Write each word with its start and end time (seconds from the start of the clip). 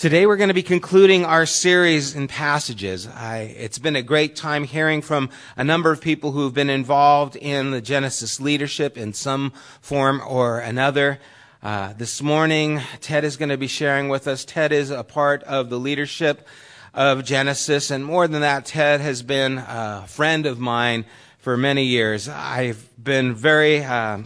Today 0.00 0.24
we're 0.24 0.38
going 0.38 0.48
to 0.48 0.54
be 0.54 0.62
concluding 0.62 1.26
our 1.26 1.44
series 1.44 2.14
in 2.16 2.26
passages. 2.26 3.06
I, 3.06 3.54
it's 3.58 3.78
been 3.78 3.96
a 3.96 4.02
great 4.02 4.34
time 4.34 4.64
hearing 4.64 5.02
from 5.02 5.28
a 5.58 5.62
number 5.62 5.92
of 5.92 6.00
people 6.00 6.32
who 6.32 6.44
have 6.44 6.54
been 6.54 6.70
involved 6.70 7.36
in 7.36 7.70
the 7.70 7.82
Genesis 7.82 8.40
leadership 8.40 8.96
in 8.96 9.12
some 9.12 9.52
form 9.82 10.22
or 10.26 10.58
another. 10.58 11.18
Uh, 11.62 11.92
this 11.92 12.22
morning, 12.22 12.80
Ted 13.02 13.24
is 13.24 13.36
going 13.36 13.50
to 13.50 13.58
be 13.58 13.66
sharing 13.66 14.08
with 14.08 14.26
us. 14.26 14.46
Ted 14.46 14.72
is 14.72 14.90
a 14.90 15.04
part 15.04 15.42
of 15.42 15.68
the 15.68 15.78
leadership 15.78 16.48
of 16.94 17.22
Genesis, 17.22 17.90
and 17.90 18.02
more 18.02 18.26
than 18.26 18.40
that, 18.40 18.64
Ted 18.64 19.02
has 19.02 19.22
been 19.22 19.58
a 19.58 20.06
friend 20.08 20.46
of 20.46 20.58
mine 20.58 21.04
for 21.40 21.58
many 21.58 21.84
years. 21.84 22.26
I've 22.26 22.88
been 22.96 23.34
very, 23.34 23.84
uh, 23.84 24.20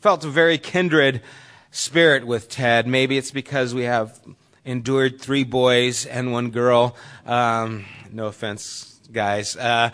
felt 0.00 0.24
a 0.24 0.30
very 0.30 0.58
kindred 0.58 1.22
spirit 1.70 2.26
with 2.26 2.48
Ted. 2.48 2.88
Maybe 2.88 3.16
it's 3.16 3.30
because 3.30 3.72
we 3.72 3.84
have 3.84 4.18
endured 4.66 5.20
three 5.20 5.44
boys 5.44 6.04
and 6.04 6.32
one 6.32 6.50
girl. 6.50 6.96
Um, 7.24 7.86
no 8.12 8.26
offense, 8.26 9.00
guys. 9.10 9.56
Uh, 9.56 9.90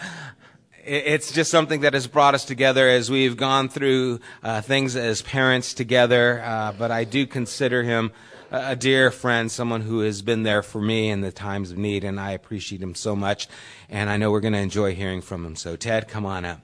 it's 0.85 1.31
just 1.31 1.51
something 1.51 1.83
that 1.83 1.95
has 1.95 2.09
brought 2.09 2.35
us 2.35 2.45
together 2.45 2.89
as 2.89 3.09
we've 3.09 3.37
gone 3.37 3.69
through 3.69 4.19
uh, 4.43 4.61
things 4.63 4.97
as 4.97 5.23
parents 5.23 5.75
together. 5.75 6.43
Uh, 6.43 6.73
but 6.73 6.91
I 6.91 7.05
do 7.05 7.27
consider 7.27 7.85
him 7.85 8.11
a 8.51 8.75
dear 8.75 9.11
friend, 9.11 9.51
someone 9.51 9.83
who 9.83 10.01
has 10.01 10.23
been 10.23 10.43
there 10.43 10.63
for 10.63 10.81
me 10.81 11.09
in 11.09 11.21
the 11.21 11.33
times 11.33 11.71
of 11.71 11.79
need, 11.79 12.05
and 12.05 12.19
I 12.19 12.33
appreciate 12.33 12.83
him 12.83 12.95
so 12.95 13.15
much. 13.15 13.49
And 13.89 14.11
I 14.11 14.17
know 14.17 14.31
we're 14.31 14.41
going 14.41 14.53
to 14.55 14.59
enjoy 14.59 14.95
hearing 14.95 15.23
from 15.23 15.45
him. 15.47 15.57
So, 15.57 15.77
Ted, 15.77 16.09
come 16.09 16.27
on 16.27 16.45
up. 16.45 16.61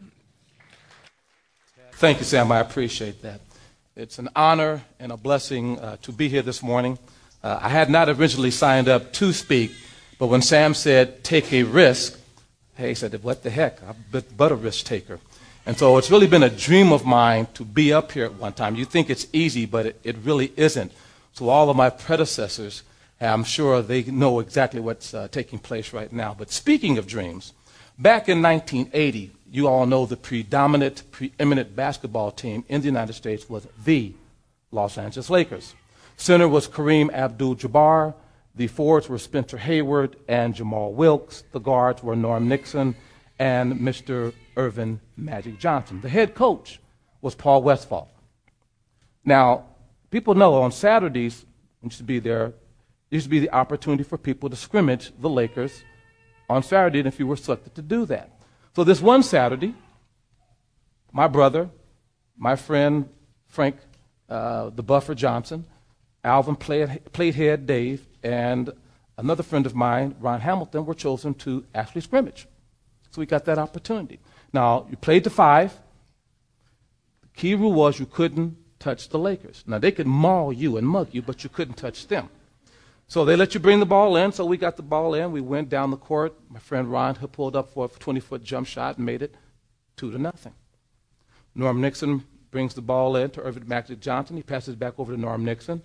Thank 1.93 2.19
you, 2.19 2.25
Sam. 2.25 2.53
I 2.53 2.61
appreciate 2.61 3.23
that. 3.23 3.41
It's 3.97 4.19
an 4.19 4.29
honor 4.37 4.83
and 5.01 5.13
a 5.13 5.17
blessing 5.17 5.79
uh, 5.79 5.97
to 6.03 6.13
be 6.13 6.29
here 6.29 6.43
this 6.43 6.63
morning. 6.63 6.99
Uh, 7.49 7.59
I 7.63 7.71
had 7.71 7.89
not 7.89 8.11
originally 8.11 8.51
signed 8.51 8.91
up 8.91 9.11
to 9.15 9.33
speak, 9.33 9.73
but 10.19 10.27
when 10.27 10.43
Sam 10.43 10.75
said, 10.75 11.25
take 11.25 11.51
a 11.51 11.63
risk, 11.63 12.21
hey, 12.77 12.91
I 12.91 12.93
said, 12.93 13.23
what 13.23 13.43
the 13.43 13.49
heck? 13.49 13.81
I'm 13.83 13.97
but 14.37 14.53
a 14.53 14.55
risk 14.55 14.85
taker. 14.85 15.19
And 15.65 15.75
so 15.79 15.97
it's 15.97 16.11
really 16.11 16.27
been 16.27 16.43
a 16.43 16.51
dream 16.51 16.93
of 16.93 17.07
mine 17.07 17.47
to 17.55 17.65
be 17.65 17.91
up 17.91 18.13
here 18.13 18.27
at 18.27 18.35
one 18.35 18.53
time. 18.53 18.77
You 18.77 18.85
think 18.85 19.09
it's 19.09 19.27
easy, 19.33 19.65
but 19.65 19.87
it, 19.87 20.01
it 20.05 20.17
really 20.25 20.53
isn't. 20.59 20.93
So 21.33 21.49
all 21.49 21.71
of 21.71 21.77
my 21.77 21.89
predecessors, 21.89 22.83
I'm 23.19 23.45
sure 23.45 23.81
they 23.81 24.03
know 24.05 24.41
exactly 24.41 24.81
what's 24.81 25.15
uh, 25.15 25.29
taking 25.29 25.59
place 25.59 25.95
right 25.95 26.13
now. 26.13 26.37
But 26.39 26.51
speaking 26.51 26.99
of 26.99 27.07
dreams, 27.07 27.55
back 27.99 28.29
in 28.29 28.43
1980, 28.43 29.31
you 29.51 29.69
all 29.69 29.87
know 29.87 30.05
the 30.05 30.19
predominant, 30.19 31.03
preeminent 31.13 31.75
basketball 31.75 32.31
team 32.31 32.67
in 32.69 32.83
the 32.83 32.89
United 32.89 33.15
States 33.15 33.49
was 33.49 33.67
the 33.87 34.13
Los 34.71 34.99
Angeles 34.99 35.31
Lakers. 35.31 35.75
Center 36.19 36.49
was 36.49 36.69
Kareem 36.69 37.13
Abdul 37.13 37.55
Jabbar. 37.55 38.13
The 38.57 38.67
forwards 38.67 39.09
were 39.09 39.19
Spencer 39.19 39.57
Haywood 39.57 40.17
and 40.27 40.53
Jamal 40.53 40.93
Wilkes. 40.93 41.45
The 41.53 41.61
guards 41.61 42.03
were 42.03 42.17
Norm 42.17 42.49
Nixon 42.49 42.97
and 43.39 43.75
Mr. 43.75 44.35
Earvin 44.57 44.99
Magic 45.17 45.61
Johnson. 45.61 46.01
The 46.01 46.09
head 46.09 46.35
coach 46.35 46.81
was 47.23 47.37
Paul 47.37 47.63
Westphal. 47.63 48.11
Now, 49.25 49.67
people 50.11 50.35
know 50.35 50.55
on 50.55 50.73
Saturdays, 50.73 51.47
used 51.85 51.99
to 51.99 52.05
be 52.05 52.19
there, 52.19 52.53
used 53.11 53.27
to 53.27 53.31
be 53.31 53.39
the 53.39 53.53
opportunity 53.53 54.03
for 54.03 54.19
people 54.19 54.51
to 54.51 54.57
scrimmage 54.57 55.13
the 55.21 55.31
Lakers 55.31 55.85
on 56.51 56.65
Saturday, 56.65 56.99
if 57.01 57.21
you 57.21 57.29
were 57.29 57.37
selected 57.37 57.77
to 57.77 57.83
do 57.83 58.05
that. 58.07 58.41
So 58.75 58.83
this 58.83 59.01
one 59.01 59.23
Saturday, 59.23 59.73
my 61.13 61.29
brother, 61.29 61.71
my 62.37 62.57
friend 62.57 63.09
Frank, 63.47 63.77
uh, 64.29 64.71
the 64.71 64.83
Buffer 64.83 65.15
Johnson, 65.15 65.65
Alvin 66.25 66.57
played, 66.57 67.01
played 67.13 67.35
head, 67.35 67.67
Dave, 67.67 68.07
and 68.23 68.71
another 69.17 69.43
friend 69.43 69.67
of 69.67 69.75
mine, 69.75 70.15
Ron 70.21 70.41
Hamilton, 70.41 70.85
were 70.85 70.95
chosen 70.95 71.35
to 71.35 71.65
actually 71.75 72.01
scrimmage. 72.01 72.47
So 73.11 73.21
we 73.21 73.27
got 73.27 73.45
that 73.47 73.59
opportunity. 73.59 74.19
Now, 74.53 74.87
you 74.91 74.97
played 74.97 75.25
to 75.25 75.31
five. 75.31 75.73
The 77.23 77.29
key 77.35 77.55
rule 77.55 77.73
was 77.73 77.99
you 77.99 78.07
couldn't 78.07 78.57
touch 78.79 79.09
the 79.09 79.19
Lakers. 79.19 79.65
Now, 79.67 79.79
they 79.79 79.93
could 79.93 80.07
maul 80.07 80.53
you 80.53 80.77
and 80.77 80.87
mug 80.87 81.09
you, 81.13 81.23
but 81.23 81.45
you 81.45 81.51
couldn't 81.51 81.75
touch 81.75 82.09
them. 82.09 82.29
So 83.07 83.25
they 83.25 83.37
let 83.37 83.55
you 83.55 83.61
bring 83.61 83.81
the 83.81 83.87
ball 83.87 84.17
in. 84.17 84.33
So 84.33 84.45
we 84.45 84.59
got 84.59 84.77
the 84.77 84.83
ball 84.83 85.15
in. 85.15 85.33
We 85.33 85.41
went 85.41 85.71
down 85.71 85.91
the 85.91 85.97
court. 85.97 86.35
My 86.51 86.59
friend 86.59 86.93
Ron 86.93 87.15
had 87.15 87.33
pulled 87.33 87.57
up 87.57 87.71
for 87.71 87.87
a 87.87 87.89
20 87.89 88.21
foot 88.21 88.45
jump 88.45 88.67
shot 88.67 88.99
and 88.99 89.07
made 89.07 89.23
it 89.23 89.35
two 89.97 90.11
to 90.11 90.19
nothing. 90.19 90.53
Norm 91.55 91.81
Nixon 91.81 92.25
brings 92.51 92.75
the 92.75 92.83
ball 92.83 93.17
in 93.17 93.31
to 93.31 93.41
Earvin 93.41 93.67
Magic 93.67 94.01
Johnson. 94.01 94.37
He 94.37 94.43
passes 94.43 94.75
it 94.75 94.79
back 94.79 94.99
over 94.99 95.15
to 95.15 95.21
Norm 95.21 95.45
Nixon. 95.45 95.83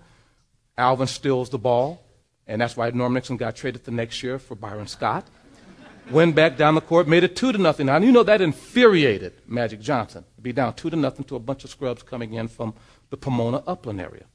Alvin 0.77 1.07
steals 1.07 1.49
the 1.49 1.57
ball, 1.57 2.03
and 2.47 2.61
that's 2.61 2.75
why 2.75 2.89
Norm 2.89 3.13
Nixon 3.13 3.37
got 3.37 3.55
traded 3.55 3.83
the 3.83 3.91
next 3.91 4.23
year 4.23 4.39
for 4.39 4.55
Byron 4.55 4.87
Scott. 4.87 5.27
Went 6.11 6.35
back 6.35 6.57
down 6.57 6.75
the 6.75 6.81
court, 6.81 7.07
made 7.07 7.23
it 7.23 7.35
two 7.35 7.51
to 7.51 7.57
nothing. 7.57 7.85
Now 7.85 7.97
you 7.97 8.11
know 8.11 8.23
that 8.23 8.41
infuriated 8.41 9.33
Magic 9.47 9.79
Johnson. 9.79 10.25
Be 10.41 10.51
down 10.51 10.73
two 10.73 10.89
to 10.89 10.95
nothing 10.95 11.23
to 11.25 11.35
a 11.35 11.39
bunch 11.39 11.63
of 11.63 11.69
scrubs 11.69 12.03
coming 12.03 12.33
in 12.33 12.49
from 12.49 12.73
the 13.09 13.17
Pomona 13.17 13.63
Upland 13.65 14.01
area. 14.01 14.25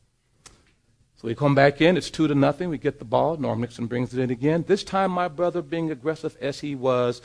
So 1.17 1.27
we 1.27 1.35
come 1.35 1.55
back 1.55 1.81
in, 1.81 1.97
it's 1.97 2.11
two 2.11 2.29
to 2.29 2.35
nothing. 2.35 2.69
We 2.69 2.79
get 2.79 3.01
the 3.01 3.05
ball. 3.05 3.37
Norm 3.37 3.61
Nixon 3.61 3.87
brings 3.87 4.15
it 4.15 4.21
in 4.21 4.31
again. 4.31 4.65
This 4.67 4.85
time, 4.85 5.11
my 5.11 5.27
brother, 5.27 5.61
being 5.63 5.91
aggressive 5.91 6.37
as 6.41 6.61
he 6.61 6.77
was, 6.77 7.21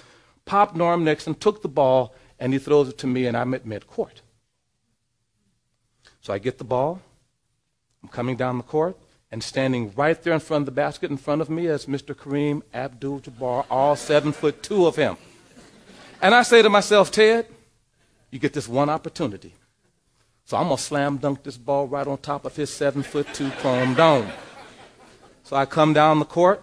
popped 0.46 0.76
Norm 0.76 1.04
Nixon, 1.04 1.36
took 1.36 1.62
the 1.62 1.70
ball, 1.70 2.16
and 2.40 2.52
he 2.52 2.60
throws 2.60 2.90
it 2.90 2.98
to 2.98 3.08
me, 3.08 3.28
and 3.28 3.38
I'm 3.38 3.54
at 3.54 3.66
midcourt. 3.66 4.22
So 6.22 6.34
I 6.34 6.40
get 6.40 6.58
the 6.58 6.64
ball. 6.64 7.02
I'm 8.04 8.10
coming 8.10 8.36
down 8.36 8.58
the 8.58 8.64
court. 8.64 8.98
And 9.32 9.42
standing 9.42 9.92
right 9.96 10.22
there 10.22 10.34
in 10.34 10.40
front 10.40 10.62
of 10.62 10.66
the 10.68 10.72
basket 10.72 11.10
in 11.10 11.18
front 11.18 11.42
of 11.42 11.50
me 11.50 11.66
is 11.66 11.88
Mr. 11.88 12.14
Kareem 12.14 12.62
Abdul 12.72 13.22
Jabbar, 13.22 13.66
all 13.68 13.96
seven 13.96 14.32
foot 14.32 14.62
two 14.62 14.86
of 14.86 14.96
him. 14.96 15.18
And 16.22 16.36
I 16.36 16.44
say 16.44 16.62
to 16.62 16.70
myself, 16.70 17.12
Ted, 17.12 17.48
you 18.30 18.38
get 18.38 18.54
this 18.54 18.68
one 18.68 18.90
opportunity. 18.90 19.56
So 20.46 20.56
I'm 20.56 20.66
going 20.66 20.78
to 20.78 20.84
slam 20.84 21.18
dunk 21.18 21.42
this 21.42 21.58
ball 21.58 21.88
right 21.88 22.06
on 22.06 22.20
top 22.20 22.46
of 22.46 22.56
his 22.56 22.70
seven 22.70 23.02
foot 23.02 23.26
two 23.34 23.50
chrome 23.58 23.96
dome. 23.96 24.30
So 25.44 25.56
I 25.56 25.66
come 25.66 25.94
down 25.94 26.20
the 26.20 26.26
court, 26.26 26.62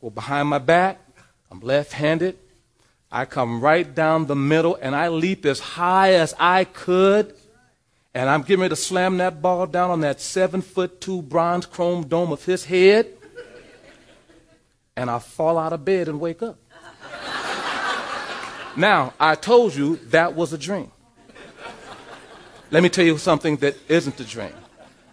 go 0.00 0.10
behind 0.10 0.48
my 0.48 0.58
back. 0.58 0.98
I'm 1.50 1.60
left 1.60 1.92
handed. 1.92 2.38
I 3.10 3.24
come 3.24 3.60
right 3.60 3.94
down 3.94 4.26
the 4.26 4.36
middle 4.36 4.76
and 4.82 4.96
I 4.96 5.08
leap 5.08 5.46
as 5.46 5.60
high 5.60 6.14
as 6.14 6.34
I 6.40 6.64
could 6.64 7.34
and 8.18 8.28
I'm 8.28 8.42
getting 8.42 8.62
ready 8.62 8.70
to 8.70 8.76
slam 8.76 9.18
that 9.18 9.40
ball 9.40 9.64
down 9.68 9.92
on 9.92 10.00
that 10.00 10.20
seven 10.20 10.60
foot 10.60 11.00
two 11.00 11.22
bronze 11.22 11.66
chrome 11.66 12.08
dome 12.08 12.32
of 12.32 12.44
his 12.44 12.64
head. 12.64 13.06
And 14.96 15.08
I 15.08 15.20
fall 15.20 15.56
out 15.56 15.72
of 15.72 15.84
bed 15.84 16.08
and 16.08 16.18
wake 16.18 16.42
up. 16.42 16.58
now, 18.76 19.14
I 19.20 19.36
told 19.36 19.76
you 19.76 20.00
that 20.06 20.34
was 20.34 20.52
a 20.52 20.58
dream. 20.58 20.90
Let 22.72 22.82
me 22.82 22.88
tell 22.88 23.04
you 23.04 23.18
something 23.18 23.58
that 23.58 23.76
isn't 23.88 24.18
a 24.18 24.24
dream. 24.24 24.54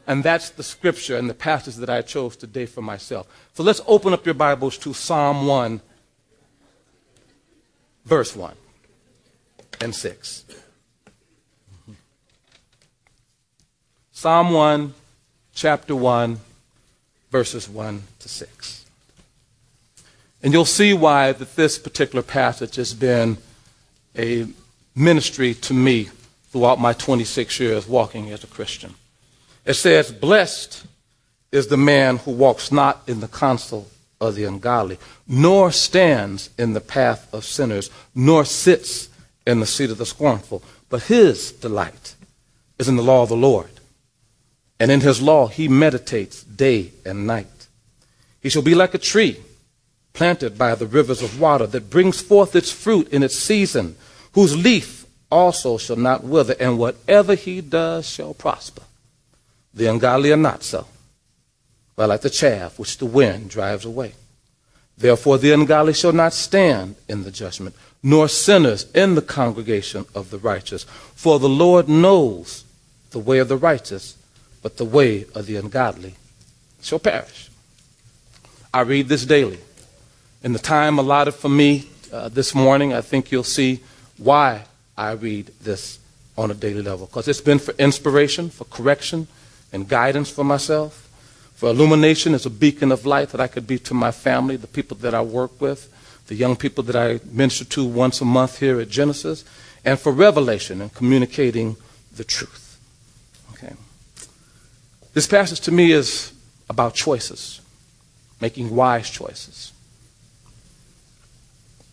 And 0.07 0.23
that's 0.23 0.49
the 0.49 0.63
scripture 0.63 1.15
and 1.15 1.29
the 1.29 1.35
passage 1.35 1.75
that 1.75 1.91
I 1.91 2.01
chose 2.01 2.35
today 2.35 2.65
for 2.65 2.81
myself. 2.81 3.27
So 3.53 3.61
let's 3.61 3.81
open 3.85 4.13
up 4.13 4.25
your 4.25 4.33
Bibles 4.33 4.79
to 4.79 4.95
Psalm 4.95 5.45
1, 5.45 5.79
verse 8.03 8.35
1 8.35 8.55
and 9.79 9.93
6. 9.93 10.64
Psalm 14.17 14.51
1, 14.51 14.93
chapter 15.53 15.93
1, 15.93 16.39
verses 17.31 17.67
1 17.67 18.01
to 18.19 18.29
6. 18.29 18.85
And 20.41 20.53
you'll 20.53 20.63
see 20.63 20.93
why 20.93 21.33
that 21.33 21.57
this 21.57 21.77
particular 21.77 22.23
passage 22.23 22.77
has 22.77 22.93
been 22.93 23.37
a 24.17 24.47
ministry 24.95 25.53
to 25.55 25.73
me 25.73 26.07
throughout 26.47 26.79
my 26.79 26.93
26 26.93 27.59
years 27.59 27.89
walking 27.89 28.31
as 28.31 28.41
a 28.41 28.47
Christian. 28.47 28.93
It 29.65 29.73
says, 29.73 30.13
Blessed 30.13 30.85
is 31.51 31.67
the 31.67 31.75
man 31.75 32.15
who 32.15 32.31
walks 32.31 32.71
not 32.71 33.01
in 33.07 33.19
the 33.19 33.27
counsel 33.27 33.89
of 34.21 34.35
the 34.35 34.45
ungodly, 34.45 34.97
nor 35.27 35.73
stands 35.73 36.51
in 36.57 36.71
the 36.71 36.79
path 36.79 37.31
of 37.33 37.43
sinners, 37.43 37.89
nor 38.15 38.45
sits 38.45 39.09
in 39.45 39.59
the 39.59 39.65
seat 39.65 39.89
of 39.89 39.97
the 39.97 40.05
scornful, 40.05 40.63
but 40.87 41.03
his 41.03 41.51
delight 41.51 42.15
is 42.79 42.87
in 42.87 42.95
the 42.95 43.03
law 43.03 43.21
of 43.21 43.29
the 43.29 43.35
Lord 43.35 43.69
and 44.79 44.91
in 44.91 45.01
his 45.01 45.21
law 45.21 45.47
he 45.47 45.67
meditates 45.67 46.43
day 46.43 46.91
and 47.05 47.27
night. 47.27 47.67
He 48.41 48.49
shall 48.49 48.61
be 48.61 48.75
like 48.75 48.93
a 48.93 48.99
tree 48.99 49.39
planted 50.13 50.57
by 50.57 50.75
the 50.75 50.87
rivers 50.87 51.21
of 51.21 51.39
water 51.39 51.67
that 51.67 51.89
brings 51.89 52.21
forth 52.21 52.55
its 52.55 52.71
fruit 52.71 53.07
in 53.09 53.21
its 53.21 53.35
season, 53.35 53.95
whose 54.33 54.55
leaf 54.55 55.05
also 55.29 55.77
shall 55.77 55.97
not 55.97 56.23
wither, 56.23 56.55
and 56.59 56.79
whatever 56.79 57.35
he 57.35 57.61
does 57.61 58.07
shall 58.07 58.33
prosper. 58.33 58.83
The 59.73 59.87
ungodly 59.87 60.31
are 60.31 60.37
not 60.37 60.63
so, 60.63 60.87
but 61.95 62.09
like 62.09 62.21
the 62.21 62.29
chaff 62.29 62.79
which 62.79 62.97
the 62.97 63.05
wind 63.05 63.49
drives 63.49 63.83
away. 63.83 64.13
Therefore 64.97 65.37
the 65.37 65.51
ungodly 65.51 65.93
shall 65.93 66.13
not 66.13 66.33
stand 66.33 66.95
in 67.09 67.23
the 67.23 67.31
judgment, 67.31 67.75
nor 68.01 68.29
sinners 68.29 68.89
in 68.93 69.15
the 69.15 69.21
congregation 69.21 70.05
of 70.15 70.29
the 70.29 70.37
righteous. 70.37 70.85
For 71.15 71.39
the 71.39 71.49
Lord 71.49 71.89
knows 71.89 72.63
the 73.11 73.19
way 73.19 73.39
of 73.39 73.49
the 73.49 73.57
righteous, 73.57 74.15
but 74.65 74.77
the 74.77 74.83
way 74.83 75.25
of 75.35 75.45
the 75.45 75.57
ungodly 75.57 76.15
shall 76.81 76.97
perish. 76.97 77.51
I 78.73 78.81
read 78.81 79.07
this 79.07 79.23
daily. 79.23 79.59
In 80.41 80.53
the 80.53 80.59
time 80.59 80.97
allotted 80.97 81.33
for 81.33 81.49
me 81.49 81.87
uh, 82.11 82.29
this 82.29 82.55
morning, 82.55 82.91
I 82.91 83.01
think 83.01 83.31
you'll 83.31 83.43
see 83.43 83.81
why 84.17 84.65
I 84.97 85.11
read 85.11 85.51
this 85.61 85.99
on 86.35 86.49
a 86.49 86.55
daily 86.55 86.81
level. 86.81 87.05
Because 87.05 87.27
it's 87.27 87.41
been 87.41 87.59
for 87.59 87.75
inspiration, 87.77 88.49
for 88.49 88.63
correction, 88.63 89.27
and 89.71 89.87
guidance 89.87 90.31
for 90.31 90.43
myself, 90.43 91.11
for 91.53 91.69
illumination 91.69 92.33
as 92.33 92.47
a 92.47 92.49
beacon 92.49 92.91
of 92.91 93.05
light 93.05 93.29
that 93.29 93.39
I 93.39 93.45
could 93.45 93.67
be 93.67 93.77
to 93.77 93.93
my 93.93 94.09
family, 94.09 94.55
the 94.55 94.65
people 94.65 94.97
that 94.97 95.13
I 95.13 95.21
work 95.21 95.61
with, 95.61 95.93
the 96.25 96.33
young 96.33 96.55
people 96.55 96.83
that 96.85 96.95
I 96.95 97.19
minister 97.31 97.65
to 97.65 97.85
once 97.85 98.19
a 98.19 98.25
month 98.25 98.61
here 98.61 98.79
at 98.81 98.89
Genesis, 98.89 99.45
and 99.85 99.99
for 99.99 100.11
revelation 100.11 100.81
and 100.81 100.91
communicating 100.91 101.75
the 102.15 102.23
truth. 102.23 102.64
This 105.15 105.27
passage 105.27 105.61
to 105.61 105.71
me 105.71 105.93
is 105.93 106.33
about 106.69 106.93
choices, 106.93 107.61
making 108.41 108.75
wise 108.75 109.09
choices. 109.09 109.71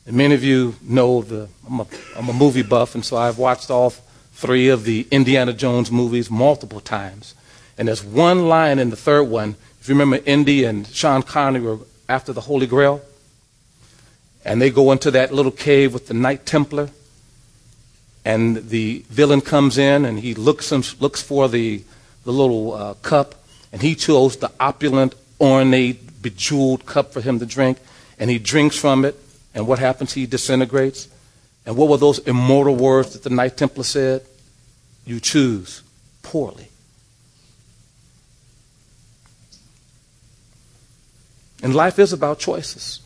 And 0.05 0.17
many 0.17 0.35
of 0.35 0.43
you 0.43 0.75
know 0.83 1.23
the 1.23 1.49
I'm 1.65 1.79
a, 1.79 1.87
I'm 2.17 2.29
a 2.29 2.33
movie 2.33 2.65
buff, 2.65 2.97
and 2.97 3.05
so 3.05 3.17
I've 3.17 3.39
watched 3.39 3.71
all 3.71 3.91
three 4.33 4.69
of 4.69 4.83
the 4.83 5.07
Indiana 5.13 5.53
Jones 5.53 5.93
movies 5.93 6.33
multiple 6.33 6.81
times. 6.81 7.37
And 7.79 7.87
there's 7.87 8.03
one 8.03 8.49
line 8.49 8.81
in 8.81 8.91
the 8.91 8.97
third 8.97 9.23
one. 9.23 9.55
If 9.81 9.89
you 9.89 9.95
remember, 9.95 10.21
Indy 10.27 10.65
and 10.65 10.85
Sean 10.89 11.23
Connery 11.23 11.63
were 11.63 11.79
after 12.09 12.33
the 12.33 12.41
Holy 12.41 12.67
Grail, 12.67 13.03
and 14.45 14.61
they 14.61 14.69
go 14.69 14.91
into 14.91 15.13
that 15.13 15.33
little 15.33 15.53
cave 15.53 15.95
with 15.95 16.09
the 16.09 16.15
Knight 16.15 16.45
Templar, 16.45 16.91
and 18.25 18.69
the 18.69 19.05
villain 19.09 19.43
comes 19.43 19.79
in 19.79 20.05
and 20.05 20.19
he 20.19 20.35
looks 20.35 20.73
looks 21.01 21.23
for 21.23 21.49
the 21.49 21.85
the 22.25 22.33
little 22.33 22.75
uh, 22.75 22.95
cup, 22.95 23.35
and 23.73 23.83
he 23.83 23.95
chose 23.95 24.37
the 24.37 24.51
opulent, 24.61 25.15
ornate, 25.41 26.23
bejeweled 26.23 26.87
cup 26.87 27.13
for 27.13 27.21
him 27.21 27.39
to 27.39 27.47
drink, 27.47 27.79
and 28.19 28.31
he 28.31 28.39
drinks 28.39 28.79
from 28.79 29.05
it, 29.05 29.19
and 29.55 29.67
what 29.67 29.79
happens? 29.79 30.13
He 30.13 30.27
disintegrates. 30.27 31.09
And 31.65 31.77
what 31.77 31.89
were 31.89 31.97
those 31.97 32.19
immortal 32.21 32.75
words 32.75 33.13
that 33.13 33.23
the 33.23 33.31
Knight 33.31 33.57
Templar 33.57 33.85
said? 33.85 34.25
You 35.05 35.21
choose 35.21 35.83
poorly. 36.23 36.69
And 41.63 41.75
life 41.75 41.99
is 41.99 42.13
about 42.13 42.41
choices. 42.41 43.01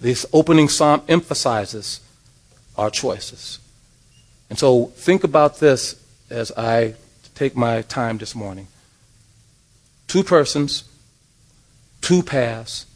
This 0.00 0.24
opening 0.32 0.68
psalm 0.68 1.02
emphasizes 1.08 2.00
our 2.76 2.90
choices. 2.90 3.58
And 4.48 4.58
so 4.58 4.86
think 4.86 5.24
about 5.24 5.58
this 5.58 5.96
as 6.30 6.52
I 6.56 6.94
take 7.42 7.56
my 7.56 7.82
time 7.82 8.18
this 8.18 8.36
morning. 8.36 8.68
Two 10.06 10.22
persons, 10.22 10.84
two 12.00 12.22
paths, 12.22 12.86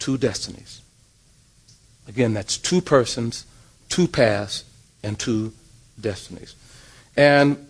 two 0.00 0.18
destinies. 0.18 0.80
Again, 2.08 2.34
that's 2.34 2.58
two 2.58 2.80
persons, 2.80 3.46
two 3.88 4.08
paths, 4.08 4.64
and 5.04 5.16
two 5.16 5.52
destinies. 6.00 6.56
And 7.16 7.64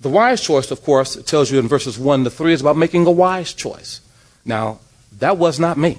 the 0.00 0.08
wise 0.08 0.40
choice, 0.40 0.70
of 0.70 0.84
course, 0.84 1.16
it 1.16 1.26
tells 1.26 1.50
you 1.50 1.58
in 1.58 1.66
verses 1.66 1.98
1 1.98 2.22
to 2.22 2.30
3 2.30 2.52
is 2.52 2.60
about 2.60 2.76
making 2.76 3.04
a 3.04 3.10
wise 3.10 3.52
choice. 3.52 4.00
Now, 4.44 4.78
that 5.18 5.36
was 5.36 5.58
not 5.58 5.76
me. 5.76 5.98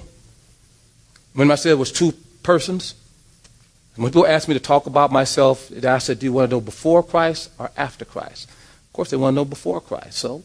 When 1.34 1.50
I 1.50 1.56
said 1.56 1.72
it 1.72 1.74
was 1.74 1.92
two 1.92 2.12
persons, 2.42 2.94
when 3.96 4.10
people 4.10 4.26
ask 4.26 4.48
me 4.48 4.54
to 4.54 4.60
talk 4.60 4.86
about 4.86 5.12
myself, 5.12 5.70
I 5.84 5.98
said, 5.98 6.20
Do 6.20 6.24
you 6.24 6.32
want 6.32 6.48
to 6.48 6.56
know 6.56 6.60
before 6.62 7.02
Christ 7.02 7.50
or 7.58 7.70
after 7.76 8.06
Christ? 8.06 8.48
Course, 9.00 9.08
they 9.08 9.16
want 9.16 9.32
to 9.32 9.36
know 9.36 9.44
before 9.46 9.80
Christ. 9.80 10.18
So, 10.18 10.42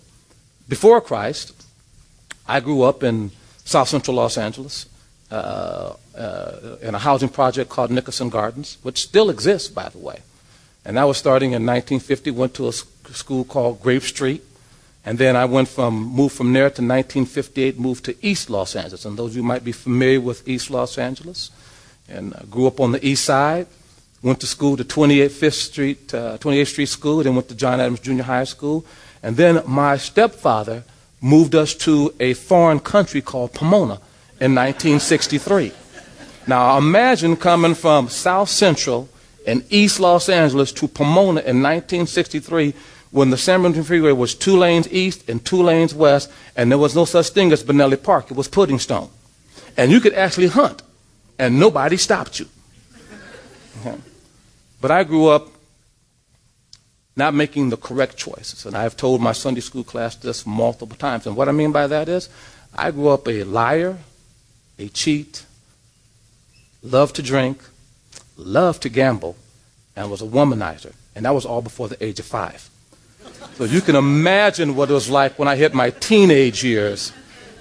before 0.69 1.01
Christ, 1.01 1.51
I 2.47 2.61
grew 2.61 2.83
up 2.83 3.03
in 3.03 3.31
South 3.65 3.89
Central 3.89 4.15
Los 4.15 4.37
Angeles 4.37 4.85
uh, 5.29 5.95
uh, 6.17 6.77
in 6.81 6.95
a 6.95 6.99
housing 6.99 7.27
project 7.27 7.69
called 7.69 7.91
Nickerson 7.91 8.29
Gardens, 8.29 8.77
which 8.81 9.01
still 9.01 9.29
exists, 9.29 9.67
by 9.67 9.89
the 9.89 9.97
way. 9.97 10.21
And 10.85 10.95
that 10.95 11.03
was 11.03 11.17
starting 11.17 11.49
in 11.49 11.65
1950. 11.65 12.31
Went 12.31 12.53
to 12.53 12.69
a 12.69 12.71
school 12.71 13.43
called 13.43 13.81
Grape 13.81 14.03
Street, 14.03 14.41
and 15.03 15.17
then 15.17 15.35
I 15.35 15.43
went 15.43 15.67
from 15.67 15.93
moved 15.93 16.35
from 16.35 16.53
there 16.53 16.69
to 16.69 16.81
1958, 16.81 17.77
moved 17.77 18.05
to 18.05 18.15
East 18.25 18.49
Los 18.49 18.73
Angeles. 18.73 19.03
And 19.03 19.17
those 19.17 19.31
of 19.31 19.35
you 19.35 19.43
might 19.43 19.65
be 19.65 19.73
familiar 19.73 20.21
with 20.21 20.47
East 20.47 20.69
Los 20.69 20.97
Angeles, 20.97 21.51
and 22.07 22.33
uh, 22.33 22.43
grew 22.49 22.67
up 22.67 22.79
on 22.79 22.93
the 22.93 23.05
East 23.05 23.25
Side. 23.25 23.67
Went 24.25 24.39
to 24.39 24.47
school 24.47 24.75
to 24.75 24.83
28th 24.83 25.53
Street, 25.53 26.11
uh, 26.11 26.39
28th 26.39 26.67
Street 26.67 26.89
School, 26.89 27.21
then 27.21 27.35
went 27.35 27.47
to 27.49 27.55
John 27.55 27.79
Adams 27.79 27.99
Junior 27.99 28.23
High 28.23 28.45
School, 28.45 28.83
and 29.21 29.37
then 29.37 29.61
my 29.67 29.97
stepfather 29.97 30.83
moved 31.21 31.53
us 31.53 31.75
to 31.75 32.11
a 32.19 32.33
foreign 32.33 32.79
country 32.79 33.21
called 33.21 33.53
Pomona 33.53 33.99
in 34.41 34.55
1963. 34.55 35.71
Now 36.47 36.75
imagine 36.75 37.35
coming 37.35 37.75
from 37.75 38.09
South 38.09 38.49
Central 38.49 39.09
and 39.45 39.63
East 39.69 39.99
Los 39.99 40.27
Angeles 40.27 40.71
to 40.71 40.87
Pomona 40.87 41.41
in 41.41 41.61
1963 41.61 42.73
when 43.11 43.29
the 43.29 43.37
San 43.37 43.61
Bernardino 43.61 43.83
Freeway 43.83 44.11
was 44.11 44.33
two 44.33 44.57
lanes 44.57 44.91
east 44.91 45.29
and 45.29 45.45
two 45.45 45.61
lanes 45.61 45.93
west, 45.93 46.31
and 46.55 46.71
there 46.71 46.79
was 46.79 46.95
no 46.95 47.05
such 47.05 47.29
thing 47.29 47.51
as 47.51 47.63
Bonelli 47.63 48.01
Park. 48.01 48.31
It 48.31 48.37
was 48.37 48.47
Puddingstone. 48.47 49.09
And 49.77 49.91
you 49.91 49.99
could 49.99 50.15
actually 50.15 50.47
hunt, 50.47 50.81
and 51.37 51.59
nobody 51.59 51.97
stopped 51.97 52.39
you. 52.39 52.47
Okay. 53.85 53.99
But 54.81 54.91
I 54.91 55.03
grew 55.03 55.27
up 55.27 55.49
not 57.15 57.33
making 57.33 57.69
the 57.69 57.77
correct 57.77 58.17
choices. 58.17 58.65
And 58.65 58.75
I've 58.75 58.97
told 58.97 59.21
my 59.21 59.31
Sunday 59.31 59.61
school 59.61 59.83
class 59.83 60.15
this 60.15 60.45
multiple 60.45 60.97
times. 60.97 61.25
And 61.25 61.35
what 61.35 61.47
I 61.47 61.51
mean 61.51 61.71
by 61.71 61.87
that 61.87 62.09
is, 62.09 62.29
I 62.73 62.91
grew 62.91 63.09
up 63.09 63.27
a 63.27 63.43
liar, 63.43 63.97
a 64.77 64.89
cheat, 64.89 65.45
loved 66.83 67.15
to 67.15 67.23
drink, 67.23 67.63
loved 68.35 68.81
to 68.83 68.89
gamble, 68.89 69.37
and 69.95 70.11
was 70.11 70.21
a 70.21 70.25
womanizer. 70.25 70.93
And 71.15 71.25
that 71.25 71.33
was 71.33 71.45
all 71.45 71.61
before 71.61 71.87
the 71.87 72.03
age 72.03 72.19
of 72.19 72.25
five. 72.25 72.69
So 73.53 73.63
you 73.63 73.79
can 73.79 73.95
imagine 73.95 74.75
what 74.75 74.89
it 74.89 74.93
was 74.93 75.09
like 75.09 75.39
when 75.39 75.47
I 75.47 75.55
hit 75.55 75.73
my 75.73 75.91
teenage 75.91 76.63
years 76.63 77.13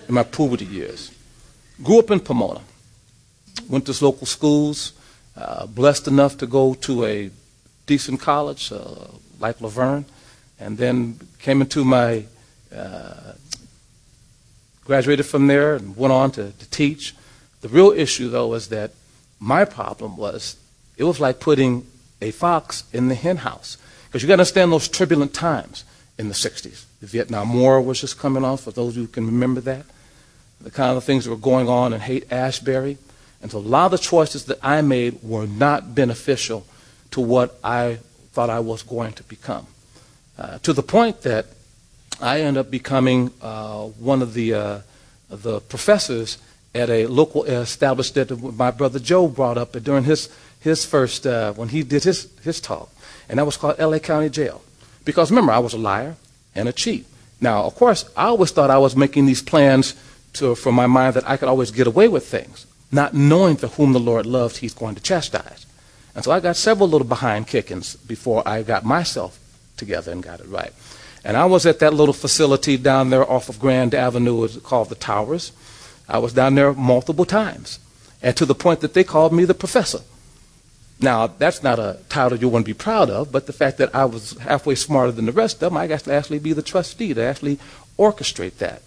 and 0.06 0.14
my 0.16 0.24
puberty 0.24 0.64
years. 0.64 1.12
Grew 1.80 2.00
up 2.00 2.10
in 2.10 2.18
Pomona. 2.18 2.60
Went 3.68 3.86
to 3.86 4.04
local 4.04 4.26
schools. 4.26 4.93
Uh, 5.36 5.66
blessed 5.66 6.06
enough 6.06 6.36
to 6.38 6.46
go 6.46 6.74
to 6.74 7.04
a 7.04 7.30
decent 7.86 8.20
college 8.20 8.72
uh, 8.72 9.08
like 9.40 9.60
La 9.60 9.68
Verne. 9.68 10.04
And 10.60 10.78
then 10.78 11.18
came 11.38 11.60
into 11.60 11.84
my 11.84 12.26
uh, 12.74 13.32
graduated 14.84 15.26
from 15.26 15.46
there 15.46 15.74
and 15.74 15.96
went 15.96 16.12
on 16.12 16.30
to, 16.32 16.52
to 16.52 16.70
teach. 16.70 17.14
The 17.62 17.68
real 17.68 17.90
issue, 17.90 18.28
though, 18.28 18.48
was 18.48 18.68
that 18.68 18.92
my 19.40 19.64
problem 19.64 20.16
was 20.16 20.56
it 20.96 21.04
was 21.04 21.20
like 21.20 21.40
putting 21.40 21.86
a 22.20 22.30
fox 22.30 22.84
in 22.92 23.08
the 23.08 23.14
hen 23.14 23.38
house. 23.38 23.76
Because 24.06 24.22
you 24.22 24.28
got 24.28 24.36
to 24.36 24.42
understand 24.42 24.72
those 24.72 24.88
turbulent 24.88 25.34
times 25.34 25.84
in 26.18 26.28
the 26.28 26.34
60s. 26.34 26.84
The 27.00 27.06
Vietnam 27.06 27.58
War 27.58 27.80
was 27.80 28.00
just 28.00 28.18
coming 28.18 28.44
off, 28.44 28.62
for 28.62 28.70
those 28.70 28.94
who 28.94 29.06
can 29.06 29.26
remember 29.26 29.60
that. 29.62 29.86
The 30.60 30.70
kind 30.70 30.96
of 30.96 31.04
things 31.04 31.24
that 31.24 31.30
were 31.30 31.36
going 31.36 31.68
on 31.68 31.92
in 31.92 32.00
Haight 32.00 32.30
Ashbury. 32.32 32.96
And 33.44 33.52
so 33.52 33.58
a 33.58 33.60
lot 33.60 33.84
of 33.84 33.90
the 33.90 33.98
choices 33.98 34.46
that 34.46 34.58
I 34.62 34.80
made 34.80 35.22
were 35.22 35.46
not 35.46 35.94
beneficial 35.94 36.64
to 37.10 37.20
what 37.20 37.58
I 37.62 37.98
thought 38.32 38.48
I 38.48 38.60
was 38.60 38.82
going 38.82 39.12
to 39.12 39.22
become. 39.24 39.66
Uh, 40.38 40.56
to 40.60 40.72
the 40.72 40.82
point 40.82 41.20
that 41.24 41.44
I 42.22 42.40
ended 42.40 42.62
up 42.62 42.70
becoming 42.70 43.32
uh, 43.42 43.82
one 43.82 44.22
of 44.22 44.32
the, 44.32 44.54
uh, 44.54 44.80
the 45.28 45.60
professors 45.60 46.38
at 46.74 46.88
a 46.88 47.06
local 47.06 47.44
establishment 47.44 48.30
that 48.30 48.56
my 48.56 48.70
brother 48.70 48.98
Joe 48.98 49.28
brought 49.28 49.58
up 49.58 49.72
during 49.72 50.04
his, 50.04 50.30
his 50.60 50.86
first, 50.86 51.26
uh, 51.26 51.52
when 51.52 51.68
he 51.68 51.82
did 51.82 52.02
his, 52.04 52.30
his 52.40 52.62
talk. 52.62 52.88
And 53.28 53.38
that 53.38 53.44
was 53.44 53.58
called 53.58 53.78
LA 53.78 53.98
County 53.98 54.30
Jail. 54.30 54.62
Because 55.04 55.30
remember, 55.30 55.52
I 55.52 55.58
was 55.58 55.74
a 55.74 55.78
liar 55.78 56.16
and 56.54 56.66
a 56.66 56.72
cheat. 56.72 57.04
Now, 57.42 57.64
of 57.64 57.74
course, 57.74 58.10
I 58.16 58.24
always 58.28 58.52
thought 58.52 58.70
I 58.70 58.78
was 58.78 58.96
making 58.96 59.26
these 59.26 59.42
plans 59.42 59.94
to, 60.32 60.54
from 60.54 60.74
my 60.74 60.86
mind 60.86 61.12
that 61.16 61.28
I 61.28 61.36
could 61.36 61.48
always 61.48 61.70
get 61.70 61.86
away 61.86 62.08
with 62.08 62.26
things, 62.26 62.64
not 62.94 63.12
knowing 63.12 63.56
to 63.58 63.68
whom 63.68 63.92
the 63.92 64.00
Lord 64.00 64.24
loves, 64.24 64.58
He's 64.58 64.74
going 64.74 64.94
to 64.94 65.02
chastise. 65.02 65.66
And 66.14 66.24
so 66.24 66.30
I 66.30 66.40
got 66.40 66.56
several 66.56 66.88
little 66.88 67.06
behind 67.06 67.48
kickings 67.48 67.96
before 67.96 68.46
I 68.46 68.62
got 68.62 68.84
myself 68.84 69.38
together 69.76 70.12
and 70.12 70.22
got 70.22 70.40
it 70.40 70.46
right. 70.46 70.72
And 71.24 71.36
I 71.36 71.46
was 71.46 71.66
at 71.66 71.80
that 71.80 71.94
little 71.94 72.14
facility 72.14 72.76
down 72.76 73.10
there 73.10 73.28
off 73.28 73.48
of 73.48 73.58
Grand 73.58 73.94
Avenue, 73.94 74.46
called 74.60 74.90
the 74.90 74.94
Towers. 74.94 75.52
I 76.08 76.18
was 76.18 76.34
down 76.34 76.54
there 76.54 76.72
multiple 76.72 77.24
times, 77.24 77.78
and 78.22 78.36
to 78.36 78.44
the 78.44 78.54
point 78.54 78.80
that 78.80 78.94
they 78.94 79.04
called 79.04 79.32
me 79.32 79.44
the 79.44 79.54
professor. 79.54 80.00
Now, 81.00 81.26
that's 81.26 81.62
not 81.62 81.78
a 81.78 81.98
title 82.08 82.38
you 82.38 82.48
want 82.48 82.64
to 82.66 82.70
be 82.70 82.78
proud 82.78 83.10
of, 83.10 83.32
but 83.32 83.46
the 83.46 83.52
fact 83.52 83.78
that 83.78 83.94
I 83.94 84.04
was 84.04 84.38
halfway 84.38 84.76
smarter 84.76 85.10
than 85.10 85.26
the 85.26 85.32
rest 85.32 85.56
of 85.56 85.72
them, 85.72 85.76
I 85.76 85.88
got 85.88 86.00
to 86.00 86.12
actually 86.12 86.38
be 86.38 86.52
the 86.52 86.62
trustee 86.62 87.12
to 87.14 87.22
actually 87.22 87.58
orchestrate 87.98 88.58
that. 88.58 88.82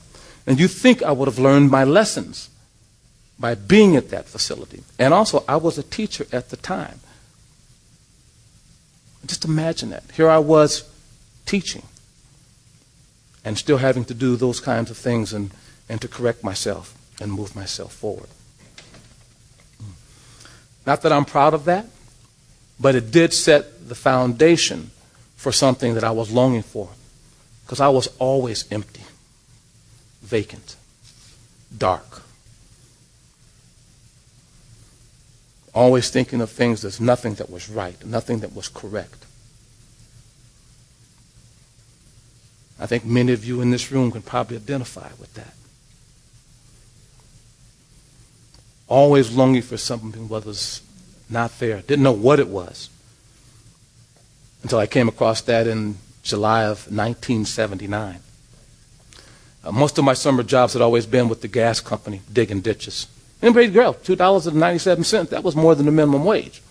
And 0.46 0.60
you 0.60 0.68
think 0.70 1.04
I 1.04 1.12
would 1.12 1.28
have 1.28 1.40
learned 1.40 1.70
my 1.70 1.84
lessons 1.84 2.50
by 3.40 3.56
being 3.56 3.96
at 3.96 4.10
that 4.10 4.26
facility. 4.26 4.84
And 4.98 5.14
also, 5.14 5.44
I 5.48 5.58
was 5.58 5.78
a 5.78 5.84
teacher 5.84 6.26
at 6.32 6.50
the 6.50 6.58
time. 6.58 7.00
Just 9.26 9.46
imagine 9.46 9.90
that. 9.90 10.04
Here 10.16 10.30
I 10.30 10.40
was 10.40 10.90
teaching 11.46 11.84
and 13.44 13.58
still 13.58 13.78
having 13.78 14.06
to 14.06 14.14
do 14.14 14.36
those 14.36 14.60
kinds 14.60 14.90
of 14.90 14.98
things 14.98 15.34
and 15.34 15.52
and 15.90 16.02
to 16.02 16.08
correct 16.08 16.44
myself 16.44 16.96
and 17.22 17.32
move 17.32 17.56
myself 17.56 17.94
forward. 17.94 18.30
Not 20.86 21.02
that 21.02 21.12
I'm 21.12 21.26
proud 21.26 21.54
of 21.54 21.66
that, 21.66 21.86
but 22.80 22.96
it 22.96 23.12
did 23.12 23.34
set 23.34 23.90
the 23.90 23.96
foundation 23.96 24.92
for 25.36 25.52
something 25.52 25.94
that 25.96 26.04
I 26.04 26.12
was 26.12 26.32
longing 26.32 26.64
for 26.64 26.90
because 27.66 27.80
I 27.80 27.90
was 27.90 28.08
always 28.20 28.66
empty, 28.72 29.04
vacant, 30.22 30.76
dark. 31.76 32.07
Always 35.78 36.10
thinking 36.10 36.42
of 36.42 36.50
things 36.50 36.84
as 36.84 37.00
nothing 37.00 37.36
that 37.36 37.52
was 37.52 37.70
right, 37.70 38.04
nothing 38.04 38.40
that 38.40 38.56
was 38.56 38.68
correct. 38.68 39.28
I 42.80 42.88
think 42.88 43.06
many 43.06 43.32
of 43.32 43.46
you 43.46 43.62
in 43.62 43.70
this 43.70 43.92
room 43.92 44.12
can 44.12 44.24
probably 44.24 44.58
identify 44.58 45.10
with 45.20 45.32
that. 45.36 45.54
Always 48.88 49.32
longing 49.32 49.62
for 49.62 49.78
something 49.78 50.28
that 50.28 50.46
was 50.48 50.82
not 51.30 51.60
there. 51.60 51.82
Didn't 51.82 52.02
know 52.02 52.12
what 52.12 52.40
it 52.40 52.48
was 52.48 52.90
until 54.64 54.80
I 54.80 54.88
came 54.88 55.08
across 55.08 55.42
that 55.42 55.68
in 55.68 56.00
July 56.24 56.64
of 56.64 56.90
1979. 56.90 58.20
Uh, 59.64 59.72
most 59.72 60.00
of 60.00 60.04
my 60.04 60.16
summer 60.16 60.42
jobs 60.42 60.74
had 60.74 60.82
always 60.82 61.06
been 61.06 61.30
with 61.30 61.44
the 61.44 61.48
gas 61.48 61.80
company, 61.80 62.22
digging 62.34 62.62
ditches. 62.62 63.06
And 63.42 63.54
paid 63.54 63.74
girl, 63.74 63.94
$2.97. 63.94 65.30
That 65.30 65.44
was 65.44 65.56
more 65.56 65.76
than 65.76 65.86
the 65.86 65.92
minimum 65.92 66.26
wage. 66.26 66.62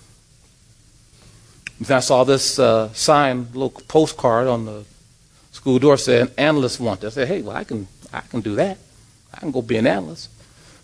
And 1.78 1.90
I 1.90 2.00
saw 2.00 2.24
this 2.24 2.58
uh, 2.58 2.92
sign, 2.92 3.48
little 3.52 3.70
postcard 3.70 4.48
on 4.48 4.64
the 4.64 4.84
school 5.52 5.78
door 5.78 5.96
saying, 5.96 6.30
analysts 6.38 6.80
want 6.80 7.04
I 7.04 7.10
said, 7.10 7.28
hey, 7.28 7.42
well, 7.42 7.56
I 7.56 7.64
can, 7.64 7.86
I 8.12 8.20
can 8.20 8.40
do 8.40 8.56
that. 8.56 8.78
I 9.32 9.38
can 9.38 9.50
go 9.50 9.62
be 9.62 9.76
an 9.76 9.86
analyst. 9.86 10.30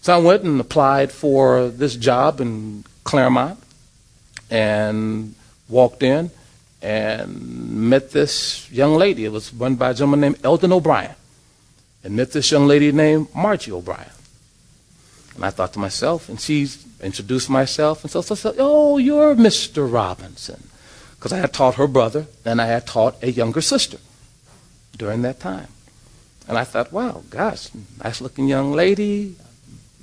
So 0.02 0.14
I 0.14 0.18
went 0.18 0.42
and 0.42 0.60
applied 0.60 1.12
for 1.12 1.68
this 1.68 1.96
job 1.96 2.40
in 2.40 2.84
Claremont 3.04 3.58
and 4.50 5.34
walked 5.68 6.02
in 6.02 6.30
and 6.82 7.88
met 7.88 8.10
this 8.10 8.70
young 8.70 8.94
lady. 8.96 9.24
It 9.24 9.32
was 9.32 9.54
run 9.54 9.76
by 9.76 9.90
a 9.90 9.94
gentleman 9.94 10.20
named 10.20 10.38
Eldon 10.44 10.72
O'Brien. 10.72 11.14
And 12.04 12.16
met 12.16 12.32
this 12.32 12.50
young 12.50 12.66
lady 12.66 12.90
named 12.90 13.28
Margie 13.34 13.70
O'Brien. 13.72 14.10
And 15.34 15.44
I 15.44 15.50
thought 15.50 15.72
to 15.74 15.78
myself, 15.78 16.28
and 16.28 16.40
she 16.40 16.68
introduced 17.00 17.48
myself, 17.48 18.04
and 18.04 18.10
so, 18.10 18.20
so, 18.20 18.34
so 18.34 18.54
oh, 18.58 18.98
you're 18.98 19.34
Mr. 19.34 19.90
Robinson. 19.90 20.68
Because 21.16 21.32
I 21.32 21.38
had 21.38 21.52
taught 21.52 21.76
her 21.76 21.86
brother, 21.86 22.26
and 22.44 22.60
I 22.60 22.66
had 22.66 22.86
taught 22.86 23.22
a 23.22 23.30
younger 23.30 23.60
sister 23.60 23.98
during 24.96 25.22
that 25.22 25.40
time. 25.40 25.68
And 26.48 26.58
I 26.58 26.64
thought, 26.64 26.92
wow, 26.92 27.22
gosh, 27.30 27.68
nice 28.02 28.20
looking 28.20 28.48
young 28.48 28.72
lady. 28.72 29.36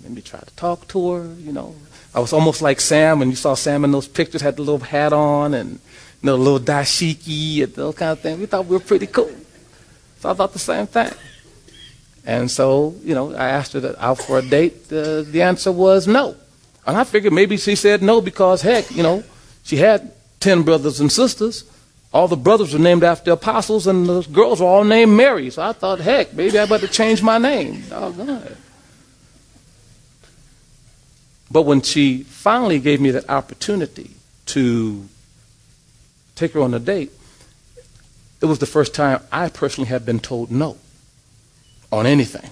Let 0.02 0.12
me 0.12 0.22
try 0.22 0.40
to 0.40 0.56
talk 0.56 0.88
to 0.90 1.12
her, 1.12 1.34
you 1.36 1.52
know. 1.52 1.76
I 2.16 2.20
was 2.20 2.34
almost 2.34 2.62
like 2.62 2.80
Sam 2.80 3.20
when 3.20 3.30
you 3.30 3.36
saw 3.36 3.54
Sam 3.54 3.84
in 3.84 3.92
those 3.92 4.08
pictures, 4.08 4.42
had 4.42 4.56
the 4.56 4.62
little 4.62 4.80
hat 4.80 5.14
on 5.14 5.54
and 5.54 5.72
you 5.72 5.80
know, 6.24 6.36
little 6.36 6.60
dashiki 6.60 7.64
and 7.64 7.74
those 7.74 7.96
kind 7.96 8.12
of 8.12 8.20
things. 8.20 8.40
We 8.40 8.46
thought 8.46 8.66
we 8.66 8.76
were 8.78 8.84
pretty 8.84 9.08
cool. 9.08 9.32
So 10.20 10.30
I 10.30 10.34
thought 10.34 10.54
the 10.54 10.60
same 10.60 10.88
thing. 10.88 11.12
And 12.30 12.52
so, 12.52 12.94
you 13.04 13.16
know, 13.16 13.34
I 13.34 13.50
asked 13.50 13.74
her 13.74 13.96
out 13.98 14.20
for 14.20 14.38
a 14.38 14.44
date. 14.44 14.94
Uh, 14.94 15.24
the 15.24 15.42
answer 15.42 15.72
was 15.72 16.08
no. 16.08 16.36
And 16.86 16.96
I 16.96 17.04
figured 17.04 17.34
maybe 17.34 17.58
she 17.58 17.74
said 17.74 18.04
no 18.04 18.22
because, 18.22 18.62
heck, 18.62 18.92
you 18.92 19.02
know, 19.02 19.24
she 19.64 19.78
had 19.78 20.12
10 20.40 20.62
brothers 20.62 21.00
and 21.00 21.12
sisters. 21.12 21.64
All 22.14 22.28
the 22.28 22.38
brothers 22.38 22.72
were 22.72 22.80
named 22.80 23.04
after 23.04 23.32
apostles, 23.32 23.88
and 23.88 24.06
the 24.06 24.22
girls 24.32 24.62
were 24.62 24.68
all 24.68 24.84
named 24.84 25.12
Mary. 25.14 25.50
So 25.50 25.64
I 25.64 25.74
thought, 25.74 26.02
heck, 26.02 26.36
maybe 26.36 26.60
I 26.60 26.68
better 26.68 26.86
change 26.86 27.24
my 27.24 27.40
name. 27.40 27.84
But 31.50 31.64
when 31.64 31.82
she 31.82 32.22
finally 32.22 32.78
gave 32.78 33.02
me 33.02 33.10
that 33.10 33.28
opportunity 33.28 34.12
to 34.54 35.10
take 36.36 36.54
her 36.54 36.62
on 36.62 36.76
a 36.76 36.80
date, 36.80 37.12
it 38.40 38.46
was 38.46 38.60
the 38.60 38.68
first 38.68 38.94
time 38.94 39.20
I 39.32 39.50
personally 39.50 39.90
had 39.90 40.06
been 40.06 40.20
told 40.20 40.52
no 40.52 40.78
on 41.92 42.06
anything. 42.06 42.50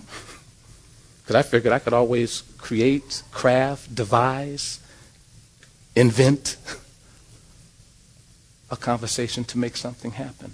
Because 1.21 1.35
I 1.35 1.41
figured 1.41 1.73
I 1.73 1.79
could 1.79 1.93
always 1.93 2.43
create, 2.57 3.21
craft, 3.31 3.93
devise, 3.93 4.79
invent 5.95 6.57
a 8.69 8.77
conversation 8.77 9.43
to 9.45 9.57
make 9.57 9.77
something 9.77 10.11
happen. 10.11 10.53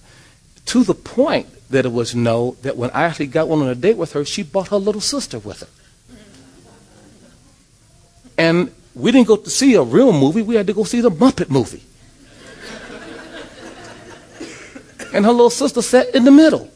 To 0.67 0.83
the 0.83 0.93
point 0.93 1.47
that 1.69 1.85
it 1.85 1.91
was 1.91 2.15
no, 2.15 2.57
that 2.61 2.77
when 2.77 2.89
I 2.91 3.03
actually 3.03 3.27
got 3.27 3.47
one 3.47 3.61
on 3.61 3.67
a 3.67 3.75
date 3.75 3.97
with 3.97 4.13
her, 4.13 4.23
she 4.25 4.43
brought 4.43 4.69
her 4.69 4.77
little 4.77 5.01
sister 5.01 5.39
with 5.39 5.61
her. 5.61 5.67
And 8.37 8.73
we 8.95 9.11
didn't 9.11 9.27
go 9.27 9.35
to 9.35 9.49
see 9.49 9.75
a 9.75 9.81
real 9.81 10.11
movie, 10.11 10.41
we 10.41 10.55
had 10.55 10.67
to 10.67 10.73
go 10.73 10.83
see 10.83 11.01
the 11.01 11.11
Muppet 11.11 11.49
movie. 11.49 11.83
and 15.13 15.25
her 15.25 15.31
little 15.31 15.49
sister 15.49 15.81
sat 15.81 16.13
in 16.15 16.23
the 16.23 16.31
middle. 16.31 16.69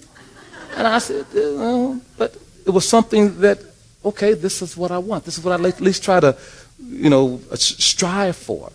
And 0.77 0.85
I 0.85 0.99
said, 0.99 1.25
well, 1.33 1.99
but 2.17 2.37
it 2.63 2.69
was 2.69 2.87
something 2.87 3.41
that, 3.41 3.57
okay, 4.05 4.35
this 4.35 4.61
is 4.61 4.77
what 4.77 4.91
I 4.91 4.99
want. 4.99 5.25
This 5.25 5.39
is 5.39 5.43
what 5.43 5.59
I 5.59 5.67
at 5.67 5.81
least 5.81 6.03
try 6.03 6.19
to, 6.19 6.37
you 6.79 7.09
know, 7.09 7.41
strive 7.55 8.35
for. 8.35 8.71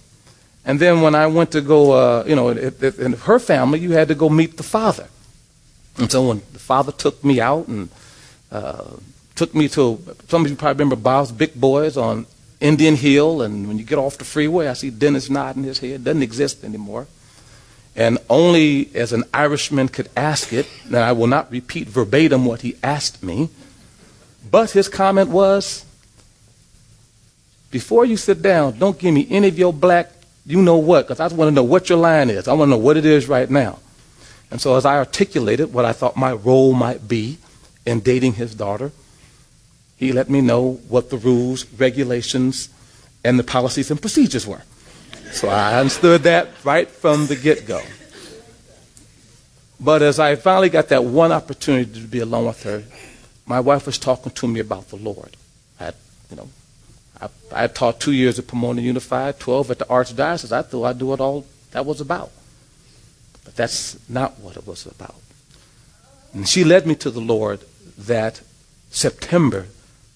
And 0.64 0.80
then 0.80 1.00
when 1.00 1.14
I 1.14 1.28
went 1.28 1.52
to 1.52 1.60
go, 1.60 1.92
uh, 1.92 2.24
you 2.26 2.34
know, 2.34 2.48
in 2.48 3.12
her 3.12 3.38
family, 3.38 3.78
you 3.78 3.92
had 3.92 4.08
to 4.08 4.16
go 4.16 4.28
meet 4.28 4.56
the 4.56 4.64
father. 4.64 5.06
And 5.96 6.10
so 6.10 6.26
when 6.26 6.42
the 6.52 6.58
father 6.58 6.90
took 6.90 7.22
me 7.22 7.40
out 7.40 7.68
and 7.68 7.88
uh, 8.50 8.96
took 9.36 9.54
me 9.54 9.68
to, 9.68 10.02
some 10.26 10.44
of 10.44 10.50
you 10.50 10.56
probably 10.56 10.82
remember 10.82 10.96
Bob's 10.96 11.30
Big 11.30 11.54
Boys 11.54 11.96
on 11.96 12.26
Indian 12.60 12.96
Hill. 12.96 13.42
And 13.42 13.68
when 13.68 13.78
you 13.78 13.84
get 13.84 13.98
off 13.98 14.18
the 14.18 14.24
freeway, 14.24 14.66
I 14.66 14.72
see 14.72 14.90
Dennis 14.90 15.30
nodding 15.30 15.62
his 15.62 15.78
head. 15.78 16.02
Doesn't 16.02 16.22
exist 16.22 16.64
anymore. 16.64 17.06
And 17.94 18.18
only 18.30 18.90
as 18.94 19.12
an 19.12 19.24
Irishman 19.34 19.88
could 19.88 20.08
ask 20.16 20.52
it, 20.52 20.66
and 20.86 20.96
I 20.96 21.12
will 21.12 21.26
not 21.26 21.50
repeat 21.50 21.88
verbatim 21.88 22.44
what 22.44 22.62
he 22.62 22.76
asked 22.82 23.22
me, 23.22 23.50
but 24.50 24.70
his 24.70 24.88
comment 24.88 25.28
was, 25.28 25.84
before 27.70 28.04
you 28.04 28.16
sit 28.16 28.40
down, 28.40 28.78
don't 28.78 28.98
give 28.98 29.12
me 29.14 29.26
any 29.30 29.48
of 29.48 29.58
your 29.58 29.72
black 29.72 30.10
you 30.44 30.60
know 30.60 30.76
what, 30.76 31.06
because 31.06 31.20
I 31.20 31.34
want 31.34 31.48
to 31.50 31.54
know 31.54 31.62
what 31.62 31.88
your 31.88 31.98
line 31.98 32.28
is. 32.28 32.48
I 32.48 32.52
want 32.52 32.68
to 32.68 32.70
know 32.70 32.82
what 32.82 32.96
it 32.96 33.06
is 33.06 33.28
right 33.28 33.48
now. 33.48 33.78
And 34.50 34.60
so, 34.60 34.76
as 34.76 34.84
I 34.84 34.96
articulated 34.96 35.72
what 35.72 35.84
I 35.84 35.92
thought 35.92 36.16
my 36.16 36.32
role 36.32 36.72
might 36.72 37.06
be 37.06 37.38
in 37.86 38.00
dating 38.00 38.34
his 38.34 38.54
daughter, 38.54 38.92
he 39.96 40.12
let 40.12 40.28
me 40.28 40.40
know 40.40 40.80
what 40.88 41.10
the 41.10 41.16
rules, 41.16 41.64
regulations, 41.72 42.68
and 43.24 43.38
the 43.38 43.44
policies 43.44 43.90
and 43.90 44.00
procedures 44.00 44.46
were. 44.46 44.62
So 45.32 45.48
I 45.48 45.78
understood 45.78 46.22
that 46.22 46.48
right 46.62 46.88
from 46.88 47.26
the 47.26 47.36
get 47.36 47.66
go. 47.66 47.80
But 49.80 50.02
as 50.02 50.20
I 50.20 50.36
finally 50.36 50.68
got 50.68 50.88
that 50.88 51.04
one 51.04 51.32
opportunity 51.32 52.00
to 52.00 52.06
be 52.06 52.20
alone 52.20 52.46
with 52.46 52.62
her, 52.62 52.84
my 53.46 53.58
wife 53.58 53.86
was 53.86 53.98
talking 53.98 54.30
to 54.30 54.46
me 54.46 54.60
about 54.60 54.88
the 54.90 54.96
Lord. 54.96 55.36
I 55.80 55.92
you 56.30 56.36
know, 56.36 56.48
I, 57.20 57.28
I 57.52 57.66
taught 57.66 57.98
two 57.98 58.12
years 58.12 58.38
at 58.38 58.46
Pomona 58.46 58.80
Unified, 58.80 59.40
12 59.40 59.70
at 59.72 59.78
the 59.78 59.84
Archdiocese. 59.86 60.52
I 60.52 60.62
thought 60.62 60.84
I'd 60.84 60.98
do 60.98 61.06
what 61.06 61.20
all 61.20 61.46
that 61.72 61.84
was 61.84 62.00
about. 62.00 62.30
But 63.44 63.56
that's 63.56 63.98
not 64.08 64.38
what 64.38 64.56
it 64.56 64.66
was 64.66 64.86
about. 64.86 65.16
And 66.32 66.48
she 66.48 66.62
led 66.62 66.86
me 66.86 66.94
to 66.96 67.10
the 67.10 67.20
Lord 67.20 67.60
that 67.98 68.42
September 68.90 69.66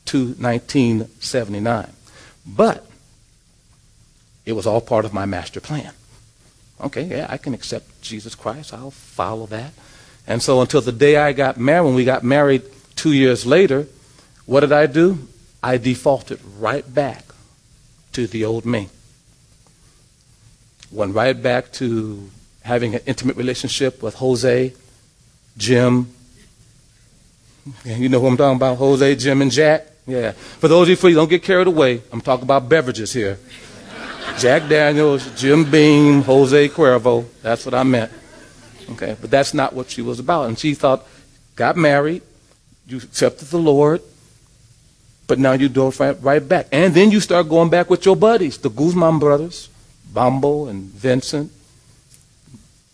to 0.06 0.35
1979. 0.38 1.92
But 2.46 2.87
it 4.46 4.52
was 4.52 4.66
all 4.66 4.80
part 4.80 5.04
of 5.04 5.12
my 5.12 5.26
master 5.26 5.60
plan. 5.60 5.92
Okay, 6.80 7.02
yeah, 7.02 7.26
I 7.28 7.36
can 7.36 7.52
accept 7.52 8.00
Jesus 8.00 8.34
Christ. 8.34 8.72
I'll 8.72 8.90
follow 8.90 9.46
that. 9.46 9.72
And 10.26 10.42
so 10.42 10.60
until 10.60 10.80
the 10.80 10.92
day 10.92 11.16
I 11.16 11.32
got 11.32 11.58
married, 11.58 11.84
when 11.84 11.94
we 11.94 12.04
got 12.04 12.22
married 12.22 12.62
two 12.94 13.12
years 13.12 13.44
later, 13.44 13.86
what 14.46 14.60
did 14.60 14.72
I 14.72 14.86
do? 14.86 15.26
I 15.62 15.78
defaulted 15.78 16.40
right 16.58 16.84
back 16.94 17.24
to 18.12 18.26
the 18.26 18.44
old 18.44 18.64
me. 18.64 18.88
Went 20.92 21.14
right 21.14 21.40
back 21.40 21.72
to 21.72 22.30
having 22.62 22.94
an 22.94 23.00
intimate 23.06 23.36
relationship 23.36 24.02
with 24.02 24.14
Jose, 24.16 24.72
Jim. 25.56 26.08
You 27.84 28.08
know 28.08 28.20
who 28.20 28.28
I'm 28.28 28.36
talking 28.36 28.56
about? 28.56 28.76
Jose, 28.76 29.16
Jim, 29.16 29.42
and 29.42 29.50
Jack. 29.50 29.86
Yeah. 30.06 30.32
For 30.32 30.68
those 30.68 30.82
of 30.82 30.90
you, 30.90 30.96
please 30.96 31.16
don't 31.16 31.28
get 31.28 31.42
carried 31.42 31.66
away. 31.66 32.02
I'm 32.12 32.20
talking 32.20 32.44
about 32.44 32.68
beverages 32.68 33.12
here. 33.12 33.38
Jack 34.38 34.68
Daniels, 34.68 35.30
Jim 35.35 35.71
Beam, 35.71 36.23
Jose 36.23 36.68
Cuervo. 36.68 37.25
That's 37.42 37.64
what 37.64 37.75
I 37.75 37.83
meant. 37.83 38.12
Okay, 38.90 39.16
but 39.21 39.30
that's 39.30 39.54
not 39.54 39.73
what 39.73 39.90
she 39.90 40.02
was 40.02 40.18
about. 40.18 40.49
And 40.49 40.59
she 40.59 40.75
thought, 40.75 41.06
got 41.56 41.76
married, 41.76 42.23
you 42.87 42.99
accepted 42.99 43.49
the 43.49 43.59
Lord, 43.59 44.02
but 45.26 45.38
now 45.38 45.52
you 45.52 45.68
do 45.68 45.88
it 45.88 45.99
right, 45.99 46.16
right 46.23 46.47
back. 46.47 46.68
And 46.71 46.95
then 46.95 47.11
you 47.11 47.21
start 47.21 47.49
going 47.49 47.71
back 47.71 47.90
with 47.90 48.04
your 48.04 48.14
buddies, 48.14 48.59
the 48.59 48.71
Guzman 48.71 49.18
brothers, 49.18 49.68
Bambo 50.12 50.66
and 50.66 50.85
Vincent, 50.85 51.50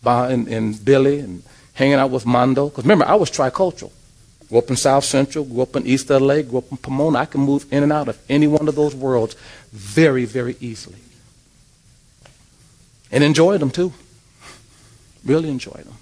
and, 0.04 0.48
and 0.48 0.84
Billy, 0.84 1.18
and 1.20 1.42
hanging 1.74 1.94
out 1.94 2.10
with 2.10 2.24
Mondo. 2.24 2.68
Because 2.68 2.84
remember, 2.84 3.04
I 3.04 3.14
was 3.14 3.30
tricultural. 3.30 3.92
Grew 4.48 4.58
up 4.58 4.70
in 4.70 4.76
South 4.76 5.04
Central, 5.04 5.44
grew 5.44 5.62
up 5.62 5.76
in 5.76 5.86
East 5.86 6.10
LA, 6.10 6.42
grew 6.42 6.58
up 6.58 6.70
in 6.70 6.76
Pomona. 6.76 7.20
I 7.20 7.24
can 7.24 7.40
move 7.40 7.66
in 7.72 7.82
and 7.82 7.92
out 7.92 8.08
of 8.08 8.18
any 8.28 8.46
one 8.46 8.68
of 8.68 8.74
those 8.74 8.94
worlds 8.94 9.34
very, 9.72 10.24
very 10.24 10.56
easily. 10.60 10.98
And 13.12 13.22
enjoyed 13.22 13.60
them 13.60 13.70
too. 13.70 13.92
Really 15.24 15.50
enjoyed 15.50 15.84
them. 15.84 15.98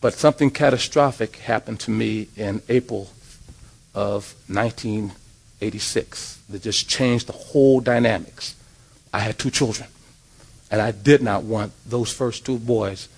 But 0.00 0.14
something 0.14 0.50
catastrophic 0.50 1.36
happened 1.36 1.80
to 1.80 1.90
me 1.90 2.28
in 2.36 2.60
April 2.68 3.08
of 3.94 4.34
1986 4.48 6.40
that 6.50 6.62
just 6.62 6.88
changed 6.88 7.28
the 7.28 7.32
whole 7.32 7.80
dynamics. 7.80 8.54
I 9.12 9.20
had 9.20 9.38
two 9.38 9.50
children, 9.50 9.88
and 10.70 10.82
I 10.82 10.90
did 10.90 11.22
not 11.22 11.44
want 11.44 11.72
those 11.86 12.12
first 12.12 12.44
two 12.44 12.58
boys. 12.58 13.08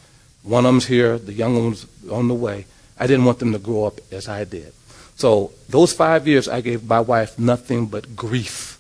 One 0.45 0.65
of 0.65 0.73
them's 0.73 0.87
here, 0.87 1.19
the 1.19 1.33
young 1.33 1.65
one's 1.65 1.87
on 2.11 2.29
the 2.29 2.35
way. 2.35 2.67
I 2.99 3.07
didn't 3.07 3.25
want 3.25 3.41
them 3.41 3.53
to 3.53 3.59
grow 3.59 3.85
up 3.85 4.01
as 4.13 4.29
I 4.29 4.45
did. 4.45 4.73
So 5.17 5.53
those 5.69 5.93
five 5.93 6.29
years, 6.29 6.49
I 6.49 6.61
gave 6.61 6.85
my 6.85 7.01
wife 7.01 7.39
nothing 7.39 7.87
but 7.87 8.15
grief. 8.15 8.78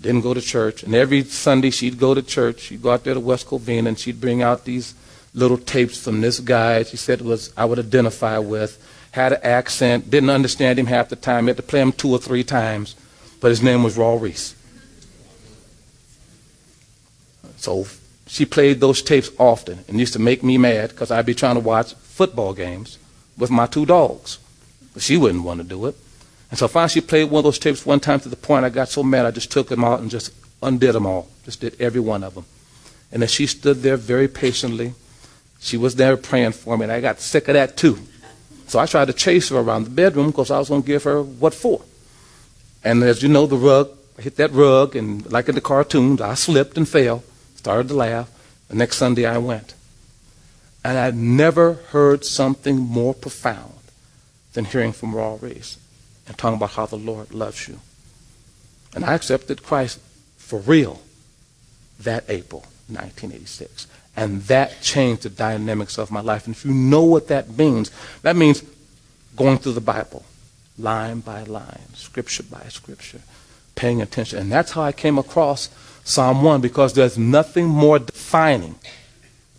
Didn't 0.00 0.20
go 0.20 0.34
to 0.34 0.40
church, 0.40 0.82
and 0.82 0.94
every 0.94 1.24
Sunday 1.24 1.70
she'd 1.70 1.98
go 1.98 2.14
to 2.14 2.22
church. 2.22 2.60
She'd 2.60 2.82
go 2.82 2.90
out 2.90 3.04
there 3.04 3.14
to 3.14 3.20
West 3.20 3.46
Covina, 3.46 3.88
and 3.88 3.98
she'd 3.98 4.20
bring 4.20 4.42
out 4.42 4.64
these 4.64 4.94
little 5.34 5.58
tapes 5.58 6.02
from 6.02 6.20
this 6.20 6.40
guy. 6.40 6.82
She 6.82 6.96
said 6.96 7.22
was 7.22 7.52
I 7.56 7.64
would 7.64 7.78
identify 7.78 8.38
with. 8.38 8.82
Had 9.12 9.32
an 9.32 9.40
accent, 9.42 10.10
didn't 10.10 10.30
understand 10.30 10.78
him 10.78 10.86
half 10.86 11.08
the 11.08 11.16
time. 11.16 11.46
Had 11.46 11.56
to 11.56 11.62
play 11.62 11.80
him 11.80 11.92
two 11.92 12.10
or 12.10 12.18
three 12.18 12.44
times, 12.44 12.94
but 13.40 13.48
his 13.48 13.62
name 13.62 13.82
was 13.82 13.96
Raul 13.96 14.20
Ries. 14.20 14.54
So 17.56 17.86
she 18.26 18.44
played 18.44 18.80
those 18.80 19.02
tapes 19.02 19.30
often 19.38 19.84
and 19.88 19.98
used 19.98 20.12
to 20.12 20.18
make 20.18 20.42
me 20.42 20.58
mad 20.58 20.90
because 20.90 21.10
I'd 21.10 21.26
be 21.26 21.34
trying 21.34 21.54
to 21.54 21.60
watch 21.60 21.94
football 21.94 22.52
games 22.52 22.98
with 23.38 23.50
my 23.50 23.66
two 23.66 23.86
dogs. 23.86 24.38
But 24.92 25.02
she 25.02 25.16
wouldn't 25.16 25.44
want 25.44 25.60
to 25.60 25.66
do 25.66 25.86
it. 25.86 25.96
And 26.50 26.58
so 26.58 26.68
finally 26.68 26.90
she 26.90 27.00
played 27.00 27.30
one 27.30 27.40
of 27.40 27.44
those 27.44 27.58
tapes 27.58 27.84
one 27.84 28.00
time 28.00 28.20
to 28.20 28.28
the 28.28 28.36
point 28.36 28.64
I 28.64 28.68
got 28.68 28.88
so 28.88 29.02
mad 29.02 29.26
I 29.26 29.30
just 29.30 29.50
took 29.50 29.68
them 29.68 29.84
out 29.84 30.00
and 30.00 30.10
just 30.10 30.32
undid 30.62 30.94
them 30.94 31.06
all. 31.06 31.28
Just 31.44 31.60
did 31.60 31.80
every 31.80 32.00
one 32.00 32.22
of 32.22 32.34
them. 32.34 32.44
And 33.12 33.22
as 33.22 33.30
she 33.30 33.46
stood 33.46 33.82
there 33.82 33.96
very 33.96 34.28
patiently, 34.28 34.94
she 35.60 35.76
was 35.76 35.96
there 35.96 36.16
praying 36.16 36.52
for 36.52 36.76
me, 36.76 36.84
and 36.84 36.92
I 36.92 37.00
got 37.00 37.20
sick 37.20 37.48
of 37.48 37.54
that 37.54 37.76
too. 37.76 37.98
So 38.66 38.78
I 38.78 38.86
tried 38.86 39.06
to 39.06 39.12
chase 39.12 39.48
her 39.48 39.58
around 39.58 39.84
the 39.84 39.90
bedroom 39.90 40.26
because 40.28 40.50
I 40.50 40.58
was 40.58 40.68
going 40.68 40.82
to 40.82 40.86
give 40.86 41.04
her 41.04 41.22
what 41.22 41.54
for. 41.54 41.82
And 42.84 43.02
as 43.02 43.22
you 43.22 43.28
know, 43.28 43.46
the 43.46 43.56
rug, 43.56 43.90
I 44.18 44.22
hit 44.22 44.36
that 44.36 44.52
rug, 44.52 44.96
and 44.96 45.30
like 45.30 45.48
in 45.48 45.54
the 45.54 45.60
cartoons, 45.60 46.20
I 46.20 46.34
slipped 46.34 46.76
and 46.76 46.88
fell, 46.88 47.22
started 47.54 47.88
to 47.88 47.94
laugh. 47.94 48.30
The 48.68 48.74
next 48.74 48.96
Sunday 48.96 49.24
I 49.24 49.38
went. 49.38 49.74
And 50.84 50.98
I'd 50.98 51.16
never 51.16 51.74
heard 51.90 52.24
something 52.24 52.76
more 52.76 53.14
profound 53.14 53.72
than 54.52 54.64
hearing 54.64 54.92
from 54.92 55.12
Raul 55.12 55.40
Ries 55.40 55.78
and 56.26 56.36
talking 56.36 56.56
about 56.56 56.70
how 56.70 56.86
the 56.86 56.96
Lord 56.96 57.32
loves 57.32 57.68
you. 57.68 57.80
And 58.94 59.04
I 59.04 59.14
accepted 59.14 59.62
Christ 59.62 60.00
for 60.36 60.58
real 60.60 61.02
that 62.00 62.24
April 62.28 62.60
1986. 62.88 63.86
And 64.16 64.42
that 64.44 64.80
changed 64.80 65.22
the 65.22 65.30
dynamics 65.30 65.98
of 65.98 66.10
my 66.10 66.20
life. 66.20 66.46
And 66.46 66.56
if 66.56 66.64
you 66.64 66.72
know 66.72 67.02
what 67.02 67.28
that 67.28 67.58
means, 67.58 67.90
that 68.22 68.36
means 68.36 68.62
going 69.36 69.58
through 69.58 69.74
the 69.74 69.80
Bible, 69.80 70.24
line 70.78 71.20
by 71.20 71.42
line, 71.42 71.92
scripture 71.94 72.42
by 72.42 72.62
scripture, 72.68 73.20
paying 73.74 74.00
attention. 74.00 74.38
And 74.38 74.50
that's 74.50 74.72
how 74.72 74.82
I 74.82 74.92
came 74.92 75.18
across 75.18 75.68
Psalm 76.04 76.42
1, 76.42 76.60
because 76.60 76.94
there's 76.94 77.18
nothing 77.18 77.66
more 77.66 77.98
defining 77.98 78.76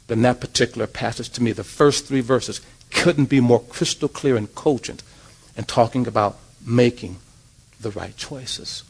than 0.07 0.21
that 0.23 0.39
particular 0.39 0.87
passage 0.87 1.29
to 1.31 1.43
me. 1.43 1.51
The 1.51 1.63
first 1.63 2.07
three 2.07 2.21
verses 2.21 2.61
couldn't 2.89 3.25
be 3.25 3.41
more 3.41 3.61
crystal 3.61 4.07
clear 4.07 4.37
and 4.37 4.53
cogent 4.55 5.03
in 5.55 5.65
talking 5.65 6.07
about 6.07 6.37
making 6.67 7.17
the 7.79 7.91
right 7.91 8.15
choices. 8.17 8.83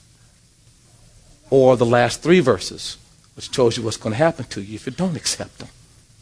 Or 1.50 1.78
the 1.78 1.86
last 1.86 2.22
three 2.22 2.42
verses 2.42 2.98
which 3.38 3.52
tells 3.52 3.78
you 3.78 3.84
what's 3.84 3.98
going 3.98 4.14
to 4.14 4.18
happen 4.18 4.46
to 4.46 4.62
you 4.62 4.74
if 4.74 4.88
you 4.88 4.92
don't 4.92 5.16
accept 5.16 5.60
them. 5.60 5.70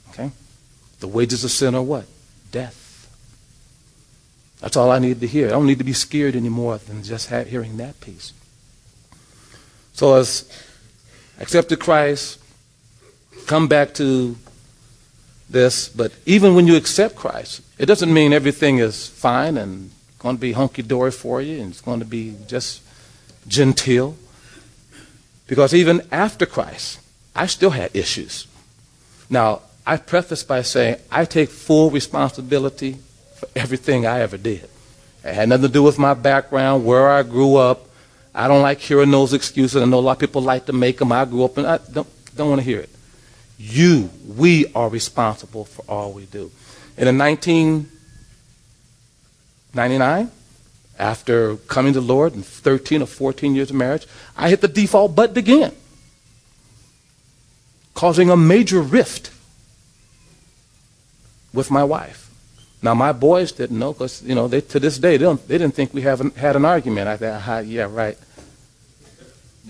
Okay? 0.10 0.32
The 1.00 1.08
wages 1.08 1.46
of 1.46 1.52
sin 1.52 1.74
are 1.74 1.82
what? 1.82 2.06
Death. 2.52 2.82
That's 4.60 4.76
all 4.76 4.92
I 4.92 5.00
need 5.00 5.22
to 5.22 5.28
hear. 5.28 5.48
I 5.48 5.52
don't 5.52 5.66
need 5.66 5.78
to 5.78 5.86
be 5.86 5.94
scared 5.94 6.36
anymore 6.36 6.78
than 6.78 7.04
just 7.04 7.30
hearing 7.30 7.78
that 7.78 8.02
piece. 8.02 8.34
So 9.94 10.16
as 10.16 10.52
I 11.40 11.44
accepted 11.44 11.80
Christ, 11.80 12.38
come 13.48 13.70
back 13.70 13.94
to 13.94 14.36
this, 15.50 15.88
but 15.88 16.12
even 16.26 16.54
when 16.54 16.68
you 16.68 16.76
accept 16.76 17.16
Christ, 17.16 17.62
it 17.78 17.86
doesn't 17.86 18.14
mean 18.14 18.34
everything 18.34 18.80
is 18.80 19.08
fine 19.08 19.58
and 19.58 19.92
going 20.20 20.36
to 20.36 20.42
be 20.42 20.54
hunky 20.54 20.82
dory 20.82 21.12
for 21.12 21.42
you, 21.42 21.62
and 21.62 21.72
it's 21.72 21.82
going 21.82 22.00
to 22.00 22.06
be 22.06 22.36
just 22.48 22.82
genteel. 23.48 24.16
Because 25.48 25.74
even 25.74 26.02
after 26.12 26.46
Christ, 26.46 27.00
I 27.36 27.46
still 27.46 27.70
had 27.70 27.96
issues. 27.96 28.48
Now, 29.30 29.62
I 29.86 29.98
preface 29.98 30.44
by 30.44 30.64
saying 30.64 30.98
I 31.12 31.26
take 31.26 31.50
full 31.50 31.92
responsibility 31.92 32.98
for 33.36 33.48
everything 33.56 34.06
I 34.06 34.22
ever 34.22 34.38
did. 34.38 34.68
It 35.24 35.34
had 35.34 35.50
nothing 35.50 35.68
to 35.68 35.74
do 35.74 35.84
with 35.84 36.00
my 36.00 36.14
background, 36.14 36.86
where 36.86 37.10
I 37.10 37.24
grew 37.24 37.56
up. 37.56 37.88
I 38.34 38.48
don't 38.48 38.62
like 38.62 38.80
hearing 38.80 39.12
those 39.12 39.34
excuses. 39.34 39.82
I 39.82 39.86
know 39.86 40.00
a 40.00 40.02
lot 40.02 40.14
of 40.14 40.20
people 40.20 40.42
like 40.42 40.66
to 40.66 40.74
make 40.74 40.98
them. 40.98 41.12
I 41.12 41.26
grew 41.26 41.46
up 41.46 41.58
and 41.58 41.66
I 41.66 41.78
don't, 41.78 42.08
don't 42.36 42.50
want 42.50 42.62
to 42.62 42.66
hear 42.66 42.80
it. 42.80 42.90
You, 43.58 44.10
we 44.36 44.72
are 44.74 44.90
responsible 44.90 45.66
for 45.66 45.84
all 45.88 46.12
we 46.12 46.26
do. 46.26 46.52
In 46.98 47.06
the 47.06 47.12
19 47.12 47.90
99, 49.76 50.32
after 50.98 51.58
coming 51.58 51.94
to 51.94 52.00
the 52.00 52.06
Lord 52.06 52.34
and 52.34 52.46
13 52.46 53.02
or 53.02 53.06
14 53.06 53.56
years 53.56 53.70
of 53.70 53.76
marriage, 53.76 54.08
I 54.38 54.50
hit 54.50 54.62
the 54.62 54.68
default 54.68 55.16
button 55.16 55.38
again, 55.38 55.74
causing 57.94 58.30
a 58.30 58.38
major 58.38 58.82
rift 58.82 59.32
with 61.54 61.70
my 61.70 61.84
wife. 61.84 62.26
Now 62.82 62.94
my 62.94 63.14
boys 63.14 63.52
didn't 63.52 63.80
know 63.80 63.94
because 63.94 64.22
you 64.22 64.36
know 64.36 64.48
they 64.48 64.62
to 64.62 64.80
this 64.80 65.00
day 65.00 65.18
they, 65.18 65.26
they 65.26 65.58
didn't 65.58 65.74
think 65.74 65.94
we 65.94 66.02
haven't 66.02 66.38
had 66.38 66.56
an 66.56 66.66
argument. 66.66 67.08
I 67.08 67.18
thought, 67.18 67.66
yeah, 67.66 67.88
right. 67.90 68.18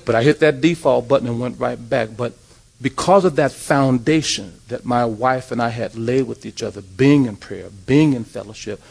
But 0.03 0.15
I 0.15 0.23
hit 0.23 0.39
that 0.41 0.59
default 0.59 1.07
button 1.07 1.27
and 1.27 1.39
went 1.39 1.59
right 1.59 1.79
back. 1.79 2.09
But 2.17 2.33
because 2.81 3.25
of 3.25 3.35
that 3.38 3.51
foundation 3.51 4.59
that 4.67 4.85
my 4.85 5.05
wife 5.05 5.51
and 5.51 5.61
I 5.61 5.69
had 5.69 5.95
laid 5.95 6.23
with 6.23 6.45
each 6.45 6.61
other, 6.61 6.81
being 6.81 7.25
in 7.25 7.38
prayer, 7.38 7.69
being 7.85 8.13
in 8.13 8.23
fellowship, 8.23 8.81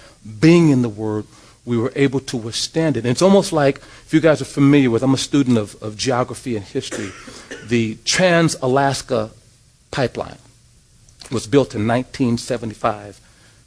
being 0.40 0.70
in 0.70 0.82
the 0.82 0.88
Word, 0.88 1.26
we 1.66 1.76
were 1.76 1.92
able 1.94 2.20
to 2.20 2.36
withstand 2.36 2.96
it. 2.96 3.00
And 3.00 3.10
it's 3.10 3.22
almost 3.22 3.52
like, 3.52 3.78
if 3.78 4.12
you 4.12 4.20
guys 4.20 4.40
are 4.40 4.46
familiar 4.46 4.90
with, 4.90 5.02
I'm 5.02 5.14
a 5.14 5.18
student 5.18 5.58
of, 5.58 5.82
of 5.82 5.96
geography 5.96 6.56
and 6.56 6.64
history, 6.64 7.10
the 7.66 7.96
Trans 8.04 8.56
Alaska 8.62 9.30
Pipeline 9.90 10.38
was 11.30 11.46
built 11.46 11.74
in 11.74 11.86
1975 11.86 13.20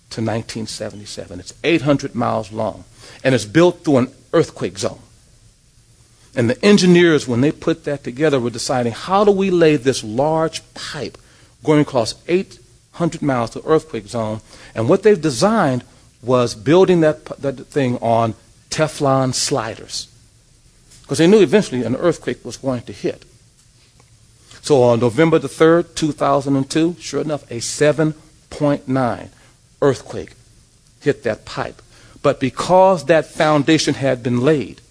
to 0.10 0.22
1977. 0.22 1.40
It's 1.40 1.54
800 1.64 2.16
miles 2.16 2.52
long, 2.52 2.86
and 3.24 3.34
it's 3.34 3.46
built 3.46 3.84
through 3.84 3.98
an 3.98 4.12
earthquake 4.34 4.78
zone. 4.78 5.00
And 6.38 6.52
the 6.52 6.64
engineers, 6.64 7.28
when 7.28 7.42
they 7.42 7.52
put 7.52 7.84
that 7.86 8.04
together, 8.04 8.40
were 8.40 8.52
deciding 8.52 8.92
how 8.92 9.26
do 9.26 9.32
we 9.32 9.50
lay 9.50 9.76
this 9.76 10.04
large 10.04 10.62
pipe 10.76 11.18
going 11.64 11.82
across 11.82 12.14
800 12.28 13.24
miles 13.24 13.50
to 13.50 13.66
earthquake 13.66 14.06
zone. 14.06 14.42
And 14.76 14.88
what 14.88 15.02
they've 15.02 15.20
designed 15.20 15.84
was 16.22 16.54
building 16.54 17.02
that, 17.02 17.26
that 17.26 17.66
thing 17.66 17.98
on 17.98 18.36
Teflon 18.70 19.34
sliders. 19.34 20.10
Because 21.02 21.18
they 21.18 21.26
knew 21.26 21.42
eventually 21.42 21.84
an 21.84 21.96
earthquake 21.96 22.46
was 22.46 22.58
going 22.58 22.84
to 22.84 22.94
hit. 22.94 23.26
So 24.62 24.84
on 24.84 25.00
November 25.00 25.40
the 25.40 25.48
3rd, 25.48 25.96
2002, 25.96 26.98
sure 27.00 27.22
enough, 27.22 27.50
a 27.50 27.58
7.9 27.58 29.30
earthquake 29.82 30.34
hit 31.02 31.24
that 31.24 31.46
pipe. 31.46 31.82
But 32.22 32.40
because 32.40 33.06
that 33.06 33.26
foundation 33.26 33.96
had 33.96 34.22
been 34.22 34.42
laid, 34.42 34.82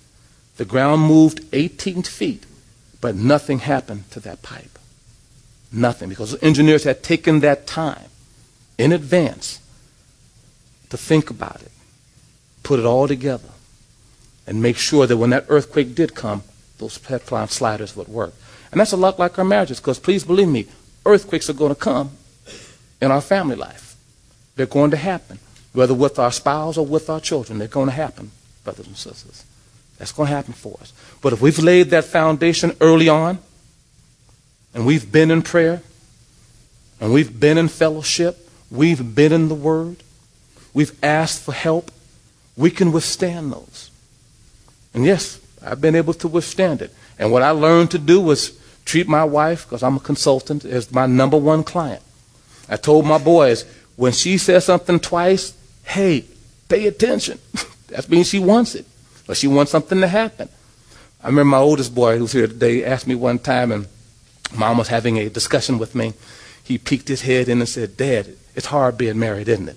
the 0.56 0.64
ground 0.64 1.02
moved 1.02 1.40
18 1.52 2.02
feet, 2.02 2.44
but 3.00 3.14
nothing 3.14 3.60
happened 3.60 4.10
to 4.10 4.20
that 4.20 4.42
pipe. 4.42 4.78
Nothing, 5.72 6.08
because 6.08 6.32
the 6.32 6.44
engineers 6.44 6.84
had 6.84 7.02
taken 7.02 7.40
that 7.40 7.66
time 7.66 8.08
in 8.78 8.92
advance 8.92 9.60
to 10.90 10.96
think 10.96 11.30
about 11.30 11.60
it, 11.62 11.70
put 12.62 12.78
it 12.78 12.86
all 12.86 13.08
together, 13.08 13.48
and 14.46 14.62
make 14.62 14.76
sure 14.76 15.06
that 15.06 15.16
when 15.16 15.30
that 15.30 15.46
earthquake 15.48 15.94
did 15.94 16.14
come, 16.14 16.42
those 16.78 16.98
Teflon 16.98 17.50
sliders 17.50 17.96
would 17.96 18.08
work. 18.08 18.34
And 18.70 18.80
that's 18.80 18.92
a 18.92 18.96
lot 18.96 19.18
like 19.18 19.38
our 19.38 19.44
marriages, 19.44 19.80
because 19.80 19.98
please 19.98 20.24
believe 20.24 20.48
me, 20.48 20.66
earthquakes 21.04 21.50
are 21.50 21.54
going 21.54 21.74
to 21.74 21.80
come 21.80 22.10
in 23.00 23.10
our 23.10 23.20
family 23.20 23.56
life. 23.56 23.96
They're 24.54 24.66
going 24.66 24.90
to 24.92 24.96
happen, 24.96 25.38
whether 25.72 25.94
with 25.94 26.18
our 26.18 26.32
spouse 26.32 26.78
or 26.78 26.86
with 26.86 27.10
our 27.10 27.20
children. 27.20 27.58
They're 27.58 27.68
going 27.68 27.88
to 27.88 27.92
happen, 27.92 28.30
brothers 28.64 28.86
and 28.86 28.96
sisters. 28.96 29.44
That's 29.98 30.12
going 30.12 30.28
to 30.28 30.34
happen 30.34 30.52
for 30.52 30.76
us. 30.80 30.92
But 31.22 31.32
if 31.32 31.40
we've 31.40 31.58
laid 31.58 31.90
that 31.90 32.04
foundation 32.04 32.76
early 32.80 33.08
on, 33.08 33.38
and 34.74 34.84
we've 34.84 35.10
been 35.10 35.30
in 35.30 35.42
prayer, 35.42 35.82
and 37.00 37.12
we've 37.12 37.38
been 37.38 37.58
in 37.58 37.68
fellowship, 37.68 38.48
we've 38.70 39.14
been 39.14 39.32
in 39.32 39.48
the 39.48 39.54
Word, 39.54 39.96
we've 40.74 40.92
asked 41.02 41.42
for 41.42 41.52
help, 41.52 41.90
we 42.56 42.70
can 42.70 42.92
withstand 42.92 43.52
those. 43.52 43.90
And 44.92 45.04
yes, 45.04 45.40
I've 45.62 45.80
been 45.80 45.94
able 45.94 46.14
to 46.14 46.28
withstand 46.28 46.82
it. 46.82 46.92
And 47.18 47.32
what 47.32 47.42
I 47.42 47.50
learned 47.50 47.90
to 47.92 47.98
do 47.98 48.20
was 48.20 48.58
treat 48.84 49.08
my 49.08 49.24
wife, 49.24 49.64
because 49.64 49.82
I'm 49.82 49.96
a 49.96 50.00
consultant, 50.00 50.64
as 50.64 50.92
my 50.92 51.06
number 51.06 51.36
one 51.36 51.64
client. 51.64 52.02
I 52.68 52.76
told 52.76 53.06
my 53.06 53.18
boys, 53.18 53.64
when 53.96 54.12
she 54.12 54.38
says 54.38 54.64
something 54.64 55.00
twice, 55.00 55.54
hey, 55.84 56.24
pay 56.68 56.86
attention. 56.86 57.38
that 57.88 58.08
means 58.08 58.28
she 58.28 58.38
wants 58.38 58.74
it, 58.74 58.86
or 59.28 59.34
she 59.34 59.46
wants 59.46 59.72
something 59.72 60.00
to 60.00 60.08
happen. 60.08 60.48
I 61.22 61.28
remember 61.28 61.50
my 61.50 61.58
oldest 61.58 61.94
boy, 61.94 62.18
who's 62.18 62.32
here 62.32 62.46
today, 62.46 62.84
asked 62.84 63.06
me 63.06 63.14
one 63.14 63.38
time, 63.38 63.72
and 63.72 63.86
mom 64.54 64.78
was 64.78 64.88
having 64.88 65.18
a 65.18 65.28
discussion 65.28 65.78
with 65.78 65.94
me. 65.94 66.12
He 66.62 66.78
peeked 66.78 67.08
his 67.08 67.22
head 67.22 67.48
in 67.48 67.58
and 67.58 67.68
said, 67.68 67.96
Dad, 67.96 68.36
it's 68.54 68.66
hard 68.66 68.98
being 68.98 69.18
married, 69.18 69.48
isn't 69.48 69.68
it? 69.68 69.76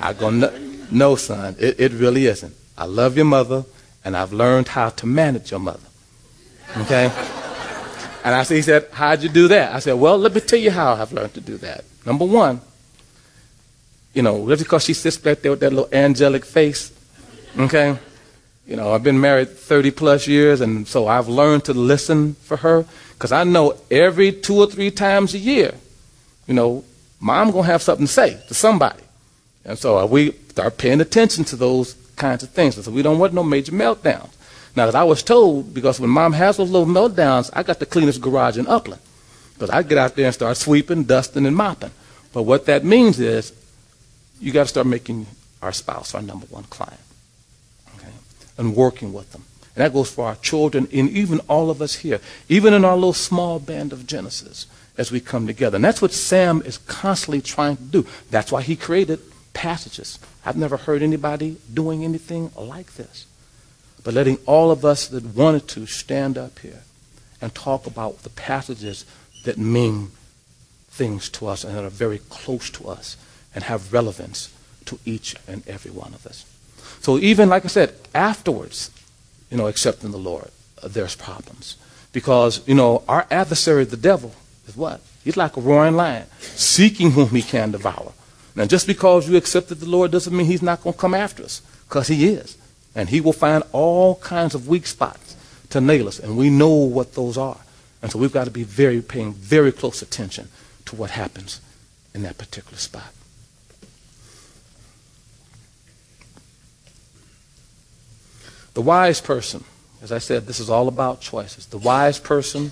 I 0.00 0.12
go, 0.12 0.30
no, 0.30 0.52
no 0.90 1.16
son, 1.16 1.56
it, 1.58 1.78
it 1.78 1.92
really 1.92 2.26
isn't. 2.26 2.54
I 2.76 2.84
love 2.84 3.16
your 3.16 3.26
mother, 3.26 3.64
and 4.04 4.16
I've 4.16 4.32
learned 4.32 4.68
how 4.68 4.90
to 4.90 5.06
manage 5.06 5.50
your 5.50 5.60
mother. 5.60 5.86
Okay? 6.76 7.10
And 8.24 8.34
I 8.34 8.42
said, 8.42 8.54
he 8.56 8.62
said, 8.62 8.88
how'd 8.92 9.22
you 9.22 9.28
do 9.28 9.48
that? 9.48 9.74
I 9.74 9.78
said, 9.78 9.94
well, 9.94 10.18
let 10.18 10.34
me 10.34 10.40
tell 10.40 10.58
you 10.58 10.70
how 10.70 10.94
I've 10.94 11.12
learned 11.12 11.34
to 11.34 11.40
do 11.40 11.56
that. 11.58 11.84
Number 12.04 12.24
one, 12.24 12.60
you 14.12 14.22
know, 14.22 14.48
just 14.48 14.64
because 14.64 14.84
she 14.84 14.94
sits 14.94 15.16
back 15.16 15.38
there 15.38 15.52
with 15.52 15.60
that 15.60 15.72
little 15.72 15.88
angelic 15.92 16.44
face, 16.44 16.92
okay? 17.58 17.98
You 18.68 18.76
know, 18.76 18.92
I've 18.92 19.02
been 19.02 19.18
married 19.18 19.48
30 19.48 19.92
plus 19.92 20.26
years, 20.26 20.60
and 20.60 20.86
so 20.86 21.08
I've 21.08 21.26
learned 21.26 21.64
to 21.64 21.72
listen 21.72 22.34
for 22.34 22.58
her 22.58 22.84
because 23.14 23.32
I 23.32 23.42
know 23.44 23.78
every 23.90 24.30
two 24.30 24.56
or 24.56 24.66
three 24.66 24.90
times 24.90 25.32
a 25.32 25.38
year, 25.38 25.72
you 26.46 26.52
know, 26.52 26.84
mom 27.18 27.50
to 27.52 27.62
have 27.62 27.80
something 27.80 28.06
to 28.06 28.12
say 28.12 28.38
to 28.46 28.52
somebody. 28.52 29.02
And 29.64 29.78
so 29.78 29.98
uh, 29.98 30.04
we 30.04 30.32
start 30.50 30.76
paying 30.76 31.00
attention 31.00 31.44
to 31.44 31.56
those 31.56 31.94
kinds 32.16 32.42
of 32.42 32.50
things. 32.50 32.76
And 32.76 32.84
so 32.84 32.90
we 32.90 33.00
don't 33.00 33.18
want 33.18 33.32
no 33.32 33.42
major 33.42 33.72
meltdowns. 33.72 34.34
Now, 34.76 34.86
as 34.86 34.94
I 34.94 35.02
was 35.02 35.22
told, 35.22 35.72
because 35.72 35.98
when 35.98 36.10
mom 36.10 36.34
has 36.34 36.58
those 36.58 36.70
little 36.70 36.86
meltdowns, 36.86 37.50
I 37.54 37.62
got 37.62 37.78
the 37.78 37.86
cleanest 37.86 38.20
garage 38.20 38.58
in 38.58 38.66
Upland. 38.66 39.00
Because 39.54 39.70
I 39.70 39.82
get 39.82 39.96
out 39.96 40.14
there 40.14 40.26
and 40.26 40.34
start 40.34 40.58
sweeping, 40.58 41.04
dusting, 41.04 41.46
and 41.46 41.56
mopping. 41.56 41.90
But 42.34 42.42
what 42.42 42.66
that 42.66 42.84
means 42.84 43.18
is 43.18 43.50
you 44.40 44.52
got 44.52 44.64
to 44.64 44.68
start 44.68 44.86
making 44.86 45.26
our 45.62 45.72
spouse 45.72 46.14
our 46.14 46.20
number 46.20 46.46
one 46.46 46.64
client. 46.64 47.00
And 48.58 48.76
working 48.76 49.12
with 49.12 49.32
them. 49.32 49.44
And 49.74 49.84
that 49.84 49.92
goes 49.92 50.10
for 50.10 50.26
our 50.26 50.34
children 50.36 50.88
and 50.92 51.08
even 51.08 51.38
all 51.48 51.70
of 51.70 51.80
us 51.80 51.94
here, 51.94 52.20
even 52.48 52.74
in 52.74 52.84
our 52.84 52.96
little 52.96 53.12
small 53.12 53.60
band 53.60 53.92
of 53.92 54.06
Genesis 54.06 54.66
as 54.96 55.12
we 55.12 55.20
come 55.20 55.46
together. 55.46 55.76
And 55.76 55.84
that's 55.84 56.02
what 56.02 56.12
Sam 56.12 56.60
is 56.62 56.78
constantly 56.78 57.40
trying 57.40 57.76
to 57.76 57.82
do. 57.84 58.06
That's 58.30 58.50
why 58.50 58.62
he 58.62 58.74
created 58.74 59.20
passages. 59.54 60.18
I've 60.44 60.56
never 60.56 60.76
heard 60.76 61.02
anybody 61.02 61.58
doing 61.72 62.04
anything 62.04 62.50
like 62.56 62.94
this. 62.94 63.26
But 64.02 64.14
letting 64.14 64.38
all 64.46 64.70
of 64.72 64.84
us 64.84 65.06
that 65.08 65.24
wanted 65.24 65.68
to 65.68 65.86
stand 65.86 66.36
up 66.36 66.58
here 66.58 66.82
and 67.40 67.54
talk 67.54 67.86
about 67.86 68.22
the 68.22 68.30
passages 68.30 69.04
that 69.44 69.58
mean 69.58 70.10
things 70.88 71.28
to 71.28 71.46
us 71.46 71.62
and 71.62 71.76
that 71.76 71.84
are 71.84 71.90
very 71.90 72.18
close 72.28 72.68
to 72.70 72.88
us 72.88 73.16
and 73.54 73.64
have 73.64 73.92
relevance 73.92 74.52
to 74.86 74.98
each 75.04 75.36
and 75.46 75.62
every 75.68 75.92
one 75.92 76.14
of 76.14 76.26
us. 76.26 76.44
So 77.00 77.18
even, 77.18 77.48
like 77.48 77.64
I 77.64 77.68
said, 77.68 77.94
afterwards, 78.14 78.90
you 79.50 79.56
know, 79.56 79.66
accepting 79.66 80.10
the 80.10 80.18
Lord, 80.18 80.50
uh, 80.82 80.88
there's 80.88 81.16
problems. 81.16 81.76
Because, 82.12 82.66
you 82.66 82.74
know, 82.74 83.02
our 83.08 83.26
adversary, 83.30 83.84
the 83.84 83.96
devil, 83.96 84.34
is 84.66 84.76
what? 84.76 85.00
He's 85.24 85.36
like 85.36 85.56
a 85.56 85.60
roaring 85.60 85.96
lion, 85.96 86.26
seeking 86.40 87.12
whom 87.12 87.28
he 87.28 87.42
can 87.42 87.70
devour. 87.70 88.12
Now, 88.54 88.64
just 88.64 88.86
because 88.86 89.28
you 89.28 89.36
accepted 89.36 89.78
the 89.78 89.88
Lord 89.88 90.10
doesn't 90.10 90.36
mean 90.36 90.46
he's 90.46 90.62
not 90.62 90.82
going 90.82 90.94
to 90.94 90.98
come 90.98 91.14
after 91.14 91.44
us, 91.44 91.60
because 91.88 92.08
he 92.08 92.28
is. 92.28 92.56
And 92.94 93.08
he 93.08 93.20
will 93.20 93.32
find 93.32 93.62
all 93.72 94.16
kinds 94.16 94.54
of 94.54 94.68
weak 94.68 94.86
spots 94.86 95.36
to 95.70 95.80
nail 95.80 96.08
us, 96.08 96.18
and 96.18 96.36
we 96.36 96.50
know 96.50 96.74
what 96.74 97.14
those 97.14 97.38
are. 97.38 97.58
And 98.02 98.10
so 98.10 98.18
we've 98.18 98.32
got 98.32 98.44
to 98.44 98.50
be 98.50 98.64
very 98.64 99.02
paying 99.02 99.32
very 99.32 99.72
close 99.72 100.02
attention 100.02 100.48
to 100.86 100.96
what 100.96 101.10
happens 101.10 101.60
in 102.14 102.22
that 102.22 102.38
particular 102.38 102.78
spot. 102.78 103.12
The 108.78 108.82
wise 108.82 109.20
person, 109.20 109.64
as 110.04 110.12
I 110.12 110.18
said, 110.18 110.46
this 110.46 110.60
is 110.60 110.70
all 110.70 110.86
about 110.86 111.20
choices. 111.20 111.66
The 111.66 111.78
wise 111.78 112.20
person 112.20 112.70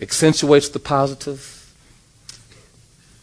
accentuates 0.00 0.68
the 0.70 0.80
positive, 0.80 1.72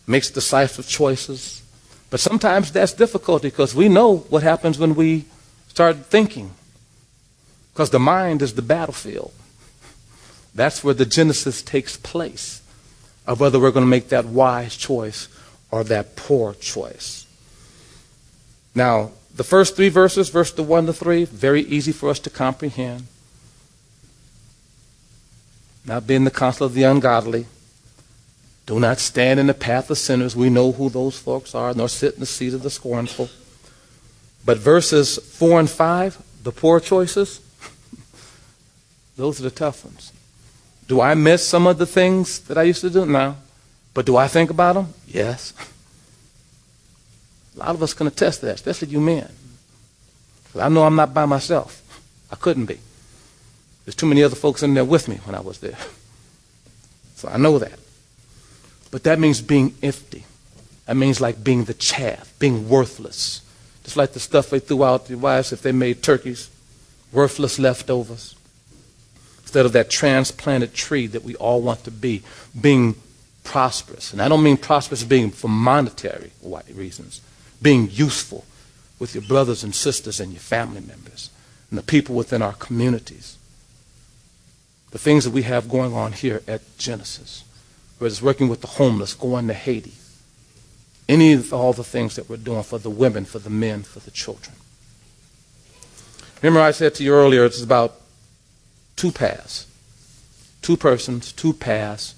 makes 0.07 0.29
decisive 0.29 0.87
choices. 0.87 1.61
But 2.09 2.21
sometimes 2.21 2.71
that's 2.71 2.93
difficult 2.93 3.41
because 3.41 3.75
we 3.75 3.89
know 3.89 4.19
what 4.29 4.41
happens 4.41 4.79
when 4.79 4.95
we 4.95 5.25
start 5.67 6.05
thinking. 6.05 6.51
Because 7.73 7.89
the 7.89 7.99
mind 7.99 8.41
is 8.41 8.53
the 8.53 8.61
battlefield. 8.61 9.33
That's 10.55 10.85
where 10.85 10.93
the 10.93 11.05
genesis 11.05 11.61
takes 11.61 11.97
place 11.97 12.61
of 13.27 13.41
whether 13.41 13.59
we're 13.59 13.71
going 13.71 13.85
to 13.85 13.89
make 13.89 14.07
that 14.07 14.23
wise 14.23 14.77
choice 14.77 15.27
or 15.69 15.83
that 15.83 16.15
poor 16.15 16.53
choice. 16.53 17.27
Now, 18.73 19.11
the 19.39 19.43
first 19.45 19.77
three 19.77 19.87
verses, 19.87 20.27
verse 20.27 20.51
the 20.51 20.61
1 20.61 20.87
to 20.87 20.91
3, 20.91 21.23
very 21.23 21.61
easy 21.61 21.93
for 21.93 22.09
us 22.09 22.19
to 22.19 22.29
comprehend. 22.29 23.07
Not 25.85 26.05
being 26.05 26.25
the 26.25 26.29
counsel 26.29 26.65
of 26.65 26.73
the 26.73 26.83
ungodly. 26.83 27.45
Do 28.65 28.81
not 28.81 28.99
stand 28.99 29.39
in 29.39 29.47
the 29.47 29.53
path 29.53 29.89
of 29.89 29.97
sinners. 29.97 30.35
We 30.35 30.49
know 30.49 30.73
who 30.73 30.89
those 30.89 31.17
folks 31.17 31.55
are, 31.55 31.73
nor 31.73 31.87
sit 31.87 32.15
in 32.15 32.19
the 32.19 32.25
seat 32.25 32.53
of 32.53 32.63
the 32.63 32.69
scornful. 32.69 33.29
But 34.43 34.57
verses 34.57 35.17
4 35.17 35.61
and 35.61 35.69
5, 35.69 36.21
the 36.43 36.51
poor 36.51 36.81
choices, 36.81 37.39
those 39.15 39.39
are 39.39 39.43
the 39.43 39.51
tough 39.51 39.85
ones. 39.85 40.11
Do 40.85 40.99
I 40.99 41.13
miss 41.13 41.47
some 41.47 41.65
of 41.65 41.77
the 41.77 41.85
things 41.85 42.41
that 42.41 42.57
I 42.57 42.63
used 42.63 42.81
to 42.81 42.89
do? 42.89 43.05
No. 43.05 43.37
But 43.93 44.05
do 44.05 44.17
I 44.17 44.27
think 44.27 44.49
about 44.49 44.73
them? 44.73 44.93
Yes. 45.07 45.53
A 47.59 47.65
lot 47.65 47.75
of 47.75 47.83
us 47.83 47.93
can 47.93 48.07
attest 48.07 48.39
to 48.39 48.45
that, 48.45 48.55
especially 48.55 48.87
you 48.87 49.01
men. 49.01 49.29
I 50.57 50.69
know 50.69 50.83
I'm 50.83 50.95
not 50.95 51.13
by 51.13 51.25
myself. 51.25 51.83
I 52.31 52.35
couldn't 52.35 52.65
be. 52.65 52.79
There's 53.85 53.95
too 53.95 54.05
many 54.05 54.23
other 54.23 54.35
folks 54.35 54.63
in 54.63 54.73
there 54.73 54.85
with 54.85 55.07
me 55.07 55.17
when 55.25 55.35
I 55.35 55.41
was 55.41 55.59
there. 55.59 55.77
So 57.15 57.27
I 57.27 57.37
know 57.37 57.59
that. 57.59 57.77
But 58.91 59.03
that 59.03 59.19
means 59.19 59.41
being 59.41 59.75
empty. 59.83 60.23
That 60.85 60.95
means 60.95 61.19
like 61.19 61.43
being 61.43 61.65
the 61.65 61.73
chaff, 61.73 62.33
being 62.39 62.69
worthless. 62.69 63.41
Just 63.83 63.97
like 63.97 64.13
the 64.13 64.19
stuff 64.19 64.49
they 64.49 64.59
threw 64.59 64.83
out 64.83 65.09
your 65.09 65.19
wives 65.19 65.51
if 65.51 65.61
they 65.61 65.71
made 65.71 66.01
turkeys, 66.01 66.49
worthless 67.11 67.59
leftovers 67.59 68.35
instead 69.41 69.65
of 69.65 69.73
that 69.73 69.89
transplanted 69.89 70.75
tree 70.75 71.07
that 71.07 71.23
we 71.23 71.35
all 71.35 71.59
want 71.59 71.83
to 71.83 71.89
be, 71.89 72.21
being 72.61 72.95
prosperous. 73.43 74.13
And 74.13 74.21
I 74.21 74.27
don't 74.27 74.43
mean 74.43 74.57
prosperous 74.57 75.03
being 75.03 75.31
for 75.31 75.47
monetary 75.47 76.29
reasons, 76.71 77.21
being 77.61 77.89
useful 77.89 78.45
with 78.99 79.15
your 79.15 79.23
brothers 79.23 79.63
and 79.63 79.73
sisters 79.73 80.19
and 80.19 80.31
your 80.31 80.39
family 80.39 80.81
members 80.81 81.29
and 81.69 81.77
the 81.77 81.83
people 81.83 82.15
within 82.15 82.41
our 82.41 82.53
communities. 82.53 83.37
The 84.91 84.99
things 84.99 85.23
that 85.23 85.31
we 85.31 85.43
have 85.43 85.69
going 85.69 85.93
on 85.93 86.13
here 86.13 86.41
at 86.47 86.61
Genesis, 86.77 87.43
whether 87.97 88.11
it's 88.11 88.21
working 88.21 88.49
with 88.49 88.61
the 88.61 88.67
homeless, 88.67 89.13
going 89.13 89.47
to 89.47 89.53
Haiti, 89.53 89.93
any 91.07 91.33
of 91.33 91.53
all 91.53 91.73
the 91.73 91.83
things 91.83 92.15
that 92.15 92.29
we're 92.29 92.37
doing 92.37 92.63
for 92.63 92.79
the 92.79 92.89
women, 92.89 93.25
for 93.25 93.39
the 93.39 93.49
men, 93.49 93.83
for 93.83 93.99
the 93.99 94.11
children. 94.11 94.55
Remember, 96.41 96.61
I 96.61 96.71
said 96.71 96.95
to 96.95 97.03
you 97.03 97.13
earlier, 97.13 97.45
it's 97.45 97.61
about 97.61 97.99
two 98.95 99.11
paths. 99.11 99.67
Two 100.61 100.77
persons, 100.77 101.31
two 101.31 101.53
paths, 101.53 102.15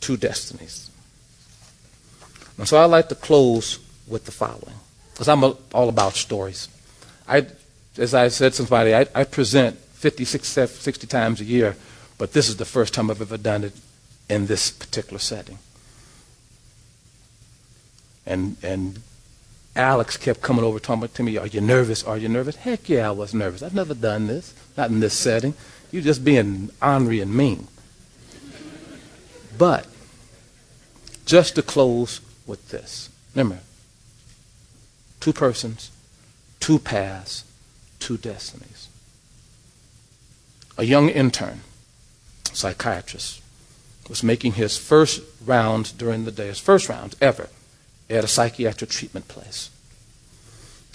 two 0.00 0.16
destinies. 0.16 0.90
And 2.56 2.66
so 2.66 2.82
I'd 2.82 2.86
like 2.86 3.08
to 3.10 3.14
close 3.14 3.78
with 4.08 4.24
the 4.24 4.32
following, 4.32 4.74
because 5.12 5.28
I'm 5.28 5.44
all 5.44 5.88
about 5.88 6.14
stories. 6.14 6.68
I, 7.26 7.46
as 7.96 8.14
I 8.14 8.28
said 8.28 8.52
to 8.52 8.58
somebody, 8.58 8.94
I, 8.94 9.06
I 9.14 9.24
present 9.24 9.76
50, 9.76 10.24
60, 10.24 10.66
60 10.66 11.06
times 11.06 11.40
a 11.40 11.44
year, 11.44 11.76
but 12.16 12.32
this 12.32 12.48
is 12.48 12.56
the 12.56 12.64
first 12.64 12.94
time 12.94 13.10
I've 13.10 13.20
ever 13.20 13.36
done 13.36 13.64
it 13.64 13.72
in 14.28 14.46
this 14.46 14.70
particular 14.70 15.18
setting. 15.18 15.58
And, 18.26 18.56
and 18.62 19.00
Alex 19.74 20.16
kept 20.16 20.42
coming 20.42 20.64
over 20.64 20.78
talking 20.78 21.08
to 21.08 21.22
me, 21.22 21.38
Are 21.38 21.46
you 21.46 21.60
nervous? 21.60 22.04
Are 22.04 22.18
you 22.18 22.28
nervous? 22.28 22.56
Heck 22.56 22.88
yeah, 22.88 23.08
I 23.08 23.10
was 23.10 23.32
nervous. 23.32 23.62
I've 23.62 23.74
never 23.74 23.94
done 23.94 24.26
this, 24.26 24.54
not 24.76 24.90
in 24.90 25.00
this 25.00 25.14
setting. 25.14 25.54
You're 25.90 26.02
just 26.02 26.24
being 26.24 26.70
ornery 26.82 27.20
and 27.20 27.34
mean. 27.34 27.68
But, 29.56 29.86
just 31.24 31.54
to 31.56 31.62
close 31.62 32.20
with 32.46 32.68
this 32.68 33.10
remember, 33.34 33.62
two 35.20 35.32
persons, 35.32 35.90
two 36.60 36.78
paths, 36.78 37.44
two 37.98 38.16
destinies. 38.16 38.88
A 40.76 40.84
young 40.84 41.08
intern, 41.08 41.60
psychiatrist, 42.52 43.42
was 44.08 44.22
making 44.22 44.52
his 44.52 44.76
first 44.76 45.22
round 45.44 45.96
during 45.98 46.24
the 46.24 46.30
day, 46.30 46.46
his 46.46 46.60
first 46.60 46.88
round 46.88 47.16
ever, 47.20 47.48
at 48.08 48.24
a 48.24 48.28
psychiatric 48.28 48.90
treatment 48.90 49.28
place. 49.28 49.70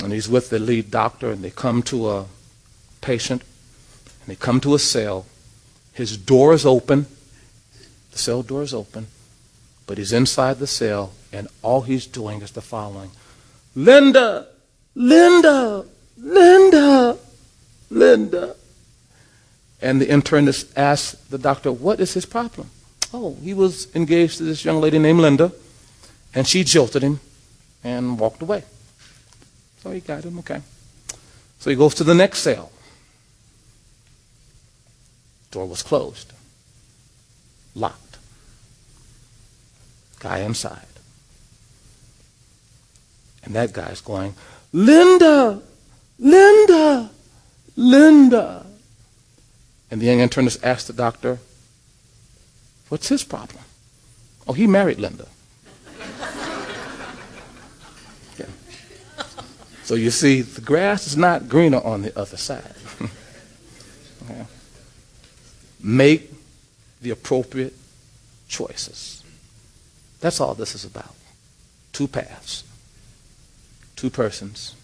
And 0.03 0.11
he's 0.11 0.29
with 0.29 0.49
the 0.49 0.59
lead 0.59 0.89
doctor, 0.89 1.31
and 1.31 1.43
they 1.43 1.51
come 1.51 1.83
to 1.83 2.09
a 2.09 2.25
patient, 3.01 3.43
and 4.21 4.27
they 4.27 4.35
come 4.35 4.59
to 4.61 4.73
a 4.73 4.79
cell. 4.79 5.25
His 5.93 6.17
door 6.17 6.53
is 6.53 6.65
open, 6.65 7.05
the 8.11 8.17
cell 8.17 8.41
door 8.41 8.63
is 8.63 8.73
open, 8.73 9.07
but 9.85 9.97
he's 9.97 10.13
inside 10.13 10.59
the 10.59 10.67
cell, 10.67 11.11
and 11.31 11.47
all 11.61 11.81
he's 11.81 12.07
doing 12.07 12.41
is 12.41 12.51
the 12.51 12.61
following 12.61 13.11
Linda, 13.75 14.47
Linda, 14.95 15.85
Linda, 16.17 17.17
Linda. 17.89 18.55
And 19.81 19.99
the 19.99 20.05
internist 20.05 20.71
asked 20.77 21.29
the 21.31 21.37
doctor, 21.37 21.71
What 21.71 21.99
is 21.99 22.13
his 22.13 22.25
problem? 22.25 22.69
Oh, 23.13 23.35
he 23.41 23.53
was 23.53 23.93
engaged 23.95 24.37
to 24.37 24.43
this 24.43 24.63
young 24.63 24.79
lady 24.79 24.97
named 24.97 25.19
Linda, 25.19 25.51
and 26.33 26.47
she 26.47 26.63
jilted 26.63 27.03
him 27.03 27.19
and 27.83 28.17
walked 28.17 28.41
away. 28.41 28.63
So 29.81 29.91
he 29.91 29.99
got 29.99 30.23
him, 30.23 30.39
okay. 30.39 30.61
So 31.59 31.69
he 31.69 31.75
goes 31.75 31.93
to 31.95 32.03
the 32.03 32.15
next 32.15 32.39
cell. 32.39 32.71
Door 35.51 35.67
was 35.67 35.83
closed, 35.83 36.31
locked. 37.75 38.17
Guy 40.19 40.39
inside. 40.39 40.92
And 43.43 43.55
that 43.55 43.73
guy's 43.73 44.01
going, 44.01 44.35
Linda, 44.71 45.61
Linda, 46.19 47.09
Linda. 47.75 48.65
And 49.91 50.01
the 50.01 50.05
young 50.05 50.19
internist 50.19 50.63
asked 50.63 50.87
the 50.87 50.93
doctor, 50.93 51.39
What's 52.89 53.09
his 53.09 53.23
problem? 53.23 53.63
Oh, 54.47 54.53
he 54.53 54.67
married 54.67 54.99
Linda. 54.99 55.27
So 59.83 59.95
you 59.95 60.11
see, 60.11 60.41
the 60.41 60.61
grass 60.61 61.07
is 61.07 61.17
not 61.17 61.49
greener 61.49 61.81
on 61.83 62.03
the 62.03 62.17
other 62.17 62.37
side. 62.37 62.73
Make 65.83 66.31
the 67.01 67.09
appropriate 67.09 67.73
choices. 68.47 69.23
That's 70.21 70.39
all 70.39 70.53
this 70.53 70.73
is 70.73 70.85
about. 70.85 71.13
Two 71.91 72.07
paths, 72.07 72.63
two 73.95 74.09
persons, 74.09 74.75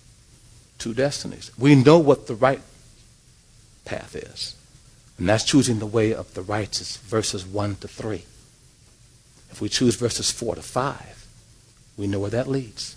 two 0.77 0.93
destinies. 0.93 1.51
We 1.57 1.75
know 1.75 1.99
what 1.99 2.27
the 2.27 2.35
right 2.35 2.61
path 3.85 4.15
is. 4.15 4.55
And 5.17 5.27
that's 5.27 5.43
choosing 5.43 5.79
the 5.79 5.85
way 5.85 6.13
of 6.13 6.33
the 6.33 6.41
righteous, 6.41 6.97
verses 6.97 7.45
1 7.45 7.75
to 7.77 7.87
3. 7.87 8.23
If 9.51 9.59
we 9.59 9.67
choose 9.67 9.95
verses 9.95 10.31
4 10.31 10.55
to 10.55 10.61
5, 10.61 11.27
we 11.97 12.07
know 12.07 12.19
where 12.19 12.29
that 12.29 12.47
leads. 12.47 12.95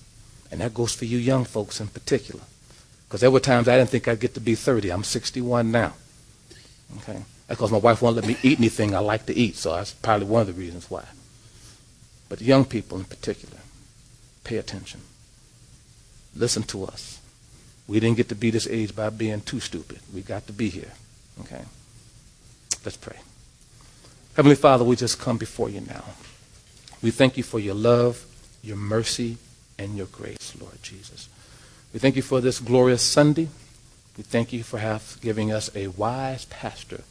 And 0.50 0.60
that 0.60 0.74
goes 0.74 0.94
for 0.94 1.06
you 1.06 1.18
young 1.18 1.44
folks 1.44 1.80
in 1.80 1.88
particular. 1.88 2.44
Because 3.08 3.20
there 3.20 3.30
were 3.30 3.40
times 3.40 3.68
I 3.68 3.76
didn't 3.76 3.90
think 3.90 4.06
I'd 4.06 4.20
get 4.20 4.34
to 4.34 4.40
be 4.40 4.54
30. 4.54 4.90
I'm 4.90 5.02
61 5.02 5.72
now. 5.72 5.94
Okay? 6.98 7.24
That's 7.48 7.58
because 7.58 7.72
my 7.72 7.78
wife 7.78 8.00
won't 8.00 8.16
let 8.16 8.26
me 8.26 8.36
eat 8.42 8.58
anything 8.58 8.94
I 8.94 9.00
like 9.00 9.26
to 9.26 9.36
eat, 9.36 9.56
so 9.56 9.74
that's 9.74 9.92
probably 9.92 10.26
one 10.26 10.42
of 10.42 10.46
the 10.46 10.52
reasons 10.52 10.90
why. 10.90 11.04
But 12.28 12.40
young 12.40 12.64
people 12.64 12.98
in 12.98 13.04
particular, 13.04 13.58
pay 14.44 14.56
attention. 14.56 15.00
Listen 16.34 16.62
to 16.64 16.84
us. 16.84 17.20
We 17.86 18.00
didn't 18.00 18.16
get 18.16 18.28
to 18.30 18.34
be 18.34 18.50
this 18.50 18.66
age 18.66 18.94
by 18.94 19.10
being 19.10 19.40
too 19.40 19.60
stupid. 19.60 20.00
We 20.14 20.22
got 20.22 20.46
to 20.46 20.52
be 20.52 20.68
here. 20.68 20.92
Okay? 21.40 21.62
Let's 22.84 22.96
pray. 22.96 23.16
Heavenly 24.34 24.56
Father, 24.56 24.84
we 24.84 24.96
just 24.96 25.20
come 25.20 25.36
before 25.36 25.68
you 25.68 25.80
now. 25.82 26.04
We 27.02 27.10
thank 27.10 27.36
you 27.36 27.42
for 27.42 27.58
your 27.58 27.74
love, 27.74 28.24
your 28.62 28.76
mercy, 28.76 29.36
and 29.78 29.96
your 29.96 30.06
grace, 30.06 30.54
Lord 30.58 30.82
Jesus. 30.82 31.28
We 31.92 31.98
thank 31.98 32.16
you 32.16 32.22
for 32.22 32.40
this 32.40 32.60
glorious 32.60 33.02
Sunday. 33.02 33.48
We 34.16 34.22
thank 34.22 34.52
you 34.52 34.62
for 34.62 34.78
have, 34.78 35.18
giving 35.20 35.52
us 35.52 35.70
a 35.74 35.88
wise 35.88 36.44
pastor 36.46 37.02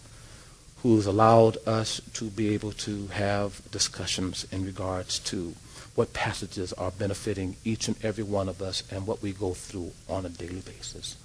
who's 0.81 1.05
allowed 1.05 1.57
us 1.67 2.01
to 2.13 2.25
be 2.25 2.53
able 2.53 2.71
to 2.71 3.07
have 3.07 3.61
discussions 3.71 4.47
in 4.51 4.65
regards 4.65 5.19
to 5.19 5.53
what 5.95 6.13
passages 6.13 6.73
are 6.73 6.91
benefiting 6.91 7.57
each 7.65 7.87
and 7.87 7.97
every 8.03 8.23
one 8.23 8.47
of 8.47 8.61
us 8.61 8.83
and 8.91 9.05
what 9.05 9.21
we 9.21 9.31
go 9.31 9.53
through 9.53 9.91
on 10.07 10.25
a 10.25 10.29
daily 10.29 10.61
basis. 10.61 11.17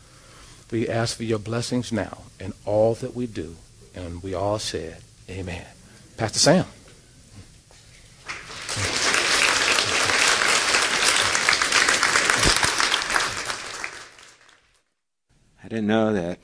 We 0.70 0.88
ask 0.88 1.16
for 1.16 1.24
your 1.24 1.38
blessings 1.38 1.92
now 1.92 2.22
in 2.40 2.52
all 2.64 2.94
that 2.96 3.14
we 3.14 3.26
do 3.26 3.56
and 3.94 4.22
we 4.22 4.34
all 4.34 4.58
said, 4.58 4.98
Amen. 5.28 5.64
Pastor 6.16 6.38
Sam. 6.38 6.66
I 15.62 15.68
didn't 15.68 15.86
know 15.86 16.12
that 16.12 16.38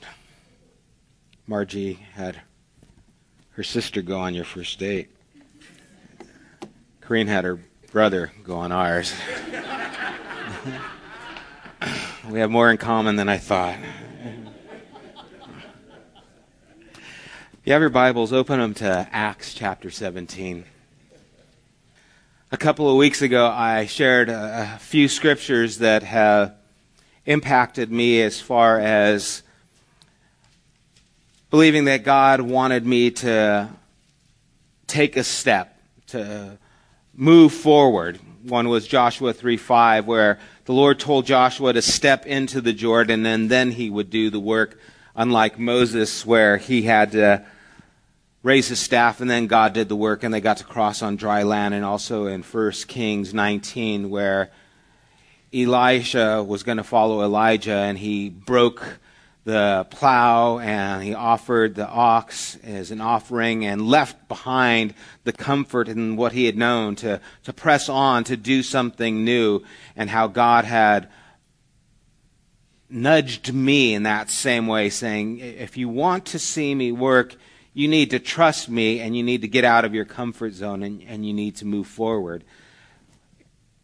Margie 1.47 1.93
had 2.13 2.41
her 3.51 3.63
sister 3.63 4.01
go 4.01 4.19
on 4.19 4.33
your 4.33 4.43
first 4.45 4.79
date. 4.79 5.09
Corrine 7.01 7.27
had 7.27 7.45
her 7.45 7.59
brother 7.93 8.33
go 8.43 8.57
on 8.57 8.71
ours. 8.71 9.13
we 12.27 12.39
have 12.39 12.49
more 12.49 12.71
in 12.71 12.77
common 12.77 13.17
than 13.17 13.29
I 13.29 13.37
thought. 13.37 13.77
you 17.63 17.71
have 17.71 17.81
your 17.81 17.91
Bibles, 17.91 18.33
open 18.33 18.59
them 18.59 18.73
to 18.73 19.07
Acts 19.11 19.53
chapter 19.53 19.91
17. 19.91 20.65
A 22.51 22.57
couple 22.57 22.89
of 22.89 22.97
weeks 22.97 23.21
ago, 23.21 23.45
I 23.45 23.85
shared 23.85 24.27
a, 24.27 24.73
a 24.73 24.79
few 24.79 25.07
scriptures 25.07 25.77
that 25.77 26.01
have 26.01 26.55
impacted 27.27 27.91
me 27.91 28.23
as 28.23 28.41
far 28.41 28.79
as 28.79 29.43
believing 31.51 31.85
that 31.85 32.03
God 32.03 32.41
wanted 32.41 32.87
me 32.87 33.11
to 33.11 33.69
take 34.87 35.15
a 35.15 35.23
step, 35.23 35.79
to 36.07 36.57
move 37.13 37.53
forward. 37.53 38.19
One 38.43 38.69
was 38.69 38.87
Joshua 38.87 39.33
3 39.33 39.57
5, 39.57 40.05
where 40.05 40.39
the 40.65 40.73
Lord 40.73 40.99
told 40.99 41.25
Joshua 41.25 41.73
to 41.73 41.81
step 41.81 42.25
into 42.25 42.61
the 42.61 42.73
Jordan 42.73 43.25
and 43.25 43.49
then 43.49 43.71
he 43.71 43.89
would 43.89 44.09
do 44.09 44.29
the 44.29 44.39
work, 44.39 44.79
unlike 45.15 45.59
Moses, 45.59 46.25
where 46.25 46.57
he 46.57 46.81
had 46.81 47.11
to 47.13 47.45
raise 48.41 48.67
his 48.67 48.79
staff, 48.79 49.21
and 49.21 49.29
then 49.29 49.47
God 49.47 49.73
did 49.73 49.87
the 49.87 49.95
work, 49.95 50.23
and 50.23 50.33
they 50.33 50.41
got 50.41 50.57
to 50.57 50.65
cross 50.65 51.01
on 51.01 51.15
dry 51.15 51.43
land. 51.43 51.73
And 51.73 51.85
also 51.85 52.27
in 52.27 52.43
1 52.43 52.71
Kings 52.87 53.33
19, 53.33 54.09
where 54.09 54.51
Elisha 55.53 56.43
was 56.43 56.63
going 56.63 56.77
to 56.77 56.83
follow 56.83 57.23
Elijah, 57.23 57.77
and 57.77 57.97
he 57.97 58.29
broke 58.29 58.99
the 59.45 59.85
plow 59.89 60.59
and 60.59 61.03
he 61.03 61.13
offered 61.13 61.75
the 61.75 61.87
ox 61.87 62.57
as 62.63 62.91
an 62.91 63.01
offering 63.01 63.65
and 63.65 63.87
left 63.87 64.27
behind 64.29 64.93
the 65.25 65.33
comfort 65.33 65.89
and 65.89 66.17
what 66.17 66.31
he 66.31 66.45
had 66.45 66.55
known 66.55 66.95
to, 66.95 67.19
to 67.43 67.51
press 67.51 67.89
on 67.89 68.23
to 68.23 68.37
do 68.37 68.63
something 68.63 69.25
new 69.25 69.61
and 69.95 70.09
how 70.09 70.27
God 70.27 70.63
had 70.63 71.09
nudged 72.89 73.53
me 73.53 73.93
in 73.93 74.03
that 74.03 74.29
same 74.29 74.67
way 74.67 74.89
saying, 74.89 75.39
if 75.39 75.75
you 75.77 75.89
want 75.89 76.25
to 76.27 76.39
see 76.39 76.73
me 76.73 76.91
work, 76.91 77.35
you 77.73 77.87
need 77.87 78.11
to 78.11 78.19
trust 78.19 78.69
me 78.69 78.99
and 79.01 79.17
you 79.17 79.23
need 79.23 79.41
to 79.41 79.47
get 79.47 79.65
out 79.65 79.83
of 79.83 79.93
your 79.93 80.05
comfort 80.05 80.53
zone 80.53 80.83
and, 80.83 81.03
and 81.03 81.25
you 81.25 81.33
need 81.33 81.55
to 81.57 81.65
move 81.65 81.87
forward. 81.87 82.45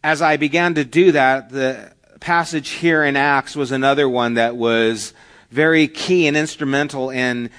As 0.02 0.22
I 0.22 0.38
began 0.38 0.74
to 0.76 0.84
do 0.84 1.12
that, 1.12 1.50
the 1.50 1.92
passage 2.20 2.70
here 2.70 3.04
in 3.04 3.16
Acts 3.16 3.56
was 3.56 3.72
another 3.72 4.08
one 4.08 4.34
that 4.34 4.56
was 4.56 5.12
very 5.50 5.88
key 5.88 6.26
and 6.26 6.36
instrumental 6.36 7.10
in 7.10 7.50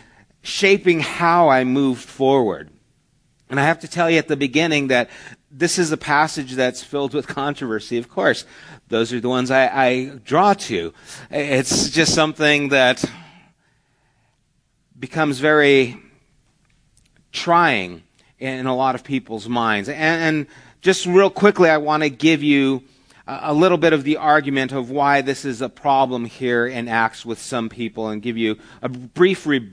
shaping 0.41 1.01
how 1.01 1.49
I 1.49 1.63
moved 1.63 2.03
forward. 2.03 2.69
And 3.49 3.59
I 3.59 3.63
have 3.63 3.79
to 3.81 3.87
tell 3.87 4.09
you 4.09 4.17
at 4.17 4.27
the 4.27 4.37
beginning 4.37 4.87
that 4.87 5.09
this 5.51 5.77
is 5.77 5.91
a 5.91 5.97
passage 5.97 6.53
that's 6.53 6.81
filled 6.81 7.13
with 7.13 7.27
controversy. 7.27 7.97
Of 7.97 8.07
course, 8.07 8.45
those 8.87 9.11
are 9.11 9.19
the 9.19 9.27
ones 9.27 9.51
I, 9.51 9.67
I 9.67 10.05
draw 10.23 10.53
to. 10.53 10.93
It's 11.29 11.89
just 11.89 12.15
something 12.15 12.69
that 12.69 13.03
becomes 14.97 15.39
very 15.39 15.97
trying 17.33 18.03
in 18.39 18.65
a 18.65 18.75
lot 18.75 18.95
of 18.95 19.03
people's 19.03 19.49
minds. 19.49 19.89
And, 19.89 19.97
and 19.99 20.47
just 20.81 21.05
real 21.05 21.29
quickly, 21.29 21.69
I 21.69 21.77
want 21.77 22.03
to 22.03 22.09
give 22.09 22.41
you 22.41 22.83
a 23.41 23.53
little 23.53 23.77
bit 23.77 23.93
of 23.93 24.03
the 24.03 24.17
argument 24.17 24.73
of 24.73 24.89
why 24.89 25.21
this 25.21 25.45
is 25.45 25.61
a 25.61 25.69
problem 25.69 26.25
here 26.25 26.67
in 26.67 26.87
Acts 26.87 27.25
with 27.25 27.39
some 27.39 27.69
people 27.69 28.09
and 28.09 28.21
give 28.21 28.37
you 28.37 28.57
a 28.81 28.89
brief 28.89 29.45
re- 29.45 29.71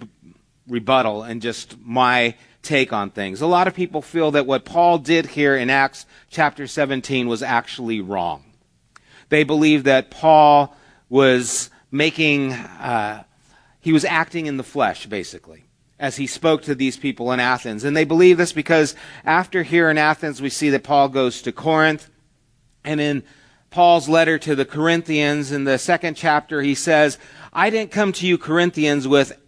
rebuttal 0.68 1.24
and 1.24 1.42
just 1.42 1.76
my 1.80 2.36
take 2.62 2.92
on 2.92 3.10
things. 3.10 3.40
A 3.40 3.46
lot 3.46 3.66
of 3.66 3.74
people 3.74 4.00
feel 4.00 4.30
that 4.32 4.46
what 4.46 4.64
Paul 4.64 4.98
did 4.98 5.26
here 5.26 5.56
in 5.56 5.70
Acts 5.70 6.06
chapter 6.30 6.66
17 6.66 7.26
was 7.26 7.42
actually 7.42 8.00
wrong. 8.00 8.44
They 9.28 9.42
believe 9.42 9.84
that 9.84 10.10
Paul 10.10 10.76
was 11.08 11.70
making, 11.90 12.52
uh, 12.52 13.24
he 13.80 13.92
was 13.92 14.04
acting 14.04 14.46
in 14.46 14.56
the 14.56 14.62
flesh, 14.62 15.06
basically 15.06 15.64
as 15.98 16.16
he 16.16 16.28
spoke 16.28 16.62
to 16.62 16.76
these 16.76 16.96
people 16.96 17.32
in 17.32 17.40
Athens. 17.40 17.82
And 17.82 17.96
they 17.96 18.04
believe 18.04 18.36
this 18.36 18.52
because 18.52 18.94
after 19.24 19.64
here 19.64 19.90
in 19.90 19.98
Athens, 19.98 20.40
we 20.40 20.48
see 20.48 20.70
that 20.70 20.84
Paul 20.84 21.08
goes 21.08 21.42
to 21.42 21.50
Corinth 21.50 22.08
And 22.84 23.00
in 23.00 23.24
Paul's 23.70 24.08
letter 24.08 24.38
to 24.38 24.54
the 24.54 24.64
Corinthians 24.64 25.52
in 25.52 25.64
the 25.64 25.78
second 25.78 26.16
chapter, 26.16 26.62
he 26.62 26.74
says, 26.74 27.18
I 27.52 27.70
didn't 27.70 27.90
come 27.90 28.12
to 28.12 28.26
you, 28.26 28.38
Corinthians, 28.38 29.06
with 29.06 29.38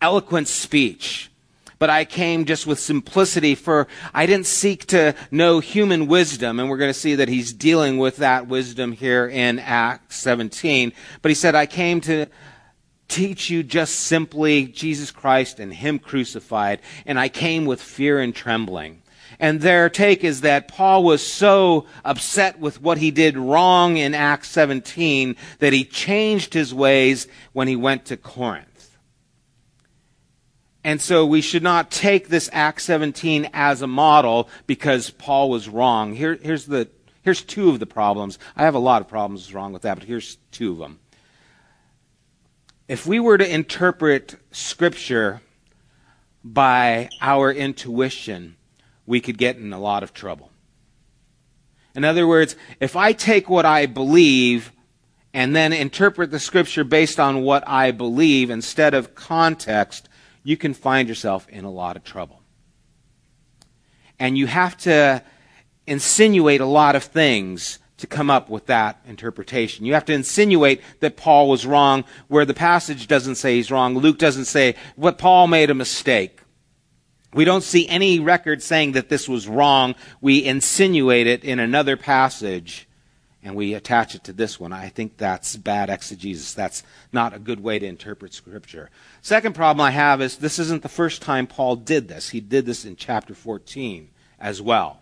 eloquent 0.00 0.48
speech, 0.48 1.30
but 1.78 1.90
I 1.90 2.04
came 2.04 2.44
just 2.44 2.66
with 2.66 2.78
simplicity 2.78 3.54
for 3.54 3.88
I 4.14 4.26
didn't 4.26 4.46
seek 4.46 4.86
to 4.86 5.14
know 5.30 5.60
human 5.60 6.06
wisdom. 6.06 6.60
And 6.60 6.70
we're 6.70 6.78
going 6.78 6.92
to 6.92 6.98
see 6.98 7.16
that 7.16 7.28
he's 7.28 7.52
dealing 7.52 7.98
with 7.98 8.18
that 8.18 8.46
wisdom 8.46 8.92
here 8.92 9.26
in 9.26 9.58
Acts 9.58 10.16
17. 10.16 10.92
But 11.22 11.30
he 11.30 11.34
said, 11.34 11.54
I 11.54 11.66
came 11.66 12.00
to 12.02 12.26
teach 13.08 13.50
you 13.50 13.62
just 13.62 13.94
simply 13.94 14.66
Jesus 14.66 15.10
Christ 15.10 15.60
and 15.60 15.72
Him 15.72 15.98
crucified, 15.98 16.80
and 17.04 17.18
I 17.18 17.28
came 17.28 17.64
with 17.64 17.80
fear 17.80 18.20
and 18.20 18.34
trembling. 18.34 19.02
And 19.38 19.60
their 19.60 19.88
take 19.88 20.24
is 20.24 20.40
that 20.42 20.68
Paul 20.68 21.04
was 21.04 21.24
so 21.24 21.86
upset 22.04 22.58
with 22.58 22.80
what 22.80 22.98
he 22.98 23.10
did 23.10 23.36
wrong 23.36 23.96
in 23.96 24.14
Acts 24.14 24.48
17 24.50 25.36
that 25.58 25.72
he 25.72 25.84
changed 25.84 26.54
his 26.54 26.72
ways 26.72 27.26
when 27.52 27.68
he 27.68 27.76
went 27.76 28.06
to 28.06 28.16
Corinth. 28.16 28.96
And 30.86 31.00
so 31.00 31.26
we 31.26 31.40
should 31.40 31.64
not 31.64 31.90
take 31.90 32.28
this 32.28 32.48
Acts 32.52 32.84
17 32.84 33.50
as 33.52 33.82
a 33.82 33.88
model 33.88 34.48
because 34.68 35.10
Paul 35.10 35.50
was 35.50 35.68
wrong. 35.68 36.14
Here, 36.14 36.38
here's, 36.40 36.66
the, 36.66 36.88
here's 37.22 37.42
two 37.42 37.70
of 37.70 37.80
the 37.80 37.86
problems. 37.86 38.38
I 38.56 38.62
have 38.62 38.76
a 38.76 38.78
lot 38.78 39.02
of 39.02 39.08
problems 39.08 39.52
wrong 39.52 39.72
with 39.72 39.82
that, 39.82 39.98
but 39.98 40.06
here's 40.06 40.36
two 40.52 40.70
of 40.70 40.78
them. 40.78 41.00
If 42.86 43.04
we 43.04 43.18
were 43.18 43.36
to 43.36 43.52
interpret 43.52 44.36
Scripture 44.52 45.42
by 46.44 47.08
our 47.20 47.50
intuition, 47.50 48.54
we 49.06 49.20
could 49.20 49.38
get 49.38 49.56
in 49.56 49.72
a 49.72 49.78
lot 49.78 50.02
of 50.02 50.12
trouble. 50.12 50.50
In 51.94 52.04
other 52.04 52.26
words, 52.26 52.56
if 52.78 52.94
I 52.94 53.12
take 53.12 53.48
what 53.48 53.64
I 53.64 53.86
believe 53.86 54.72
and 55.32 55.56
then 55.56 55.72
interpret 55.72 56.30
the 56.30 56.38
scripture 56.38 56.84
based 56.84 57.18
on 57.18 57.42
what 57.42 57.66
I 57.66 57.90
believe 57.90 58.50
instead 58.50 58.94
of 58.94 59.14
context, 59.14 60.08
you 60.42 60.56
can 60.56 60.74
find 60.74 61.08
yourself 61.08 61.48
in 61.48 61.64
a 61.64 61.70
lot 61.70 61.96
of 61.96 62.04
trouble. 62.04 62.42
And 64.18 64.36
you 64.36 64.46
have 64.46 64.76
to 64.78 65.22
insinuate 65.86 66.60
a 66.60 66.66
lot 66.66 66.96
of 66.96 67.04
things 67.04 67.78
to 67.98 68.06
come 68.06 68.30
up 68.30 68.50
with 68.50 68.66
that 68.66 69.00
interpretation. 69.06 69.86
You 69.86 69.94
have 69.94 70.04
to 70.06 70.12
insinuate 70.12 70.82
that 71.00 71.16
Paul 71.16 71.48
was 71.48 71.66
wrong 71.66 72.04
where 72.28 72.44
the 72.44 72.54
passage 72.54 73.06
doesn't 73.06 73.36
say 73.36 73.56
he's 73.56 73.70
wrong. 73.70 73.96
Luke 73.96 74.18
doesn't 74.18 74.44
say 74.44 74.74
what 74.96 75.18
Paul 75.18 75.46
made 75.46 75.70
a 75.70 75.74
mistake. 75.74 76.40
We 77.34 77.44
don't 77.44 77.62
see 77.62 77.88
any 77.88 78.18
record 78.18 78.62
saying 78.62 78.92
that 78.92 79.08
this 79.08 79.28
was 79.28 79.48
wrong. 79.48 79.94
We 80.20 80.44
insinuate 80.44 81.26
it 81.26 81.44
in 81.44 81.58
another 81.58 81.96
passage 81.96 82.86
and 83.46 83.54
we 83.54 83.74
attach 83.74 84.16
it 84.16 84.24
to 84.24 84.32
this 84.32 84.58
one. 84.58 84.72
I 84.72 84.88
think 84.88 85.18
that's 85.18 85.54
bad 85.56 85.88
exegesis. 85.88 86.52
That's 86.52 86.82
not 87.12 87.32
a 87.32 87.38
good 87.38 87.62
way 87.62 87.78
to 87.78 87.86
interpret 87.86 88.34
Scripture. 88.34 88.90
Second 89.22 89.54
problem 89.54 89.80
I 89.80 89.92
have 89.92 90.20
is 90.20 90.38
this 90.38 90.58
isn't 90.58 90.82
the 90.82 90.88
first 90.88 91.22
time 91.22 91.46
Paul 91.46 91.76
did 91.76 92.08
this. 92.08 92.30
He 92.30 92.40
did 92.40 92.66
this 92.66 92.84
in 92.84 92.96
chapter 92.96 93.34
14 93.34 94.08
as 94.40 94.60
well, 94.60 94.98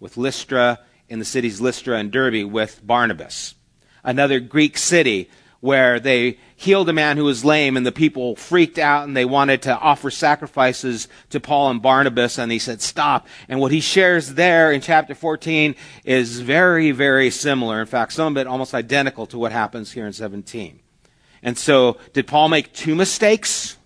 with 0.00 0.16
Lystra 0.16 0.80
in 1.10 1.18
the 1.18 1.24
cities 1.26 1.60
Lystra 1.60 1.98
and 1.98 2.10
Derbe 2.10 2.50
with 2.50 2.80
Barnabas. 2.82 3.54
Another 4.02 4.40
Greek 4.40 4.78
city 4.78 5.28
where 5.60 6.00
they 6.00 6.38
healed 6.62 6.88
a 6.88 6.92
man 6.92 7.16
who 7.16 7.24
was 7.24 7.44
lame 7.44 7.76
and 7.76 7.84
the 7.84 7.92
people 7.92 8.36
freaked 8.36 8.78
out 8.78 9.04
and 9.04 9.16
they 9.16 9.24
wanted 9.24 9.62
to 9.62 9.76
offer 9.76 10.10
sacrifices 10.10 11.08
to 11.30 11.40
Paul 11.40 11.70
and 11.70 11.82
Barnabas 11.82 12.38
and 12.38 12.52
he 12.52 12.58
said 12.58 12.80
stop. 12.80 13.26
And 13.48 13.60
what 13.60 13.72
he 13.72 13.80
shares 13.80 14.34
there 14.34 14.70
in 14.70 14.80
chapter 14.80 15.14
14 15.14 15.74
is 16.04 16.40
very, 16.40 16.90
very 16.90 17.30
similar. 17.30 17.80
In 17.80 17.86
fact, 17.86 18.12
some 18.12 18.36
of 18.36 18.40
it 18.40 18.46
almost 18.46 18.74
identical 18.74 19.26
to 19.26 19.38
what 19.38 19.52
happens 19.52 19.92
here 19.92 20.06
in 20.06 20.12
17. 20.12 20.80
And 21.42 21.58
so, 21.58 21.98
did 22.12 22.28
Paul 22.28 22.48
make 22.48 22.72
two 22.72 22.94
mistakes? 22.94 23.76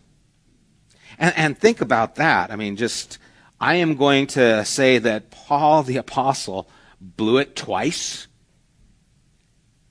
And, 1.19 1.35
and 1.37 1.59
think 1.59 1.81
about 1.81 2.17
that. 2.17 2.51
I 2.51 2.57
mean, 2.57 2.77
just, 2.77 3.19
I 3.59 3.77
am 3.77 3.97
going 3.97 4.27
to 4.29 4.65
say 4.67 4.99
that 4.99 5.31
Paul 5.31 5.83
the 5.83 5.97
apostle 5.97 6.69
blew 7.01 7.39
it 7.39 7.57
twice. 7.57 8.27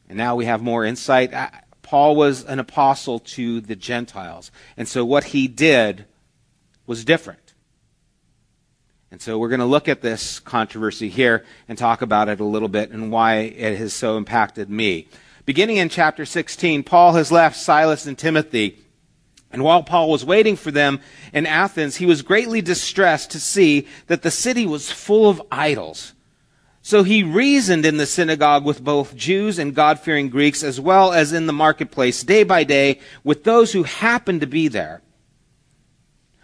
And 0.08 0.18
now 0.18 0.36
we 0.36 0.46
have 0.46 0.62
more 0.62 0.86
insight. 0.86 1.34
Paul 1.86 2.16
was 2.16 2.44
an 2.44 2.58
apostle 2.58 3.20
to 3.20 3.62
the 3.62 3.76
Gentiles. 3.76 4.50
And 4.76 4.88
so 4.88 5.06
what 5.06 5.26
he 5.26 5.48
did 5.48 6.06
was 6.88 7.06
different. 7.06 7.54
And 9.12 9.22
so 9.22 9.38
we're 9.38 9.50
going 9.50 9.60
to 9.60 9.68
look 9.68 9.88
at 9.88 10.02
this 10.02 10.40
controversy 10.40 11.10
here 11.10 11.46
and 11.70 11.78
talk 11.78 12.02
about 12.02 12.28
it 12.28 12.40
a 12.40 12.44
little 12.44 12.70
bit 12.70 12.90
and 12.90 13.12
why 13.12 13.36
it 13.36 13.78
has 13.78 13.94
so 13.94 14.18
impacted 14.18 14.68
me. 14.68 15.08
Beginning 15.46 15.78
in 15.78 15.90
chapter 15.90 16.26
16, 16.26 16.82
Paul 16.82 17.14
has 17.14 17.32
left 17.32 17.56
Silas 17.56 18.08
and 18.08 18.18
Timothy. 18.18 18.80
And 19.52 19.64
while 19.64 19.84
Paul 19.84 20.10
was 20.10 20.26
waiting 20.26 20.56
for 20.56 20.72
them 20.72 21.00
in 21.34 21.46
Athens, 21.46 21.98
he 21.98 22.08
was 22.08 22.24
greatly 22.24 22.64
distressed 22.64 23.30
to 23.30 23.40
see 23.40 23.88
that 24.08 24.24
the 24.24 24.32
city 24.32 24.66
was 24.66 24.92
full 24.92 25.30
of 25.30 25.40
idols. 25.52 26.15
So 26.86 27.02
he 27.02 27.24
reasoned 27.24 27.84
in 27.84 27.98
the 27.98 28.06
synagogue 28.06 28.64
with 28.64 28.84
both 28.84 29.16
Jews 29.16 29.58
and 29.58 29.74
God 29.74 30.00
fearing 30.00 30.30
Greeks, 30.30 30.62
as 30.62 30.80
well 30.80 31.14
as 31.14 31.34
in 31.34 31.48
the 31.48 31.52
marketplace, 31.52 32.22
day 32.22 32.44
by 32.44 32.64
day, 32.64 33.00
with 33.24 33.44
those 33.44 33.72
who 33.72 33.82
happened 33.82 34.42
to 34.42 34.48
be 34.48 34.68
there. 34.68 35.02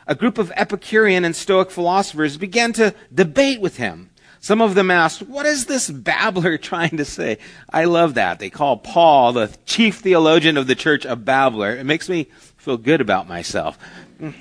A 0.08 0.16
group 0.16 0.40
of 0.40 0.52
Epicurean 0.56 1.26
and 1.26 1.36
Stoic 1.36 1.70
philosophers 1.70 2.38
began 2.38 2.74
to 2.74 2.96
debate 3.14 3.62
with 3.62 3.78
him. 3.78 4.10
Some 4.40 4.62
of 4.64 4.74
them 4.74 4.90
asked, 4.90 5.22
What 5.22 5.46
is 5.46 5.68
this 5.68 5.92
babbler 5.92 6.58
trying 6.58 6.98
to 6.98 7.06
say? 7.06 7.38
I 7.70 7.84
love 7.84 8.16
that. 8.16 8.40
They 8.40 8.50
call 8.50 8.78
Paul, 8.78 9.34
the 9.34 9.56
chief 9.68 10.00
theologian 10.00 10.58
of 10.58 10.66
the 10.66 10.74
church, 10.74 11.06
a 11.06 11.16
babbler. 11.16 11.76
It 11.76 11.86
makes 11.86 12.10
me 12.10 12.24
feel 12.58 12.78
good 12.78 13.00
about 13.00 13.28
myself. 13.28 13.78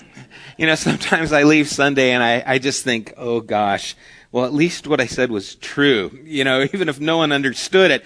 You 0.56 0.66
know, 0.66 0.74
sometimes 0.74 1.32
I 1.32 1.44
leave 1.44 1.70
Sunday 1.70 2.10
and 2.10 2.22
I, 2.22 2.42
I 2.46 2.58
just 2.58 2.84
think, 2.84 3.14
oh 3.16 3.40
gosh, 3.40 3.96
well, 4.32 4.44
at 4.44 4.54
least 4.54 4.86
what 4.86 5.00
I 5.00 5.06
said 5.06 5.30
was 5.30 5.56
true, 5.56 6.18
you 6.24 6.44
know, 6.44 6.62
even 6.72 6.88
if 6.88 7.00
no 7.00 7.18
one 7.18 7.32
understood 7.32 7.90
it. 7.90 8.04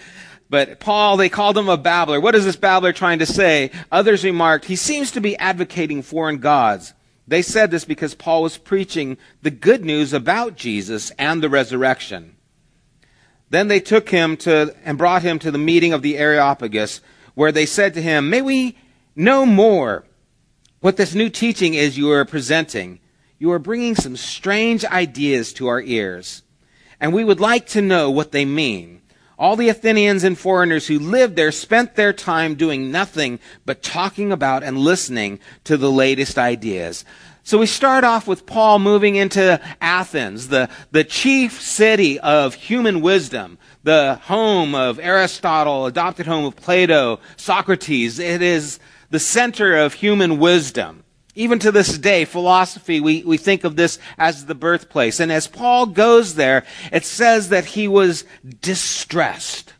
But 0.50 0.78
Paul, 0.78 1.16
they 1.16 1.28
called 1.28 1.56
him 1.56 1.68
a 1.68 1.76
babbler. 1.76 2.20
What 2.20 2.34
is 2.34 2.44
this 2.44 2.56
babbler 2.56 2.92
trying 2.92 3.18
to 3.18 3.26
say? 3.26 3.70
Others 3.90 4.24
remarked, 4.24 4.66
he 4.66 4.76
seems 4.76 5.10
to 5.12 5.20
be 5.20 5.36
advocating 5.38 6.02
foreign 6.02 6.38
gods. 6.38 6.92
They 7.26 7.42
said 7.42 7.70
this 7.70 7.84
because 7.84 8.14
Paul 8.14 8.42
was 8.42 8.58
preaching 8.58 9.16
the 9.42 9.50
good 9.50 9.84
news 9.84 10.12
about 10.12 10.56
Jesus 10.56 11.10
and 11.18 11.42
the 11.42 11.48
resurrection. 11.48 12.36
Then 13.48 13.68
they 13.68 13.80
took 13.80 14.10
him 14.10 14.36
to 14.38 14.74
and 14.84 14.98
brought 14.98 15.22
him 15.22 15.38
to 15.38 15.50
the 15.50 15.58
meeting 15.58 15.92
of 15.92 16.02
the 16.02 16.18
Areopagus, 16.18 17.00
where 17.34 17.52
they 17.52 17.66
said 17.66 17.94
to 17.94 18.02
him, 18.02 18.28
May 18.28 18.42
we 18.42 18.76
know 19.16 19.46
more 19.46 20.04
what 20.80 20.96
this 20.96 21.14
new 21.14 21.30
teaching 21.30 21.72
is 21.72 21.96
you 21.96 22.10
are 22.10 22.24
presenting 22.24 23.00
you 23.44 23.52
are 23.52 23.58
bringing 23.58 23.94
some 23.94 24.16
strange 24.16 24.86
ideas 24.86 25.52
to 25.52 25.66
our 25.66 25.82
ears, 25.82 26.42
and 26.98 27.12
we 27.12 27.22
would 27.22 27.40
like 27.40 27.66
to 27.66 27.82
know 27.82 28.10
what 28.10 28.32
they 28.32 28.46
mean. 28.46 29.02
All 29.38 29.54
the 29.54 29.68
Athenians 29.68 30.24
and 30.24 30.38
foreigners 30.38 30.86
who 30.86 30.98
lived 30.98 31.36
there 31.36 31.52
spent 31.52 31.94
their 31.94 32.14
time 32.14 32.54
doing 32.54 32.90
nothing 32.90 33.38
but 33.66 33.82
talking 33.82 34.32
about 34.32 34.62
and 34.62 34.78
listening 34.78 35.40
to 35.64 35.76
the 35.76 35.92
latest 35.92 36.38
ideas. 36.38 37.04
So 37.42 37.58
we 37.58 37.66
start 37.66 38.02
off 38.02 38.26
with 38.26 38.46
Paul 38.46 38.78
moving 38.78 39.16
into 39.16 39.60
Athens, 39.78 40.48
the, 40.48 40.70
the 40.92 41.04
chief 41.04 41.60
city 41.60 42.18
of 42.20 42.54
human 42.54 43.02
wisdom, 43.02 43.58
the 43.82 44.14
home 44.22 44.74
of 44.74 44.98
Aristotle, 44.98 45.84
adopted 45.84 46.26
home 46.26 46.46
of 46.46 46.56
Plato, 46.56 47.20
Socrates. 47.36 48.18
It 48.18 48.40
is 48.40 48.78
the 49.10 49.20
center 49.20 49.76
of 49.76 49.92
human 49.92 50.38
wisdom. 50.38 51.03
Even 51.36 51.58
to 51.58 51.72
this 51.72 51.98
day, 51.98 52.24
philosophy, 52.24 53.00
we, 53.00 53.24
we 53.24 53.36
think 53.36 53.64
of 53.64 53.74
this 53.74 53.98
as 54.18 54.46
the 54.46 54.54
birthplace. 54.54 55.18
And 55.18 55.32
as 55.32 55.48
Paul 55.48 55.86
goes 55.86 56.36
there, 56.36 56.64
it 56.92 57.04
says 57.04 57.48
that 57.48 57.64
he 57.64 57.88
was 57.88 58.24
distressed. 58.60 59.72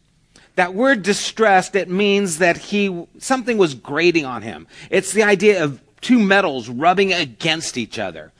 That 0.56 0.74
word 0.74 1.02
distressed, 1.02 1.76
it 1.76 1.88
means 1.88 2.38
that 2.38 2.56
he, 2.56 3.06
something 3.18 3.58
was 3.58 3.74
grating 3.74 4.24
on 4.24 4.42
him. 4.42 4.66
It's 4.90 5.12
the 5.12 5.22
idea 5.22 5.62
of 5.62 5.80
two 6.00 6.18
metals 6.18 6.68
rubbing 6.68 7.12
against 7.12 7.76
each 7.76 7.98
other. 7.98 8.32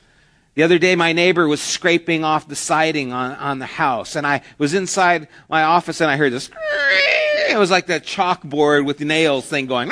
The 0.55 0.63
other 0.63 0.79
day, 0.79 0.95
my 0.95 1.11
neighbor 1.11 1.47
was 1.47 1.61
scraping 1.61 2.23
off 2.23 2.47
the 2.47 2.55
siding 2.55 3.11
on, 3.11 3.33
on 3.33 3.59
the 3.59 3.65
house, 3.65 4.15
and 4.15 4.25
I 4.25 4.41
was 4.57 4.73
inside 4.73 5.27
my 5.49 5.63
office 5.63 5.99
and 5.99 6.09
I 6.09 6.15
heard 6.15 6.31
this. 6.31 6.49
It 7.49 7.57
was 7.57 7.69
like 7.69 7.87
that 7.87 8.05
chalkboard 8.05 8.85
with 8.85 9.01
nails 9.01 9.45
thing 9.45 9.65
going 9.65 9.91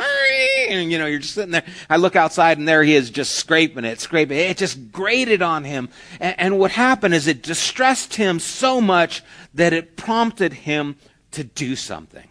and 0.70 0.92
you 0.92 0.98
know, 0.98 1.06
you're 1.06 1.20
just 1.20 1.36
sitting 1.36 1.52
there. 1.52 1.66
I 1.90 1.98
look 1.98 2.16
outside 2.16 2.58
and 2.58 2.68
there 2.68 2.84
he 2.84 2.96
is 2.96 3.10
just 3.10 3.36
scraping 3.36 3.86
it, 3.86 4.00
scraping 4.00 4.38
it. 4.38 4.52
It 4.52 4.58
just 4.58 4.92
grated 4.92 5.42
on 5.42 5.64
him. 5.64 5.90
And, 6.20 6.40
and 6.40 6.60
what 6.60 6.72
happened 6.72 7.14
is 7.14 7.28
it 7.28 7.42
distressed 7.42 8.16
him 8.16 8.40
so 8.40 8.82
much 8.82 9.24
that 9.54 9.74
it 9.74 9.96
prompted 9.96 10.54
him 10.54 10.96
to 11.32 11.44
do 11.44 11.76
something. 11.76 12.28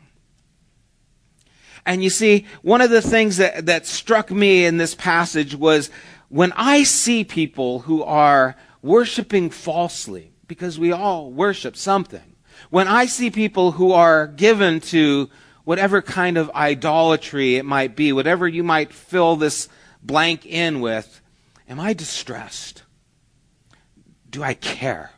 And 1.85 2.05
you 2.05 2.11
see, 2.11 2.47
one 2.63 2.81
of 2.81 2.91
the 2.91 3.03
things 3.03 3.39
that, 3.39 3.67
that 3.67 3.87
struck 3.87 4.31
me 4.31 4.65
in 4.65 4.77
this 4.77 4.95
passage 4.95 5.55
was 5.55 5.91
when 6.29 6.53
I 6.57 6.85
see 6.85 7.25
people 7.25 7.81
who 7.81 8.03
are 8.05 8.57
worshiping 8.83 9.51
falsely, 9.51 10.33
because 10.47 10.79
we 10.79 10.93
all 10.93 11.31
worship 11.31 11.77
something, 11.77 12.33
When 12.71 12.89
I 12.89 13.07
see 13.07 13.31
people 13.31 13.73
who 13.73 13.93
are 13.93 14.27
given 14.27 14.81
to 14.81 15.31
whatever 15.65 16.03
kind 16.03 16.37
of 16.37 16.51
idolatry 16.51 17.57
it 17.57 17.65
might 17.65 17.95
be, 17.97 18.13
whatever 18.13 18.49
you 18.49 18.63
might 18.63 18.93
fill 18.93 19.37
this 19.37 19.69
blank 20.03 20.45
in 20.47 20.81
with, 20.81 21.21
am 21.69 21.79
I 21.79 21.93
distressed? 21.93 22.83
Do 24.29 24.43
I 24.43 24.55
care? 24.55 25.13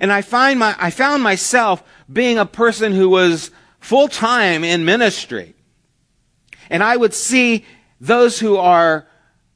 And 0.00 0.12
I 0.12 0.22
find 0.22 0.58
my, 0.58 0.74
I 0.78 0.90
found 0.90 1.22
myself 1.22 1.82
being 2.12 2.38
a 2.38 2.46
person 2.46 2.92
who 2.92 3.08
was 3.08 3.50
full 3.80 4.08
time 4.08 4.64
in 4.64 4.84
ministry. 4.84 5.54
And 6.70 6.82
I 6.82 6.96
would 6.96 7.14
see 7.14 7.64
those 8.00 8.38
who 8.38 8.56
are 8.56 9.06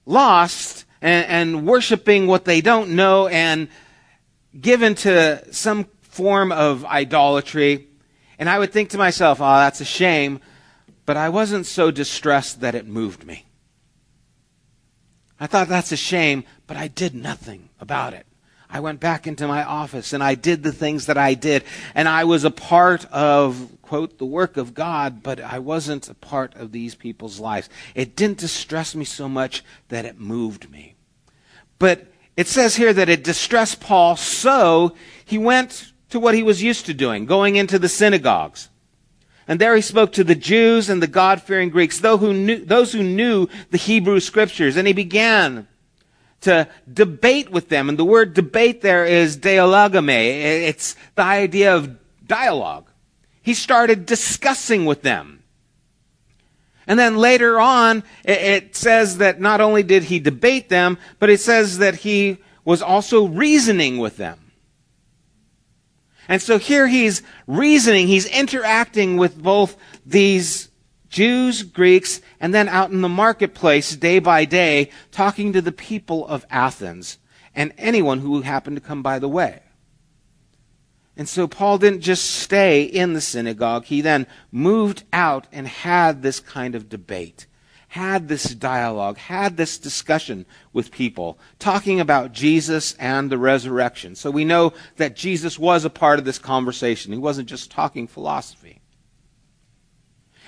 lost 0.07 0.85
and, 1.01 1.27
and 1.27 1.67
worshiping 1.67 2.27
what 2.27 2.45
they 2.45 2.61
don't 2.61 2.91
know 2.91 3.27
and 3.29 3.69
given 4.59 4.95
to 4.95 5.53
some 5.53 5.87
form 6.03 6.53
of 6.53 6.85
idolatry. 6.85 7.88
And 8.39 8.49
I 8.49 8.59
would 8.59 8.73
think 8.73 8.91
to 8.91 8.99
myself, 8.99 9.41
oh, 9.41 9.45
that's 9.45 9.81
a 9.81 9.85
shame. 9.85 10.41
But 11.07 11.17
I 11.17 11.29
wasn't 11.29 11.67
so 11.67 11.91
distressed 11.91 12.61
that 12.61 12.75
it 12.75 12.87
moved 12.87 13.27
me. 13.27 13.47
I 15.41 15.47
thought 15.47 15.69
that's 15.69 15.93
a 15.93 15.97
shame, 15.97 16.45
but 16.67 16.77
I 16.77 16.89
did 16.89 17.15
nothing 17.15 17.69
about 17.81 18.13
it. 18.13 18.27
I 18.71 18.81
went 18.81 19.01
back 19.01 19.27
into 19.27 19.47
my 19.47 19.65
office 19.65 20.13
and 20.13 20.23
I 20.23 20.35
did 20.35 20.63
the 20.63 20.73
things 20.73 21.07
that 21.07 21.17
I 21.17 21.35
did. 21.35 21.65
And 21.95 22.07
I 22.07 22.25
was 22.25 22.45
a 22.45 22.51
part 22.51 23.07
of, 23.07 23.79
quote, 23.81 24.19
the 24.19 24.27
work 24.27 24.57
of 24.57 24.75
God, 24.75 25.23
but 25.23 25.41
I 25.41 25.59
wasn't 25.59 26.09
a 26.09 26.15
part 26.15 26.55
of 26.55 26.73
these 26.73 26.95
people's 26.95 27.41
lives. 27.41 27.71
It 27.95 28.15
didn't 28.15 28.39
distress 28.39 28.95
me 28.95 29.05
so 29.07 29.29
much 29.29 29.65
that 29.89 30.05
it 30.05 30.21
moved 30.21 30.71
me. 30.71 30.97
But 31.79 32.07
it 32.37 32.47
says 32.47 32.77
here 32.77 32.93
that 32.93 33.09
it 33.09 33.25
distressed 33.25 33.81
Paul, 33.81 34.17
so 34.17 34.95
he 35.25 35.39
went 35.39 35.93
to 36.11 36.21
what 36.21 36.35
he 36.35 36.43
was 36.43 36.63
used 36.63 36.87
to 36.87 36.95
doing, 36.95 37.27
going 37.27 37.57
into 37.57 37.79
the 37.79 37.89
synagogues. 37.89 38.69
And 39.47 39.59
there 39.59 39.75
he 39.75 39.83
spoke 39.83 40.13
to 40.13 40.25
the 40.25 40.35
Jews 40.35 40.91
and 40.91 41.03
the 41.03 41.07
God-fearing 41.07 41.71
Greeks, 41.71 42.01
those 42.01 42.21
who 42.21 42.35
knew, 42.35 42.65
those 42.65 42.93
who 42.93 43.03
knew 43.03 43.49
the 43.71 43.79
Hebrew 43.79 44.21
scriptures. 44.21 44.77
And 44.77 44.87
he 44.87 44.93
began 44.93 45.67
to 46.43 46.69
debate 46.93 47.51
with 47.51 47.69
them. 47.69 47.89
And 47.89 47.99
the 47.99 48.05
word 48.05 48.35
debate 48.35 48.83
there 48.83 49.05
is 49.05 49.39
dialegomai. 49.39 50.69
It's 50.69 50.97
the 51.15 51.23
idea 51.23 51.75
of 51.75 51.99
dialogue. 52.27 52.91
He 53.43 53.55
started 53.55 54.05
discussing 54.05 54.85
with 54.85 55.03
them. 55.03 55.43
And 56.87 56.99
then 56.99 57.17
later 57.17 57.59
on, 57.59 58.03
it 58.25 58.77
says 58.77 59.19
that 59.19 59.41
not 59.41 59.61
only 59.61 59.83
did 59.83 60.05
he 60.05 60.21
debate 60.21 60.69
them, 60.69 60.99
but 61.19 61.29
it 61.29 61.41
says 61.41 61.79
that 61.79 61.97
he 61.97 62.39
was 62.65 62.83
also 62.83 63.27
reasoning 63.27 63.99
with 63.99 64.17
them. 64.17 64.48
And 66.29 66.43
so 66.43 66.59
here 66.59 66.87
he's 66.87 67.23
reasoning, 67.47 68.07
he's 68.07 68.27
interacting 68.27 69.17
with 69.17 69.43
both 69.43 69.77
these 70.05 70.69
Jews, 71.09 71.63
Greeks, 71.63 72.21
and 72.39 72.55
then 72.55 72.69
out 72.69 72.91
in 72.91 73.01
the 73.01 73.09
marketplace 73.09 73.97
day 73.97 74.19
by 74.19 74.45
day, 74.45 74.91
talking 75.11 75.55
to 75.55 75.63
the 75.63 75.73
people 75.73 76.27
of 76.29 76.45
Athens 76.51 77.19
and 77.55 77.73
anyone 77.79 78.21
who 78.21 78.43
happened 78.43 78.77
to 78.77 78.83
come 78.83 79.03
by 79.03 79.19
the 79.19 79.29
way. 79.29 79.63
And 81.17 81.29
so 81.29 81.49
Paul 81.49 81.79
didn't 81.79 82.03
just 82.03 82.25
stay 82.25 82.85
in 82.85 83.13
the 83.13 83.21
synagogue. 83.21 83.87
He 83.87 84.03
then 84.03 84.29
moved 84.53 85.03
out 85.13 85.49
and 85.51 85.67
had 85.67 86.23
this 86.23 86.39
kind 86.39 86.77
of 86.77 86.89
debate, 86.89 87.47
had 87.89 88.29
this 88.29 88.55
dialogue, 88.55 89.17
had 89.17 89.57
this 89.57 89.79
discussion 89.79 90.45
with 90.73 90.91
people, 90.91 91.39
talking 91.59 92.01
about 92.01 92.33
Jesus 92.33 92.95
and 92.95 93.31
the 93.31 93.39
resurrection. 93.39 94.15
So 94.15 94.31
we 94.31 94.45
know 94.45 94.75
that 94.97 95.17
Jesus 95.17 95.59
was 95.59 95.85
a 95.85 95.91
part 95.91 96.19
of 96.19 96.25
this 96.27 96.39
conversation. 96.39 97.13
He 97.13 97.19
wasn't 97.19 97.49
just 97.49 97.71
talking 97.71 98.07
philosophy. 98.07 98.81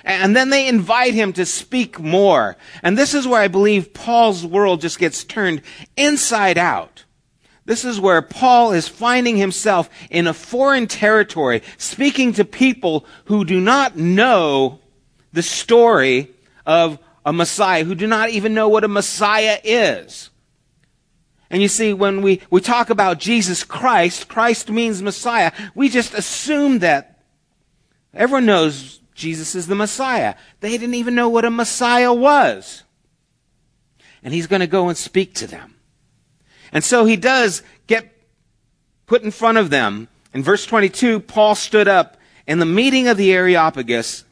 And 0.03 0.35
then 0.35 0.49
they 0.49 0.67
invite 0.67 1.13
him 1.13 1.33
to 1.33 1.45
speak 1.45 1.99
more. 1.99 2.57
And 2.83 2.97
this 2.97 3.13
is 3.13 3.27
where 3.27 3.41
I 3.41 3.47
believe 3.47 3.93
Paul's 3.93 4.45
world 4.45 4.81
just 4.81 4.99
gets 4.99 5.23
turned 5.23 5.61
inside 5.95 6.57
out. 6.57 7.05
This 7.65 7.85
is 7.85 7.99
where 7.99 8.21
Paul 8.21 8.71
is 8.71 8.87
finding 8.87 9.37
himself 9.37 9.89
in 10.09 10.27
a 10.27 10.33
foreign 10.33 10.87
territory, 10.87 11.61
speaking 11.77 12.33
to 12.33 12.45
people 12.45 13.05
who 13.25 13.45
do 13.45 13.59
not 13.59 13.95
know 13.95 14.79
the 15.33 15.43
story 15.43 16.31
of 16.65 16.99
a 17.25 17.33
Messiah, 17.33 17.83
who 17.83 17.95
do 17.95 18.07
not 18.07 18.29
even 18.29 18.53
know 18.53 18.67
what 18.67 18.83
a 18.83 18.87
Messiah 18.87 19.59
is. 19.63 20.29
And 21.49 21.61
you 21.61 21.67
see, 21.67 21.93
when 21.93 22.21
we, 22.21 22.41
we 22.49 22.61
talk 22.61 22.89
about 22.89 23.19
Jesus 23.19 23.63
Christ, 23.63 24.27
Christ 24.27 24.69
means 24.69 25.01
Messiah, 25.01 25.51
we 25.75 25.89
just 25.89 26.13
assume 26.13 26.79
that 26.79 27.23
everyone 28.13 28.45
knows 28.45 29.01
Jesus 29.13 29.53
is 29.53 29.67
the 29.67 29.75
Messiah. 29.75 30.35
They 30.61 30.71
didn't 30.71 30.95
even 30.95 31.13
know 31.13 31.29
what 31.29 31.45
a 31.45 31.51
Messiah 31.51 32.13
was. 32.13 32.83
And 34.23 34.33
he's 34.33 34.47
going 34.47 34.61
to 34.61 34.67
go 34.67 34.87
and 34.87 34.97
speak 34.97 35.35
to 35.35 35.47
them. 35.47 35.75
And 36.71 36.83
so 36.83 37.05
he 37.05 37.17
does 37.17 37.63
get 37.85 38.09
put 39.05 39.23
in 39.23 39.31
front 39.31 39.57
of 39.57 39.69
them. 39.69 40.07
In 40.33 40.41
verse 40.41 40.65
22, 40.65 41.19
Paul 41.19 41.55
stood 41.55 41.89
up 41.89 42.17
in 42.47 42.59
the 42.59 42.65
meeting 42.65 43.09
of 43.09 43.17
the 43.17 43.33
Areopagus 43.33 44.23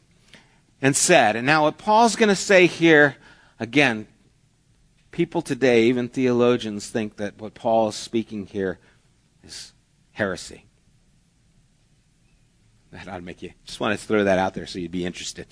and 0.82 0.96
said, 0.96 1.36
and 1.36 1.46
now 1.46 1.64
what 1.64 1.78
Paul's 1.78 2.16
going 2.16 2.28
to 2.28 2.36
say 2.36 2.66
here, 2.66 3.16
again, 3.58 4.06
people 5.10 5.42
today, 5.42 5.84
even 5.84 6.08
theologians, 6.08 6.88
think 6.88 7.16
that 7.16 7.38
what 7.38 7.54
Paul 7.54 7.88
is 7.88 7.94
speaking 7.94 8.46
here 8.46 8.78
is 9.44 9.72
heresy. 10.12 10.64
That 12.92 13.08
ought 13.08 13.18
to 13.18 13.22
make 13.22 13.42
you 13.42 13.52
just 13.64 13.78
want 13.78 13.98
to 13.98 14.06
throw 14.06 14.24
that 14.24 14.38
out 14.38 14.54
there 14.54 14.66
so 14.66 14.78
you'd 14.78 14.90
be 14.90 15.06
interested. 15.06 15.46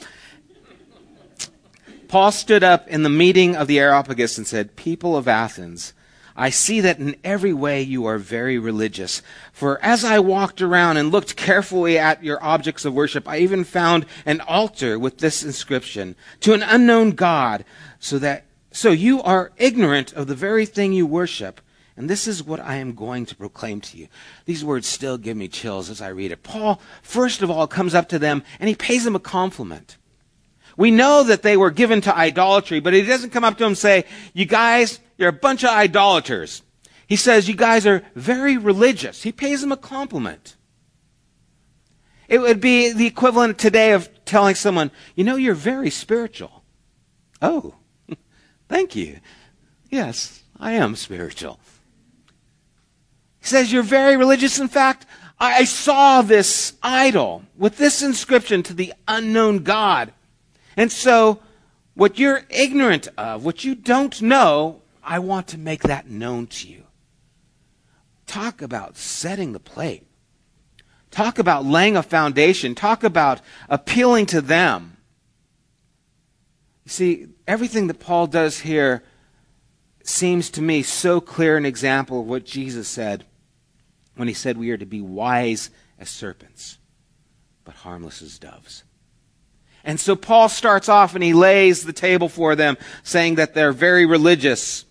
Paul 2.08 2.32
stood 2.32 2.64
up 2.64 2.88
in 2.88 3.02
the 3.02 3.10
meeting 3.10 3.54
of 3.54 3.68
the 3.68 3.78
Areopagus 3.78 4.38
and 4.38 4.46
said, 4.46 4.76
People 4.76 5.16
of 5.16 5.28
Athens, 5.28 5.92
I 6.39 6.51
see 6.51 6.80
that 6.82 7.01
in 7.01 7.16
every 7.24 7.53
way 7.53 7.82
you 7.82 8.07
are 8.07 8.16
very 8.16 8.59
religious. 8.59 9.22
For 9.53 9.82
as 9.82 10.05
I 10.05 10.20
walked 10.20 10.62
around 10.62 10.97
and 10.97 11.11
looked 11.11 11.34
carefully 11.34 11.99
at 11.99 12.22
your 12.22 12.43
objects 12.43 12.84
of 12.84 12.95
worship, 12.95 13.26
I 13.26 13.39
even 13.39 13.64
found 13.64 14.07
an 14.24 14.41
altar 14.43 15.01
with 15.01 15.18
this 15.18 15.43
inscription, 15.43 16.14
to 16.41 16.55
an 16.55 16.62
unknown 16.62 17.11
God, 17.11 17.64
so 17.99 18.20
that, 18.20 18.45
so 18.70 18.93
you 18.93 19.20
are 19.20 19.51
ignorant 19.57 20.12
of 20.12 20.28
the 20.28 20.36
very 20.36 20.64
thing 20.64 20.93
you 20.93 21.07
worship, 21.07 21.61
and 21.97 22.09
this 22.09 22.28
is 22.28 22.45
what 22.45 22.61
I 22.61 22.76
am 22.76 22.95
going 22.95 23.26
to 23.26 23.34
proclaim 23.34 23.80
to 23.80 23.99
you. 23.99 24.07
These 24.45 24.64
words 24.64 24.86
still 24.86 25.18
give 25.18 25.36
me 25.36 25.49
chills 25.49 25.91
as 25.91 26.01
I 26.01 26.09
read 26.09 26.30
it. 26.30 26.45
Paul, 26.45 26.80
first 27.03 27.43
of 27.43 27.51
all, 27.51 27.66
comes 27.66 27.93
up 27.93 28.09
to 28.11 28.18
them 28.20 28.45
and 28.61 28.68
he 28.68 28.76
pays 28.76 29.03
them 29.03 29.16
a 29.16 29.20
compliment. 29.20 29.97
We 30.78 30.92
know 30.92 31.24
that 31.24 31.42
they 31.42 31.56
were 31.56 31.72
given 31.72 32.00
to 32.02 32.16
idolatry, 32.16 32.78
but 32.78 32.94
he 32.94 33.02
doesn't 33.02 33.30
come 33.30 33.42
up 33.42 33.58
to 33.58 33.64
them 33.64 33.72
and 33.72 33.78
say, 33.78 34.04
you 34.32 34.46
guys, 34.46 35.00
you're 35.16 35.28
a 35.28 35.32
bunch 35.32 35.64
of 35.64 35.70
idolaters. 35.70 36.62
He 37.08 37.16
says, 37.16 37.48
you 37.48 37.56
guys 37.56 37.84
are 37.84 38.04
very 38.14 38.56
religious. 38.56 39.24
He 39.24 39.32
pays 39.32 39.60
them 39.60 39.72
a 39.72 39.76
compliment. 39.76 40.54
It 42.28 42.38
would 42.38 42.60
be 42.60 42.92
the 42.92 43.06
equivalent 43.06 43.58
today 43.58 43.90
of 43.90 44.08
telling 44.24 44.54
someone, 44.54 44.92
you 45.16 45.24
know, 45.24 45.34
you're 45.34 45.54
very 45.54 45.90
spiritual. 45.90 46.62
Oh, 47.42 47.74
thank 48.68 48.94
you. 48.94 49.18
Yes, 49.90 50.44
I 50.60 50.72
am 50.72 50.94
spiritual. 50.94 51.58
He 53.40 53.46
says, 53.46 53.72
You're 53.72 53.82
very 53.82 54.16
religious. 54.16 54.60
In 54.60 54.68
fact, 54.68 55.06
I 55.40 55.64
saw 55.64 56.22
this 56.22 56.74
idol 56.82 57.42
with 57.56 57.78
this 57.78 58.02
inscription 58.02 58.62
to 58.64 58.74
the 58.74 58.92
unknown 59.08 59.60
God. 59.64 60.12
And 60.78 60.92
so, 60.92 61.40
what 61.94 62.20
you're 62.20 62.44
ignorant 62.50 63.08
of, 63.18 63.44
what 63.44 63.64
you 63.64 63.74
don't 63.74 64.22
know, 64.22 64.82
I 65.02 65.18
want 65.18 65.48
to 65.48 65.58
make 65.58 65.82
that 65.82 66.08
known 66.08 66.46
to 66.46 66.68
you. 66.68 66.84
Talk 68.28 68.62
about 68.62 68.96
setting 68.96 69.52
the 69.52 69.58
plate. 69.58 70.06
Talk 71.10 71.40
about 71.40 71.64
laying 71.64 71.96
a 71.96 72.02
foundation. 72.04 72.76
Talk 72.76 73.02
about 73.02 73.40
appealing 73.68 74.26
to 74.26 74.40
them. 74.40 74.98
You 76.84 76.90
see, 76.90 77.26
everything 77.48 77.88
that 77.88 77.98
Paul 77.98 78.28
does 78.28 78.60
here 78.60 79.02
seems 80.04 80.48
to 80.50 80.62
me 80.62 80.84
so 80.84 81.20
clear 81.20 81.56
an 81.56 81.66
example 81.66 82.20
of 82.20 82.28
what 82.28 82.44
Jesus 82.44 82.86
said 82.86 83.24
when 84.14 84.28
he 84.28 84.34
said 84.34 84.56
we 84.56 84.70
are 84.70 84.76
to 84.76 84.86
be 84.86 85.00
wise 85.00 85.70
as 85.98 86.08
serpents, 86.08 86.78
but 87.64 87.74
harmless 87.74 88.22
as 88.22 88.38
doves. 88.38 88.84
And 89.84 89.98
so 89.98 90.16
Paul 90.16 90.48
starts 90.48 90.88
off 90.88 91.14
and 91.14 91.24
he 91.24 91.32
lays 91.32 91.84
the 91.84 91.92
table 91.92 92.28
for 92.28 92.54
them, 92.54 92.76
saying 93.02 93.36
that 93.36 93.54
they're 93.54 93.72
very 93.72 94.06
religious. 94.06 94.84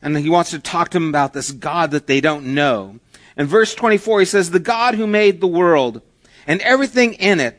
And 0.00 0.16
he 0.16 0.30
wants 0.30 0.50
to 0.50 0.58
talk 0.58 0.90
to 0.90 0.98
them 0.98 1.08
about 1.08 1.32
this 1.32 1.52
God 1.52 1.92
that 1.92 2.06
they 2.06 2.20
don't 2.20 2.54
know. 2.54 2.98
In 3.36 3.46
verse 3.46 3.74
24, 3.74 4.20
he 4.20 4.26
says, 4.26 4.50
The 4.50 4.58
God 4.58 4.94
who 4.94 5.06
made 5.06 5.40
the 5.40 5.46
world 5.46 6.02
and 6.46 6.60
everything 6.62 7.14
in 7.14 7.40
it 7.40 7.58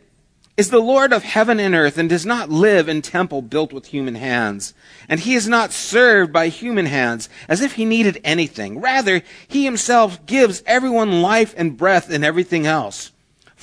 is 0.55 0.69
the 0.69 0.79
Lord 0.79 1.13
of 1.13 1.23
heaven 1.23 1.59
and 1.59 1.73
earth 1.73 1.97
and 1.97 2.07
does 2.07 2.25
not 2.25 2.49
live 2.49 2.87
in 2.87 3.01
temple 3.01 3.41
built 3.41 3.73
with 3.73 3.87
human 3.87 4.15
hands. 4.15 4.73
And 5.09 5.19
he 5.19 5.33
is 5.33 5.47
not 5.47 5.71
served 5.71 6.31
by 6.31 6.49
human 6.49 6.85
hands 6.85 7.27
as 7.47 7.61
if 7.61 7.73
he 7.73 7.85
needed 7.85 8.21
anything. 8.23 8.79
Rather, 8.79 9.23
he 9.47 9.63
himself 9.65 10.23
gives 10.27 10.61
everyone 10.67 11.23
life 11.23 11.55
and 11.57 11.75
breath 11.75 12.11
and 12.11 12.23
everything 12.23 12.67
else. 12.67 13.12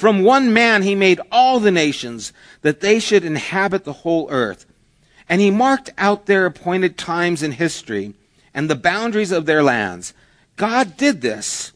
From 0.01 0.22
one 0.22 0.55
man 0.55 0.80
he 0.80 0.94
made 0.94 1.20
all 1.30 1.61
the 1.61 1.70
nations, 1.70 2.32
that 2.62 2.80
they 2.80 2.98
should 3.01 3.22
inhabit 3.22 3.84
the 3.84 3.92
whole 3.92 4.30
earth. 4.30 4.64
And 5.28 5.42
he 5.42 5.51
marked 5.51 5.90
out 5.98 6.24
their 6.24 6.46
appointed 6.46 6.96
times 6.96 7.42
in 7.42 7.53
history 7.53 8.14
and 8.55 8.70
the 8.70 8.76
boundaries 8.76 9.30
of 9.30 9.44
their 9.44 9.62
lands. 9.62 10.14
God 10.57 10.96
did 10.96 11.20
this 11.20 11.72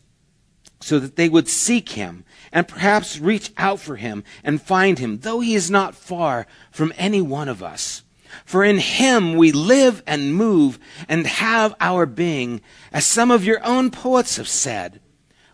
so 0.81 0.99
that 1.01 1.17
they 1.17 1.29
would 1.29 1.49
seek 1.49 1.91
him 1.91 2.25
and 2.51 2.67
perhaps 2.67 3.19
reach 3.21 3.53
out 3.59 3.79
for 3.79 3.97
him 3.97 4.25
and 4.43 4.63
find 4.63 4.99
him, 4.99 5.19
though 5.19 5.41
he 5.41 5.55
is 5.55 5.71
not 5.71 5.95
far 5.95 6.47
from 6.71 6.95
any 6.97 7.21
one 7.21 7.51
of 7.51 7.63
us. 7.63 8.05
For 8.47 8.65
in 8.65 8.79
him 8.79 9.35
we 9.35 9.53
live 9.53 10.03
and 10.07 10.35
move 10.35 10.79
and 11.11 11.27
have 11.27 11.75
our 11.79 12.07
being, 12.07 12.63
as 12.91 13.05
some 13.05 13.31
of 13.31 13.45
your 13.45 13.63
own 13.67 13.91
poets 13.91 14.39
have 14.39 14.49
said. 14.49 15.03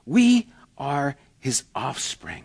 We 0.06 0.46
are 0.78 1.16
his 1.40 1.64
offspring. 1.74 2.44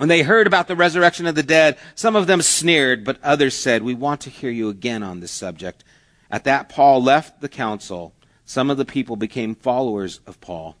When 0.00 0.08
they 0.08 0.22
heard 0.22 0.46
about 0.46 0.66
the 0.66 0.76
resurrection 0.76 1.26
of 1.26 1.34
the 1.34 1.42
dead, 1.42 1.76
some 1.94 2.16
of 2.16 2.26
them 2.26 2.40
sneered, 2.40 3.04
but 3.04 3.22
others 3.22 3.54
said, 3.54 3.82
We 3.82 3.92
want 3.92 4.22
to 4.22 4.30
hear 4.30 4.50
you 4.50 4.70
again 4.70 5.02
on 5.02 5.20
this 5.20 5.30
subject. 5.30 5.84
At 6.30 6.44
that, 6.44 6.70
Paul 6.70 7.02
left 7.02 7.42
the 7.42 7.50
council. 7.50 8.14
Some 8.46 8.70
of 8.70 8.78
the 8.78 8.86
people 8.86 9.16
became 9.16 9.54
followers 9.54 10.20
of 10.26 10.40
Paul. 10.40 10.74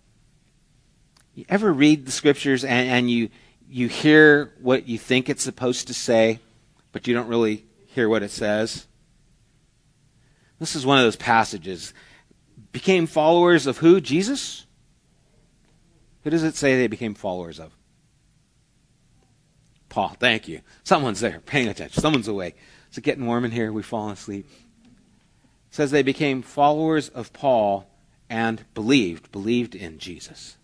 You 1.34 1.44
ever 1.50 1.70
read 1.70 2.06
the 2.06 2.12
scriptures 2.12 2.64
and, 2.64 2.88
and 2.88 3.10
you, 3.10 3.28
you 3.68 3.88
hear 3.88 4.54
what 4.62 4.88
you 4.88 4.96
think 4.96 5.28
it's 5.28 5.44
supposed 5.44 5.88
to 5.88 5.92
say, 5.92 6.38
but 6.90 7.06
you 7.06 7.12
don't 7.12 7.28
really 7.28 7.66
hear 7.88 8.08
what 8.08 8.22
it 8.22 8.30
says? 8.30 8.86
This 10.58 10.74
is 10.74 10.86
one 10.86 10.96
of 10.96 11.04
those 11.04 11.16
passages. 11.16 11.92
Became 12.72 13.06
followers 13.06 13.66
of 13.66 13.76
who? 13.76 14.00
Jesus? 14.00 14.64
Who 16.24 16.30
does 16.30 16.42
it 16.42 16.54
say 16.54 16.78
they 16.78 16.86
became 16.86 17.12
followers 17.12 17.60
of? 17.60 17.76
Paul, 19.90 20.16
thank 20.18 20.48
you. 20.48 20.60
Someone's 20.84 21.20
there 21.20 21.40
paying 21.40 21.68
attention. 21.68 22.00
Someone's 22.00 22.28
awake. 22.28 22.56
Is 22.90 22.96
it 22.96 23.04
getting 23.04 23.26
warm 23.26 23.44
in 23.44 23.50
here? 23.50 23.72
We've 23.72 23.84
fallen 23.84 24.12
asleep. 24.14 24.46
It 24.84 25.74
says 25.74 25.90
they 25.90 26.02
became 26.02 26.40
followers 26.40 27.10
of 27.10 27.32
Paul 27.32 27.90
and 28.30 28.64
believed, 28.72 29.30
believed 29.32 29.74
in 29.74 29.98
Jesus. 29.98 30.56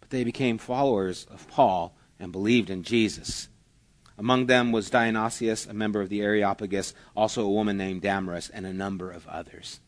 But 0.00 0.10
they 0.10 0.24
became 0.24 0.58
followers 0.58 1.26
of 1.30 1.48
Paul 1.48 1.96
and 2.18 2.32
believed 2.32 2.68
in 2.68 2.82
Jesus. 2.82 3.48
Among 4.18 4.46
them 4.46 4.72
was 4.72 4.90
Dionysius, 4.90 5.66
a 5.66 5.72
member 5.72 6.00
of 6.00 6.08
the 6.08 6.20
Areopagus, 6.20 6.94
also 7.16 7.44
a 7.44 7.50
woman 7.50 7.76
named 7.76 8.02
Damaris, 8.02 8.50
and 8.50 8.66
a 8.66 8.72
number 8.72 9.10
of 9.10 9.26
others. 9.28 9.80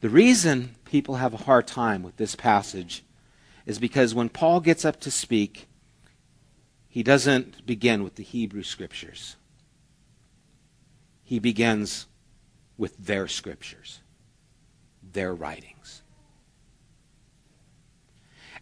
The 0.00 0.08
reason 0.08 0.76
people 0.84 1.16
have 1.16 1.34
a 1.34 1.44
hard 1.44 1.66
time 1.66 2.02
with 2.02 2.16
this 2.16 2.34
passage 2.34 3.04
is 3.66 3.78
because 3.78 4.14
when 4.14 4.28
Paul 4.28 4.60
gets 4.60 4.84
up 4.84 4.98
to 5.00 5.10
speak, 5.10 5.66
he 6.90 7.04
doesn't 7.04 7.64
begin 7.64 8.02
with 8.02 8.16
the 8.16 8.24
Hebrew 8.24 8.64
scriptures. 8.64 9.36
He 11.22 11.38
begins 11.38 12.06
with 12.76 12.96
their 12.98 13.28
scriptures, 13.28 14.00
their 15.12 15.32
writings. 15.32 16.02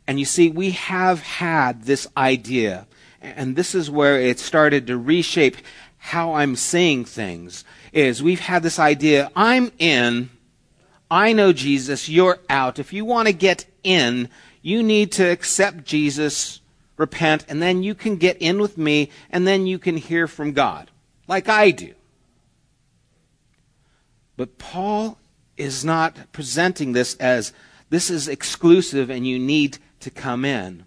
And 0.07 0.21
you 0.21 0.27
see, 0.27 0.51
we 0.51 0.73
have 0.73 1.23
had 1.23 1.85
this 1.85 2.07
idea, 2.19 2.87
and 3.23 3.57
this 3.57 3.75
is 3.75 3.91
where 3.91 4.21
it 4.21 4.39
started 4.39 4.87
to 4.89 4.99
reshape 4.99 5.57
how 5.97 6.35
I'm 6.35 6.55
seeing 6.55 7.07
things, 7.07 7.65
is 7.95 8.23
we've 8.23 8.41
had 8.41 8.63
this 8.63 8.79
idea, 8.79 9.31
I'm 9.35 9.73
in, 9.79 10.29
I 11.11 11.33
know 11.33 11.55
Jesus, 11.55 12.11
you're 12.11 12.41
out. 12.51 12.79
If 12.79 12.93
you 12.93 13.07
want 13.07 13.29
to 13.29 13.33
get 13.33 13.65
in, 13.83 14.29
you 14.61 14.83
need 14.83 15.13
to 15.13 15.25
accept 15.25 15.85
Jesus 15.85 16.61
repent, 16.99 17.47
and 17.49 17.63
then 17.63 17.83
you 17.83 17.95
can 17.95 18.17
get 18.17 18.37
in 18.39 18.61
with 18.61 18.77
me, 18.77 19.11
and 19.31 19.47
then 19.47 19.67
you 19.67 19.79
can 19.79 19.97
hear 19.97 20.27
from 20.27 20.53
God, 20.53 20.91
like 21.27 21.49
I 21.49 21.71
do. 21.71 21.95
But 24.37 24.59
Paul 24.59 25.19
is 25.57 25.85
not 25.85 26.33
presenting 26.33 26.93
this 26.93 27.15
as 27.17 27.53
this 27.91 28.11
is 28.11 28.29
exclusive 28.29 29.11
and 29.11 29.27
you 29.27 29.39
need 29.39 29.79
to 30.01 30.11
come 30.11 30.45
in. 30.45 30.85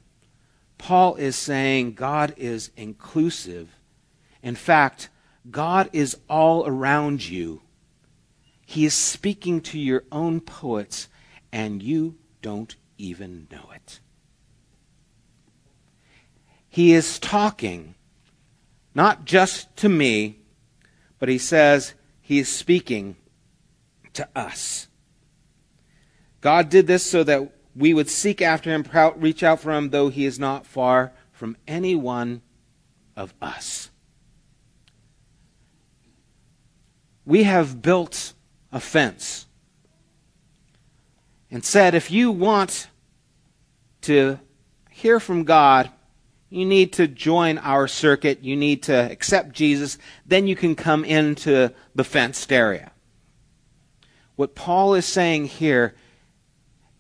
Paul 0.78 1.16
is 1.16 1.36
saying 1.36 1.94
God 1.94 2.34
is 2.38 2.72
inclusive. 2.78 3.70
In 4.42 4.56
fact, 4.56 5.10
God 5.50 5.90
is 5.92 6.18
all 6.30 6.66
around 6.66 7.28
you. 7.28 7.62
He 8.66 8.86
is 8.86 8.94
speaking 8.94 9.60
to 9.62 9.78
your 9.78 10.06
own 10.12 10.40
poets, 10.40 11.10
and 11.52 11.84
you 11.84 12.16
don't 12.42 12.76
even 12.98 13.48
know 13.52 13.70
it 13.76 14.00
he 16.72 16.94
is 16.94 17.20
talking 17.20 17.96
not 18.96 19.26
just 19.26 19.76
to 19.76 19.90
me, 19.90 20.38
but 21.20 21.28
he 21.28 21.38
says 21.38 21.94
he 22.22 22.40
is 22.40 22.48
speaking 22.48 23.18
to 24.14 24.28
us. 24.34 24.88
God 26.40 26.70
did 26.70 26.88
this 26.88 27.06
so 27.06 27.26
that 27.26 27.52
we 27.76 27.94
would 27.94 28.10
seek 28.10 28.42
after 28.42 28.72
him, 28.72 28.86
reach 29.18 29.44
out 29.44 29.60
for 29.60 29.74
him, 29.74 29.90
though 29.90 30.08
he 30.08 30.26
is 30.26 30.40
not 30.40 30.66
far 30.66 31.12
from 31.34 31.58
any 31.68 31.94
one 31.94 32.42
of 33.18 33.34
us. 33.42 33.90
We 37.26 37.44
have 37.44 37.82
built 37.82 38.34
a 38.72 38.80
fence 38.80 39.46
and 41.52 41.66
said, 41.66 41.96
if 41.96 42.10
you 42.10 42.32
want 42.32 42.88
to 44.04 44.40
hear 44.90 45.20
from 45.20 45.44
God, 45.44 45.92
you 46.52 46.66
need 46.66 46.92
to 46.94 47.08
join 47.08 47.58
our 47.58 47.88
circuit. 47.88 48.44
You 48.44 48.58
need 48.58 48.84
to 48.84 48.94
accept 48.94 49.54
Jesus. 49.54 49.98
Then 50.26 50.48
you 50.48 50.56
can 50.56 50.76
come 50.76 51.06
into 51.06 51.74
the 51.96 52.04
fenced 52.04 52.52
area. 52.52 52.92
What 54.36 54.54
Paul 54.54 54.94
is 54.94 55.06
saying 55.06 55.46
here 55.46 55.96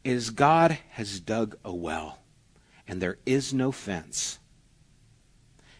is 0.05 0.29
God 0.29 0.77
has 0.91 1.19
dug 1.19 1.57
a 1.65 1.73
well, 1.73 2.19
and 2.87 3.01
there 3.01 3.17
is 3.25 3.53
no 3.53 3.73
fence. 3.73 4.39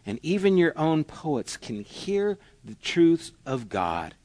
And 0.06 0.20
even 0.22 0.58
your 0.58 0.78
own 0.78 1.06
poets 1.06 1.56
can 1.56 1.82
hear 1.82 2.38
the 2.66 2.76
truths 2.76 3.32
of 3.46 3.70
God, 3.70 4.16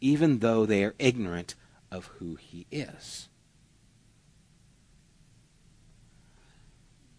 even 0.00 0.40
though 0.40 0.66
they 0.66 0.82
are 0.82 0.94
ignorant 0.98 1.54
of 1.92 2.06
who 2.18 2.34
he 2.34 2.66
is. 2.72 3.27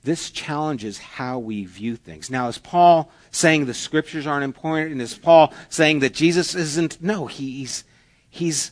This 0.03 0.31
challenges 0.31 0.97
how 0.97 1.39
we 1.39 1.65
view 1.65 1.95
things. 1.95 2.29
Now, 2.29 2.47
is 2.47 2.57
Paul 2.57 3.11
saying 3.31 3.65
the 3.65 3.73
scriptures 3.73 4.25
aren't 4.25 4.45
important? 4.45 4.93
And 4.93 5.01
is 5.01 5.13
Paul 5.13 5.53
saying 5.67 5.99
that 5.99 6.13
Jesus 6.13 6.55
isn't? 6.55 7.01
No, 7.01 7.27
he's, 7.27 7.83
he's, 8.29 8.71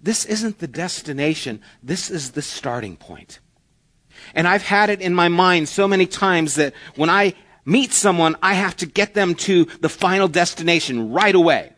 this 0.00 0.24
isn't 0.24 0.58
the 0.58 0.66
destination. 0.66 1.60
This 1.82 2.10
is 2.10 2.30
the 2.30 2.42
starting 2.42 2.96
point. 2.96 3.38
And 4.34 4.48
I've 4.48 4.62
had 4.62 4.88
it 4.88 5.00
in 5.00 5.14
my 5.14 5.28
mind 5.28 5.68
so 5.68 5.86
many 5.86 6.06
times 6.06 6.54
that 6.54 6.74
when 6.96 7.10
I 7.10 7.34
meet 7.64 7.92
someone, 7.92 8.36
I 8.42 8.54
have 8.54 8.76
to 8.78 8.86
get 8.86 9.14
them 9.14 9.34
to 9.34 9.66
the 9.80 9.88
final 9.88 10.28
destination 10.28 11.12
right 11.12 11.34
away. 11.34 11.72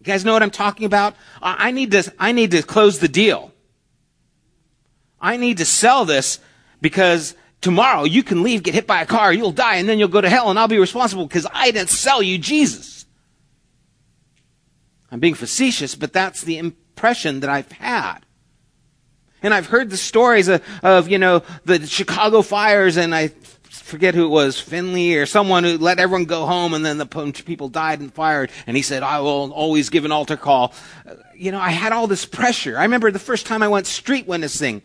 You 0.00 0.04
guys 0.04 0.24
know 0.24 0.32
what 0.32 0.42
I'm 0.42 0.50
talking 0.50 0.84
about? 0.84 1.14
I 1.40 1.70
need 1.70 1.92
to, 1.92 2.12
I 2.18 2.32
need 2.32 2.50
to 2.50 2.62
close 2.62 2.98
the 2.98 3.08
deal. 3.08 3.52
I 5.20 5.36
need 5.36 5.58
to 5.58 5.64
sell 5.64 6.04
this 6.04 6.40
because 6.80 7.36
tomorrow 7.62 8.04
you 8.04 8.22
can 8.22 8.42
leave, 8.42 8.62
get 8.62 8.74
hit 8.74 8.86
by 8.86 9.00
a 9.00 9.06
car, 9.06 9.32
you'll 9.32 9.52
die, 9.52 9.76
and 9.76 9.88
then 9.88 9.98
you'll 9.98 10.08
go 10.08 10.20
to 10.20 10.28
hell, 10.28 10.50
and 10.50 10.58
I'll 10.58 10.68
be 10.68 10.78
responsible 10.78 11.26
because 11.26 11.46
I 11.50 11.70
didn't 11.70 11.88
sell 11.88 12.22
you 12.22 12.36
Jesus. 12.36 13.06
I'm 15.10 15.20
being 15.20 15.34
facetious, 15.34 15.94
but 15.94 16.12
that's 16.12 16.42
the 16.42 16.58
impression 16.58 17.40
that 17.40 17.50
I've 17.50 17.70
had. 17.72 18.18
And 19.42 19.52
I've 19.52 19.66
heard 19.66 19.90
the 19.90 19.96
stories 19.96 20.48
of, 20.48 20.62
of, 20.82 21.08
you 21.08 21.18
know, 21.18 21.42
the 21.64 21.86
Chicago 21.86 22.42
fires, 22.42 22.96
and 22.96 23.14
I 23.14 23.28
forget 23.64 24.14
who 24.14 24.24
it 24.24 24.28
was, 24.28 24.60
Finley 24.60 25.16
or 25.16 25.26
someone 25.26 25.64
who 25.64 25.78
let 25.78 25.98
everyone 25.98 26.24
go 26.24 26.46
home, 26.46 26.74
and 26.74 26.84
then 26.84 26.98
the 26.98 27.06
people 27.44 27.68
died 27.68 28.00
and 28.00 28.12
fired, 28.12 28.50
and 28.66 28.76
he 28.76 28.82
said, 28.82 29.02
I 29.02 29.20
will 29.20 29.52
always 29.52 29.90
give 29.90 30.04
an 30.04 30.12
altar 30.12 30.36
call. 30.36 30.72
Uh, 31.06 31.14
you 31.34 31.52
know, 31.52 31.58
I 31.60 31.70
had 31.70 31.92
all 31.92 32.06
this 32.06 32.24
pressure. 32.24 32.78
I 32.78 32.82
remember 32.84 33.10
the 33.10 33.18
first 33.18 33.46
time 33.46 33.62
I 33.62 33.68
went 33.68 33.86
street 33.86 34.26
witnessing. 34.26 34.82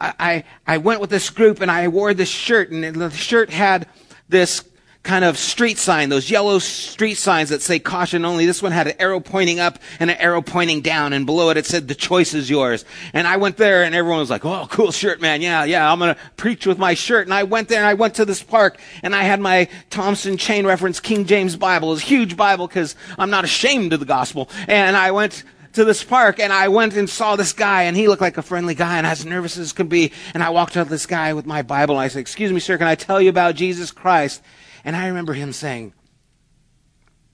I, 0.00 0.44
I, 0.66 0.78
went 0.78 1.00
with 1.00 1.10
this 1.10 1.28
group 1.28 1.60
and 1.60 1.70
I 1.70 1.88
wore 1.88 2.14
this 2.14 2.28
shirt 2.28 2.70
and 2.70 2.82
the 2.82 3.10
shirt 3.10 3.50
had 3.50 3.86
this 4.30 4.64
kind 5.02 5.24
of 5.24 5.38
street 5.38 5.78
sign, 5.78 6.10
those 6.10 6.30
yellow 6.30 6.58
street 6.58 7.14
signs 7.14 7.48
that 7.48 7.62
say 7.62 7.78
caution 7.78 8.24
only. 8.24 8.44
This 8.44 8.62
one 8.62 8.72
had 8.72 8.86
an 8.86 8.94
arrow 8.98 9.20
pointing 9.20 9.58
up 9.58 9.78
and 9.98 10.10
an 10.10 10.18
arrow 10.18 10.42
pointing 10.42 10.82
down, 10.82 11.12
and 11.12 11.24
below 11.24 11.50
it 11.50 11.56
it 11.56 11.64
said 11.64 11.88
the 11.88 11.94
choice 11.94 12.34
is 12.34 12.50
yours. 12.50 12.84
And 13.12 13.26
I 13.26 13.36
went 13.38 13.56
there 13.56 13.82
and 13.82 13.94
everyone 13.94 14.20
was 14.20 14.30
like, 14.30 14.44
oh, 14.44 14.66
cool 14.70 14.92
shirt, 14.92 15.20
man. 15.20 15.40
Yeah, 15.40 15.64
yeah, 15.64 15.90
I'm 15.90 15.98
gonna 15.98 16.16
preach 16.36 16.66
with 16.66 16.78
my 16.78 16.94
shirt. 16.94 17.26
And 17.26 17.34
I 17.34 17.44
went 17.44 17.68
there 17.68 17.78
and 17.78 17.86
I 17.86 17.94
went 17.94 18.14
to 18.16 18.24
this 18.24 18.42
park 18.42 18.78
and 19.02 19.14
I 19.14 19.22
had 19.22 19.40
my 19.40 19.68
Thompson 19.88 20.36
Chain 20.36 20.66
Reference 20.66 21.00
King 21.00 21.24
James 21.24 21.56
Bible. 21.56 21.92
A 21.92 21.98
huge 21.98 22.36
Bible 22.36 22.66
because 22.66 22.94
I'm 23.18 23.30
not 23.30 23.44
ashamed 23.44 23.92
of 23.92 24.00
the 24.00 24.06
gospel. 24.06 24.50
And 24.68 24.96
I 24.96 25.10
went 25.12 25.44
to 25.72 25.84
this 25.84 26.02
park 26.02 26.40
and 26.40 26.52
I 26.52 26.68
went 26.68 26.96
and 26.96 27.08
saw 27.08 27.36
this 27.36 27.52
guy 27.52 27.84
and 27.84 27.96
he 27.96 28.08
looked 28.08 28.22
like 28.22 28.38
a 28.38 28.42
friendly 28.42 28.74
guy 28.74 28.98
and 28.98 29.06
as 29.06 29.24
nervous 29.24 29.56
as 29.56 29.72
could 29.72 29.88
be. 29.88 30.12
And 30.34 30.42
I 30.42 30.50
walked 30.50 30.76
up 30.76 30.86
to 30.86 30.90
this 30.90 31.06
guy 31.06 31.32
with 31.32 31.46
my 31.46 31.62
Bible 31.62 31.96
and 31.96 32.04
I 32.04 32.08
said, 32.08 32.20
excuse 32.20 32.52
me, 32.52 32.60
sir, 32.60 32.78
can 32.78 32.86
I 32.86 32.94
tell 32.94 33.20
you 33.20 33.30
about 33.30 33.54
Jesus 33.54 33.90
Christ? 33.90 34.42
And 34.84 34.96
I 34.96 35.08
remember 35.08 35.34
him 35.34 35.52
saying, 35.52 35.92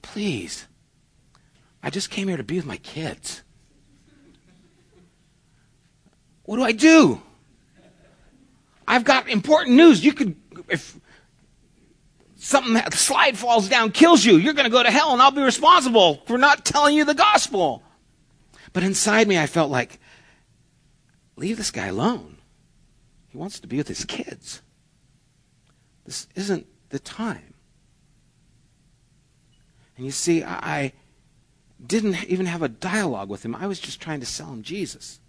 Please, 0.03 0.67
I 1.83 1.91
just 1.91 2.11
came 2.11 2.29
here 2.29 2.37
to 2.37 2.45
be 2.45 2.57
with 2.57 2.65
my 2.65 2.77
kids. 2.79 3.43
What 6.45 6.57
do 6.57 6.63
I 6.63 6.73
do? 6.73 7.21
I've 8.87 9.05
got 9.05 9.29
important 9.29 9.77
news. 9.77 10.05
You 10.05 10.13
could, 10.13 10.37
if 10.69 10.99
something, 12.37 12.81
slide 12.93 13.37
falls 13.37 13.69
down, 13.69 13.91
kills 13.91 14.25
you, 14.25 14.37
you're 14.37 14.55
going 14.55 14.65
to 14.65 14.71
go 14.71 14.83
to 14.83 14.91
hell, 14.91 15.13
and 15.13 15.21
I'll 15.21 15.33
be 15.33 15.43
responsible 15.43 16.23
for 16.27 16.39
not 16.39 16.65
telling 16.65 16.97
you 16.97 17.05
the 17.05 17.15
gospel. 17.15 17.83
But 18.77 18.85
inside 18.85 19.27
me, 19.27 19.39
I 19.39 19.47
felt 19.47 19.71
like, 19.71 19.99
leave 21.35 21.57
this 21.57 21.71
guy 21.71 21.87
alone. 21.87 22.37
He 23.27 23.39
wants 23.39 23.59
to 23.61 23.67
be 23.67 23.79
with 23.79 23.89
his 23.89 24.05
kids. 24.05 24.61
This 26.05 26.29
isn't 26.35 26.67
the 26.91 26.99
time. 26.99 27.55
And 29.97 30.05
you 30.05 30.13
see, 30.13 30.45
I 30.45 30.93
didn't 31.87 32.23
even 32.25 32.45
have 32.45 32.61
a 32.61 32.69
dialogue 32.69 33.31
with 33.31 33.47
him. 33.47 33.55
I 33.55 33.67
was 33.67 33.81
just 33.81 33.99
trying 33.99 34.21
to 34.21 34.27
sell 34.27 34.49
him 34.49 34.63
Jesus. 34.63 35.21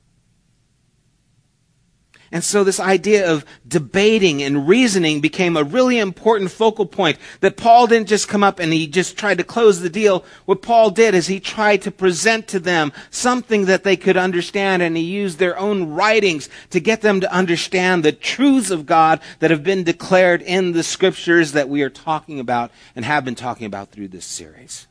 And 2.31 2.43
so 2.43 2.63
this 2.63 2.79
idea 2.79 3.31
of 3.31 3.45
debating 3.65 4.43
and 4.43 4.67
reasoning 4.67 5.21
became 5.21 5.55
a 5.55 5.63
really 5.63 5.97
important 5.97 6.51
focal 6.51 6.85
point 6.85 7.17
that 7.39 7.55
Paul 7.55 7.87
didn't 7.87 8.09
just 8.09 8.27
come 8.27 8.43
up 8.43 8.59
and 8.59 8.73
he 8.73 8.85
just 8.85 9.17
tried 9.17 9.37
to 9.37 9.45
close 9.45 9.79
the 9.79 9.89
deal. 9.89 10.25
What 10.45 10.61
Paul 10.61 10.91
did 10.91 11.15
is 11.15 11.27
he 11.27 11.39
tried 11.39 11.83
to 11.83 11.91
present 11.91 12.47
to 12.49 12.59
them 12.59 12.91
something 13.09 13.65
that 13.65 13.85
they 13.85 13.95
could 13.95 14.17
understand 14.17 14.81
and 14.81 14.97
he 14.97 15.03
used 15.03 15.39
their 15.39 15.57
own 15.57 15.91
writings 15.91 16.49
to 16.71 16.81
get 16.81 17.01
them 17.01 17.21
to 17.21 17.33
understand 17.33 18.03
the 18.03 18.11
truths 18.11 18.71
of 18.71 18.85
God 18.85 19.21
that 19.39 19.51
have 19.51 19.63
been 19.63 19.85
declared 19.85 20.41
in 20.41 20.73
the 20.73 20.83
scriptures 20.83 21.53
that 21.53 21.69
we 21.69 21.81
are 21.81 21.89
talking 21.89 22.41
about 22.41 22.71
and 22.93 23.05
have 23.05 23.23
been 23.23 23.35
talking 23.35 23.67
about 23.67 23.91
through 23.91 24.09
this 24.09 24.25
series. 24.25 24.87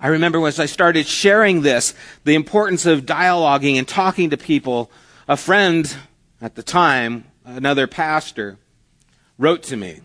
I 0.00 0.08
remember 0.08 0.46
as 0.46 0.60
I 0.60 0.66
started 0.66 1.08
sharing 1.08 1.62
this, 1.62 1.92
the 2.22 2.36
importance 2.36 2.86
of 2.86 3.04
dialoguing 3.04 3.78
and 3.78 3.88
talking 3.88 4.30
to 4.30 4.36
people 4.36 4.92
a 5.28 5.36
friend 5.36 5.94
at 6.40 6.54
the 6.54 6.62
time, 6.62 7.24
another 7.44 7.86
pastor, 7.86 8.56
wrote 9.36 9.62
to 9.64 9.76
me. 9.76 10.00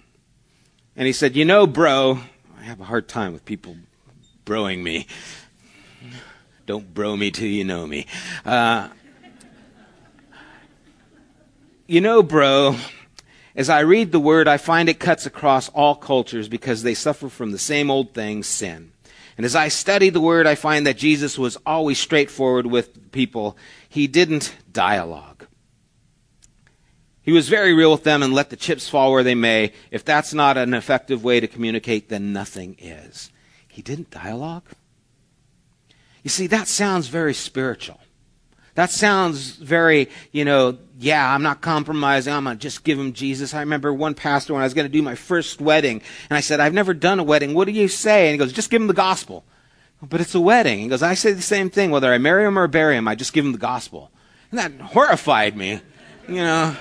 And 0.96 1.08
he 1.08 1.14
said, 1.14 1.36
You 1.36 1.46
know, 1.46 1.66
bro, 1.66 2.20
I 2.60 2.64
have 2.64 2.82
a 2.82 2.84
hard 2.84 3.08
time 3.08 3.32
with 3.32 3.46
people 3.46 3.78
broing 4.46 4.84
me. 4.84 5.08
Don't 6.66 6.94
bro 6.94 7.16
me 7.16 7.32
till 7.32 7.48
you 7.48 7.64
know 7.64 7.88
me. 7.88 8.06
Uh, 8.46 8.90
you 11.88 12.02
know, 12.02 12.22
bro, 12.22 12.78
as 13.56 13.70
I 13.70 13.82
read 13.82 14.12
the 14.12 14.20
word, 14.20 14.48
I 14.48 14.58
find 14.58 14.90
it 14.90 15.00
cuts 15.00 15.26
across 15.26 15.70
all 15.70 15.96
cultures 15.96 16.48
because 16.48 16.84
they 16.84 16.94
suffer 16.94 17.30
from 17.30 17.52
the 17.52 17.60
same 17.60 17.90
old 17.90 18.14
thing, 18.14 18.44
sin. 18.44 18.92
And 19.38 19.46
as 19.46 19.56
I 19.56 19.68
study 19.70 20.10
the 20.10 20.22
word, 20.22 20.48
I 20.48 20.56
find 20.56 20.86
that 20.86 20.98
Jesus 20.98 21.38
was 21.38 21.58
always 21.66 22.00
straightforward 22.00 22.68
with 22.68 23.12
people. 23.12 23.58
He 23.90 24.08
didn't 24.08 24.56
dialogue. 24.74 25.48
He 27.22 27.32
was 27.32 27.48
very 27.48 27.74
real 27.74 27.92
with 27.94 28.04
them 28.04 28.22
and 28.22 28.34
let 28.34 28.50
the 28.50 28.58
chips 28.58 28.90
fall 28.90 29.12
where 29.12 29.24
they 29.24 29.36
may. 29.36 29.72
If 29.92 30.04
that's 30.04 30.34
not 30.34 30.58
an 30.58 30.74
effective 30.74 31.24
way 31.24 31.40
to 31.40 31.48
communicate, 31.48 32.10
then 32.10 32.34
nothing 32.34 32.76
is. 32.80 33.32
He 33.68 33.82
didn't 33.82 34.12
dialogue. 34.12 34.66
You 36.22 36.30
see, 36.30 36.48
that 36.48 36.68
sounds 36.68 37.08
very 37.08 37.34
spiritual. 37.34 38.00
That 38.76 38.90
sounds 38.90 39.52
very, 39.52 40.10
you 40.32 40.46
know, 40.46 40.80
yeah, 40.98 41.34
I'm 41.34 41.44
not 41.44 41.62
compromising. 41.62 42.34
I'm 42.34 42.46
going 42.46 42.58
to 42.58 42.62
just 42.62 42.84
give 42.84 42.98
him 43.00 43.14
Jesus. 43.14 43.54
I 43.54 43.60
remember 43.60 43.94
one 43.94 44.16
pastor 44.16 44.54
when 44.54 44.62
I 44.62 44.66
was 44.66 44.74
going 44.74 44.88
to 44.88 44.92
do 44.92 45.02
my 45.02 45.16
first 45.16 45.62
wedding, 45.62 46.02
and 46.30 46.38
I 46.38 46.42
said, 46.42 46.60
I've 46.60 46.74
never 46.74 46.94
done 46.94 47.20
a 47.20 47.24
wedding. 47.24 47.54
What 47.54 47.66
do 47.66 47.72
you 47.72 47.88
say? 47.88 48.28
And 48.28 48.34
he 48.34 48.38
goes, 48.38 48.52
just 48.52 48.70
give 48.72 48.82
him 48.82 48.88
the 48.88 48.94
gospel. 48.94 49.46
But 50.02 50.22
it's 50.22 50.36
a 50.36 50.42
wedding. 50.42 50.80
He 50.80 50.88
goes, 50.88 51.04
I 51.04 51.14
say 51.14 51.32
the 51.34 51.42
same 51.42 51.70
thing. 51.70 51.92
Whether 51.92 52.12
I 52.12 52.18
marry 52.18 52.46
him 52.46 52.58
or 52.58 52.68
bury 52.68 52.98
him, 52.98 53.08
I 53.08 53.16
just 53.16 53.32
give 53.32 53.46
him 53.46 53.54
the 53.54 53.58
gospel. 53.58 54.12
And 54.54 54.60
that 54.60 54.86
horrified 54.86 55.58
me, 55.58 55.82
you 56.28 56.36
know, 56.36 56.76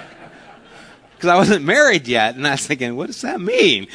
because 1.14 1.30
I 1.30 1.36
wasn't 1.36 1.64
married 1.64 2.06
yet. 2.06 2.36
And 2.36 2.46
I 2.46 2.50
was 2.50 2.66
thinking, 2.66 2.96
what 2.96 3.06
does 3.06 3.22
that 3.22 3.40
mean? 3.40 3.86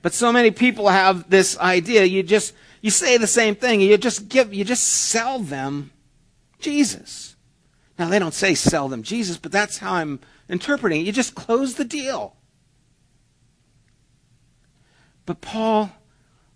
But 0.00 0.14
so 0.14 0.32
many 0.32 0.50
people 0.50 0.88
have 0.88 1.28
this 1.28 1.58
idea. 1.58 2.04
You 2.04 2.22
just, 2.22 2.54
you 2.80 2.90
say 2.90 3.18
the 3.18 3.26
same 3.26 3.54
thing. 3.54 3.82
You 3.82 3.98
just 3.98 4.30
give, 4.30 4.54
you 4.54 4.64
just 4.64 4.84
sell 4.84 5.38
them 5.38 5.92
Jesus. 6.58 7.36
Now, 7.98 8.08
they 8.08 8.18
don't 8.18 8.32
say 8.32 8.54
sell 8.54 8.88
them 8.88 9.02
Jesus, 9.02 9.36
but 9.36 9.52
that's 9.52 9.76
how 9.76 9.92
I'm 9.92 10.20
interpreting 10.48 11.02
it. 11.02 11.04
You 11.04 11.12
just 11.12 11.34
close 11.34 11.74
the 11.74 11.84
deal. 11.84 12.34
But 15.26 15.42
Paul 15.42 15.90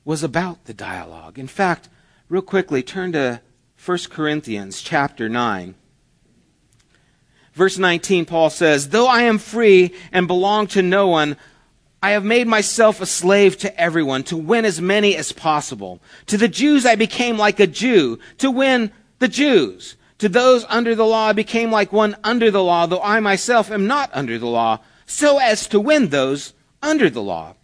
was 0.06 0.22
about 0.22 0.64
the 0.64 0.72
dialogue. 0.72 1.38
In 1.38 1.48
fact, 1.48 1.90
real 2.30 2.40
quickly, 2.40 2.82
turn 2.82 3.12
to 3.12 3.42
1 3.82 3.98
Corinthians 4.10 4.82
chapter 4.82 5.26
9. 5.26 5.74
Verse 7.54 7.78
19, 7.78 8.26
Paul 8.26 8.50
says, 8.50 8.90
Though 8.90 9.06
I 9.06 9.22
am 9.22 9.38
free 9.38 9.94
and 10.12 10.26
belong 10.26 10.66
to 10.68 10.82
no 10.82 11.08
one, 11.08 11.38
I 12.02 12.10
have 12.10 12.22
made 12.24 12.46
myself 12.46 13.00
a 13.00 13.06
slave 13.06 13.56
to 13.58 13.80
everyone 13.80 14.22
to 14.24 14.36
win 14.36 14.66
as 14.66 14.82
many 14.82 15.16
as 15.16 15.32
possible. 15.32 15.98
To 16.26 16.36
the 16.36 16.46
Jews 16.46 16.84
I 16.84 16.94
became 16.94 17.38
like 17.38 17.58
a 17.58 17.66
Jew 17.66 18.18
to 18.36 18.50
win 18.50 18.92
the 19.18 19.28
Jews. 19.28 19.96
To 20.18 20.28
those 20.28 20.66
under 20.68 20.94
the 20.94 21.06
law 21.06 21.28
I 21.28 21.32
became 21.32 21.70
like 21.70 21.90
one 21.90 22.16
under 22.22 22.50
the 22.50 22.62
law, 22.62 22.84
though 22.84 23.00
I 23.00 23.18
myself 23.20 23.70
am 23.70 23.86
not 23.86 24.10
under 24.12 24.38
the 24.38 24.46
law, 24.46 24.80
so 25.06 25.38
as 25.38 25.66
to 25.68 25.80
win 25.80 26.08
those 26.08 26.52
under 26.82 27.08
the 27.08 27.22
law. 27.22 27.54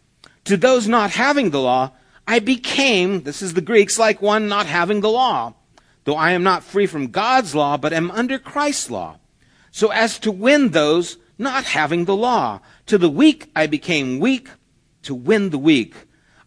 To 0.44 0.56
those 0.56 0.88
not 0.88 1.10
having 1.10 1.50
the 1.50 1.60
law, 1.60 1.92
I 2.26 2.38
became, 2.38 3.24
this 3.24 3.42
is 3.42 3.52
the 3.52 3.60
Greeks, 3.60 3.98
like 3.98 4.22
one 4.22 4.48
not 4.48 4.64
having 4.64 5.00
the 5.02 5.10
law, 5.10 5.52
though 6.06 6.16
I 6.16 6.30
am 6.30 6.42
not 6.42 6.64
free 6.64 6.86
from 6.86 7.08
God's 7.08 7.54
law, 7.54 7.76
but 7.76 7.92
am 7.92 8.10
under 8.12 8.38
Christ's 8.38 8.90
law, 8.90 9.18
so 9.70 9.90
as 9.90 10.18
to 10.20 10.32
win 10.32 10.70
those 10.70 11.18
not 11.36 11.64
having 11.64 12.06
the 12.06 12.16
law. 12.16 12.60
To 12.86 12.96
the 12.96 13.10
weak 13.10 13.50
I 13.54 13.66
became 13.66 14.20
weak 14.20 14.48
to 15.02 15.14
win 15.14 15.50
the 15.50 15.58
weak. 15.58 15.94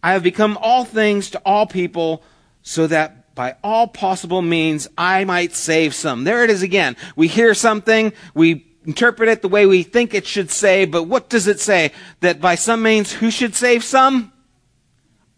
I 0.01 0.13
have 0.13 0.23
become 0.23 0.57
all 0.61 0.85
things 0.85 1.29
to 1.31 1.41
all 1.45 1.67
people 1.67 2.23
so 2.63 2.87
that 2.87 3.35
by 3.35 3.57
all 3.63 3.87
possible 3.87 4.41
means 4.41 4.87
I 4.97 5.25
might 5.25 5.53
save 5.53 5.93
some. 5.93 6.23
There 6.23 6.43
it 6.43 6.49
is 6.49 6.63
again. 6.63 6.95
We 7.15 7.27
hear 7.27 7.53
something, 7.53 8.13
we 8.33 8.65
interpret 8.85 9.29
it 9.29 9.41
the 9.41 9.47
way 9.49 9.65
we 9.65 9.83
think 9.83 10.13
it 10.13 10.25
should 10.25 10.49
say, 10.49 10.85
but 10.85 11.03
what 11.03 11.29
does 11.29 11.47
it 11.47 11.59
say? 11.59 11.91
That 12.21 12.41
by 12.41 12.55
some 12.55 12.81
means 12.81 13.11
who 13.11 13.29
should 13.29 13.55
save 13.55 13.83
some? 13.83 14.31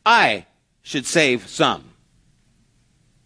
I 0.06 0.46
should 0.84 1.06
save 1.06 1.48
some. 1.48 1.91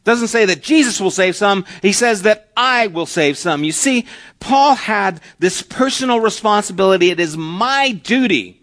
Doesn't 0.05 0.27
say 0.27 0.45
that 0.45 0.61
Jesus 0.61 1.01
will 1.01 1.11
save 1.11 1.35
some. 1.35 1.65
He 1.81 1.91
says 1.91 2.21
that 2.21 2.51
I 2.55 2.87
will 2.87 3.07
save 3.07 3.39
some. 3.39 3.63
You 3.63 3.71
see, 3.71 4.05
Paul 4.39 4.75
had 4.75 5.19
this 5.39 5.63
personal 5.63 6.19
responsibility. 6.19 7.09
It 7.09 7.19
is 7.19 7.35
my 7.35 7.91
duty 7.91 8.61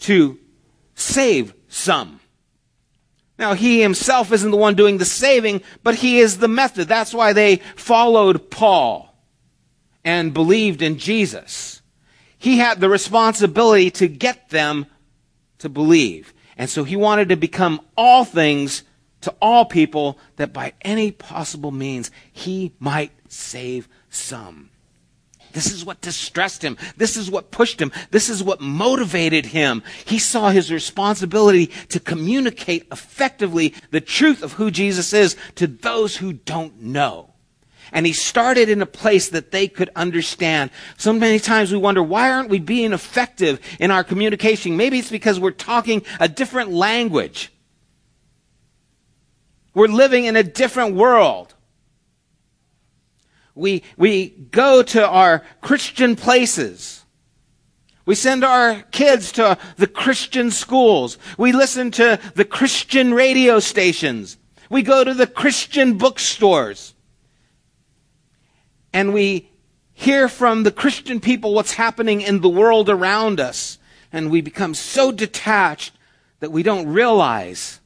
to 0.00 0.38
save 0.94 1.52
some. 1.68 2.20
Now, 3.38 3.52
he 3.52 3.82
himself 3.82 4.32
isn't 4.32 4.50
the 4.50 4.56
one 4.56 4.74
doing 4.74 4.96
the 4.96 5.04
saving, 5.04 5.62
but 5.82 5.96
he 5.96 6.18
is 6.18 6.38
the 6.38 6.48
method. 6.48 6.88
That's 6.88 7.12
why 7.12 7.34
they 7.34 7.56
followed 7.76 8.50
Paul 8.50 9.14
and 10.02 10.32
believed 10.32 10.80
in 10.80 10.96
Jesus. 10.98 11.82
He 12.38 12.56
had 12.56 12.80
the 12.80 12.88
responsibility 12.88 13.90
to 13.92 14.08
get 14.08 14.48
them 14.48 14.86
to 15.58 15.68
believe. 15.68 16.32
And 16.56 16.70
so 16.70 16.84
he 16.84 16.96
wanted 16.96 17.28
to 17.28 17.36
become 17.36 17.82
all 17.98 18.24
things 18.24 18.82
to 19.22 19.34
all 19.40 19.64
people 19.64 20.18
that 20.36 20.52
by 20.52 20.72
any 20.82 21.12
possible 21.12 21.70
means 21.70 22.10
he 22.32 22.72
might 22.78 23.12
save 23.28 23.88
some. 24.08 24.70
This 25.52 25.72
is 25.72 25.84
what 25.84 26.00
distressed 26.00 26.62
him. 26.62 26.76
This 26.96 27.16
is 27.16 27.30
what 27.30 27.50
pushed 27.50 27.80
him. 27.80 27.90
This 28.10 28.28
is 28.28 28.42
what 28.42 28.60
motivated 28.60 29.46
him. 29.46 29.82
He 30.04 30.18
saw 30.18 30.50
his 30.50 30.72
responsibility 30.72 31.66
to 31.88 31.98
communicate 31.98 32.86
effectively 32.92 33.74
the 33.90 34.00
truth 34.00 34.42
of 34.42 34.52
who 34.54 34.70
Jesus 34.70 35.12
is 35.12 35.36
to 35.56 35.66
those 35.66 36.16
who 36.16 36.32
don't 36.32 36.80
know. 36.80 37.30
And 37.92 38.06
he 38.06 38.12
started 38.12 38.68
in 38.68 38.82
a 38.82 38.86
place 38.86 39.30
that 39.30 39.50
they 39.50 39.66
could 39.66 39.90
understand. 39.96 40.70
So 40.96 41.12
many 41.12 41.40
times 41.40 41.72
we 41.72 41.78
wonder, 41.78 42.02
why 42.02 42.30
aren't 42.30 42.48
we 42.48 42.60
being 42.60 42.92
effective 42.92 43.58
in 43.80 43.90
our 43.90 44.04
communication? 44.04 44.76
Maybe 44.76 45.00
it's 45.00 45.10
because 45.10 45.40
we're 45.40 45.50
talking 45.50 46.04
a 46.20 46.28
different 46.28 46.70
language. 46.70 47.52
We're 49.74 49.88
living 49.88 50.24
in 50.24 50.36
a 50.36 50.42
different 50.42 50.94
world. 50.94 51.54
We, 53.54 53.82
we 53.96 54.28
go 54.28 54.82
to 54.82 55.06
our 55.06 55.42
Christian 55.60 56.16
places. 56.16 57.04
We 58.06 58.14
send 58.14 58.44
our 58.44 58.82
kids 58.90 59.32
to 59.32 59.58
the 59.76 59.86
Christian 59.86 60.50
schools. 60.50 61.18
We 61.36 61.52
listen 61.52 61.90
to 61.92 62.18
the 62.34 62.44
Christian 62.44 63.12
radio 63.14 63.58
stations. 63.60 64.38
We 64.70 64.82
go 64.82 65.04
to 65.04 65.14
the 65.14 65.26
Christian 65.26 65.98
bookstores. 65.98 66.94
And 68.92 69.12
we 69.12 69.50
hear 69.92 70.28
from 70.28 70.62
the 70.62 70.72
Christian 70.72 71.20
people 71.20 71.54
what's 71.54 71.74
happening 71.74 72.20
in 72.20 72.40
the 72.40 72.48
world 72.48 72.88
around 72.88 73.38
us. 73.38 73.78
And 74.12 74.30
we 74.30 74.40
become 74.40 74.74
so 74.74 75.12
detached 75.12 75.92
that 76.40 76.50
we 76.50 76.62
don't 76.62 76.88
realize 76.88 77.79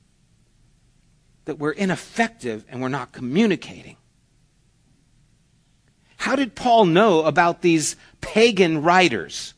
that 1.44 1.58
we're 1.58 1.72
ineffective 1.72 2.64
and 2.68 2.80
we're 2.80 2.88
not 2.88 3.12
communicating. 3.12 3.96
How 6.16 6.36
did 6.36 6.54
Paul 6.54 6.86
know 6.86 7.24
about 7.24 7.60
these 7.60 7.96
pagan 8.20 8.82
writers 8.82 9.54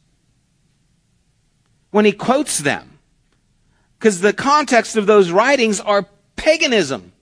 when 1.90 2.04
he 2.04 2.12
quotes 2.12 2.58
them? 2.58 2.98
Because 3.98 4.20
the 4.20 4.32
context 4.32 4.96
of 4.96 5.06
those 5.06 5.30
writings 5.30 5.80
are 5.80 6.08
paganism. 6.34 7.12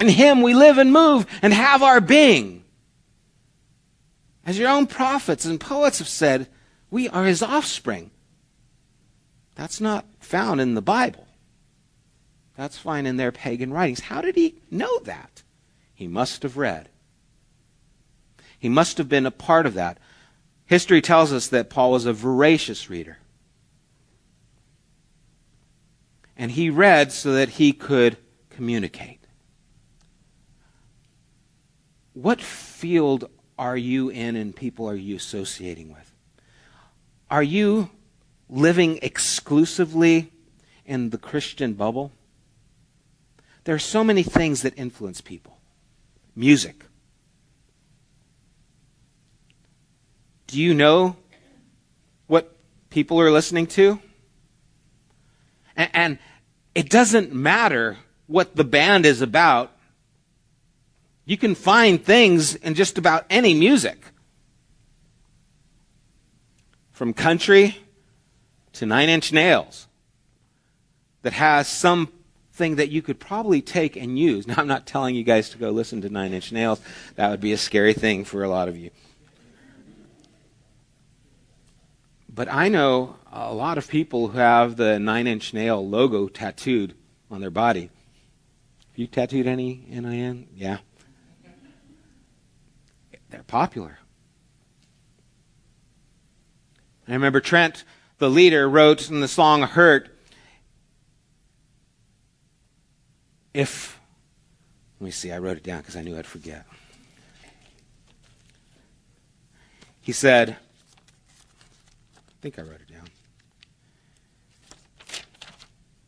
In 0.00 0.08
him 0.08 0.42
we 0.42 0.52
live 0.52 0.78
and 0.78 0.92
move 0.92 1.26
and 1.42 1.54
have 1.54 1.82
our 1.82 2.00
being. 2.00 2.64
As 4.44 4.58
your 4.58 4.68
own 4.68 4.86
prophets 4.86 5.44
and 5.44 5.60
poets 5.60 5.98
have 5.98 6.08
said, 6.08 6.48
we 6.90 7.08
are 7.08 7.24
his 7.24 7.42
offspring. 7.42 8.10
That's 9.54 9.80
not 9.80 10.04
found 10.20 10.60
in 10.60 10.74
the 10.74 10.82
Bible. 10.82 11.25
That's 12.56 12.78
fine 12.78 13.06
in 13.06 13.16
their 13.16 13.32
pagan 13.32 13.72
writings. 13.72 14.00
How 14.00 14.20
did 14.20 14.34
he 14.34 14.56
know 14.70 14.98
that? 15.00 15.42
He 15.94 16.08
must 16.08 16.42
have 16.42 16.56
read. 16.56 16.88
He 18.58 18.68
must 18.68 18.98
have 18.98 19.08
been 19.08 19.26
a 19.26 19.30
part 19.30 19.66
of 19.66 19.74
that. 19.74 19.98
History 20.64 21.00
tells 21.00 21.32
us 21.32 21.48
that 21.48 21.70
Paul 21.70 21.92
was 21.92 22.06
a 22.06 22.12
voracious 22.12 22.88
reader. 22.88 23.18
And 26.36 26.50
he 26.50 26.70
read 26.70 27.12
so 27.12 27.32
that 27.34 27.50
he 27.50 27.72
could 27.72 28.16
communicate. 28.50 29.20
What 32.14 32.40
field 32.40 33.30
are 33.58 33.76
you 33.76 34.08
in 34.08 34.36
and 34.36 34.56
people 34.56 34.88
are 34.88 34.94
you 34.94 35.16
associating 35.16 35.92
with? 35.92 36.12
Are 37.30 37.42
you 37.42 37.90
living 38.48 38.98
exclusively 39.02 40.32
in 40.84 41.10
the 41.10 41.18
Christian 41.18 41.74
bubble? 41.74 42.12
There 43.66 43.74
are 43.74 43.80
so 43.80 44.04
many 44.04 44.22
things 44.22 44.62
that 44.62 44.78
influence 44.78 45.20
people. 45.20 45.58
Music. 46.36 46.84
Do 50.46 50.60
you 50.62 50.72
know 50.72 51.16
what 52.28 52.56
people 52.90 53.20
are 53.20 53.32
listening 53.32 53.66
to? 53.66 53.98
And, 55.76 55.90
and 55.92 56.18
it 56.76 56.88
doesn't 56.88 57.34
matter 57.34 57.96
what 58.28 58.54
the 58.54 58.62
band 58.62 59.04
is 59.04 59.20
about. 59.20 59.72
You 61.24 61.36
can 61.36 61.56
find 61.56 62.02
things 62.02 62.54
in 62.54 62.74
just 62.74 62.98
about 62.98 63.26
any 63.28 63.52
music. 63.52 63.98
From 66.92 67.12
country 67.12 67.78
to 68.74 68.86
Nine 68.86 69.08
Inch 69.08 69.32
Nails 69.32 69.88
that 71.22 71.32
has 71.32 71.66
some 71.66 72.12
thing 72.56 72.76
that 72.76 72.88
you 72.88 73.02
could 73.02 73.20
probably 73.20 73.60
take 73.60 73.96
and 73.96 74.18
use. 74.18 74.46
Now, 74.46 74.54
I'm 74.56 74.66
not 74.66 74.86
telling 74.86 75.14
you 75.14 75.22
guys 75.22 75.50
to 75.50 75.58
go 75.58 75.70
listen 75.70 76.00
to 76.00 76.08
Nine 76.08 76.32
Inch 76.32 76.52
Nails. 76.52 76.80
That 77.16 77.30
would 77.30 77.40
be 77.40 77.52
a 77.52 77.58
scary 77.58 77.92
thing 77.92 78.24
for 78.24 78.42
a 78.42 78.48
lot 78.48 78.68
of 78.68 78.76
you. 78.76 78.90
But 82.28 82.52
I 82.52 82.68
know 82.68 83.16
a 83.30 83.52
lot 83.52 83.78
of 83.78 83.88
people 83.88 84.28
who 84.28 84.38
have 84.38 84.76
the 84.76 84.98
Nine 84.98 85.26
Inch 85.26 85.52
Nail 85.52 85.86
logo 85.86 86.28
tattooed 86.28 86.94
on 87.30 87.40
their 87.40 87.50
body. 87.50 87.90
Have 88.90 88.98
you 88.98 89.06
tattooed 89.06 89.46
any 89.46 89.84
NIN? 89.88 90.48
Yeah. 90.54 90.78
They're 93.30 93.42
popular. 93.42 93.98
I 97.06 97.12
remember 97.12 97.40
Trent, 97.40 97.84
the 98.18 98.30
leader, 98.30 98.68
wrote 98.68 99.10
in 99.10 99.20
the 99.20 99.28
song 99.28 99.62
Hurt, 99.62 100.15
if, 103.56 103.98
let 105.00 105.06
me 105.06 105.10
see, 105.10 105.32
I 105.32 105.38
wrote 105.38 105.56
it 105.56 105.62
down 105.62 105.78
because 105.78 105.96
I 105.96 106.02
knew 106.02 106.18
I'd 106.18 106.26
forget. 106.26 106.66
He 110.02 110.12
said, 110.12 110.50
I 110.50 112.32
think 112.42 112.58
I 112.58 112.62
wrote 112.62 112.82
it 112.82 112.92
down. 112.92 113.08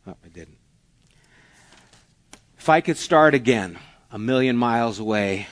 Oh, 0.05 0.15
I 0.23 0.27
didn't. 0.27 0.59
If 2.59 2.69
I 2.69 2.81
could 2.81 2.97
start 2.97 3.33
again 3.33 3.79
a 4.11 4.19
million 4.19 4.55
miles 4.55 4.99
away, 4.99 5.47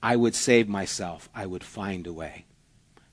I 0.00 0.14
would 0.14 0.36
save 0.36 0.68
myself. 0.68 1.28
I 1.34 1.44
would 1.44 1.64
find 1.64 2.06
a 2.06 2.12
way. 2.12 2.44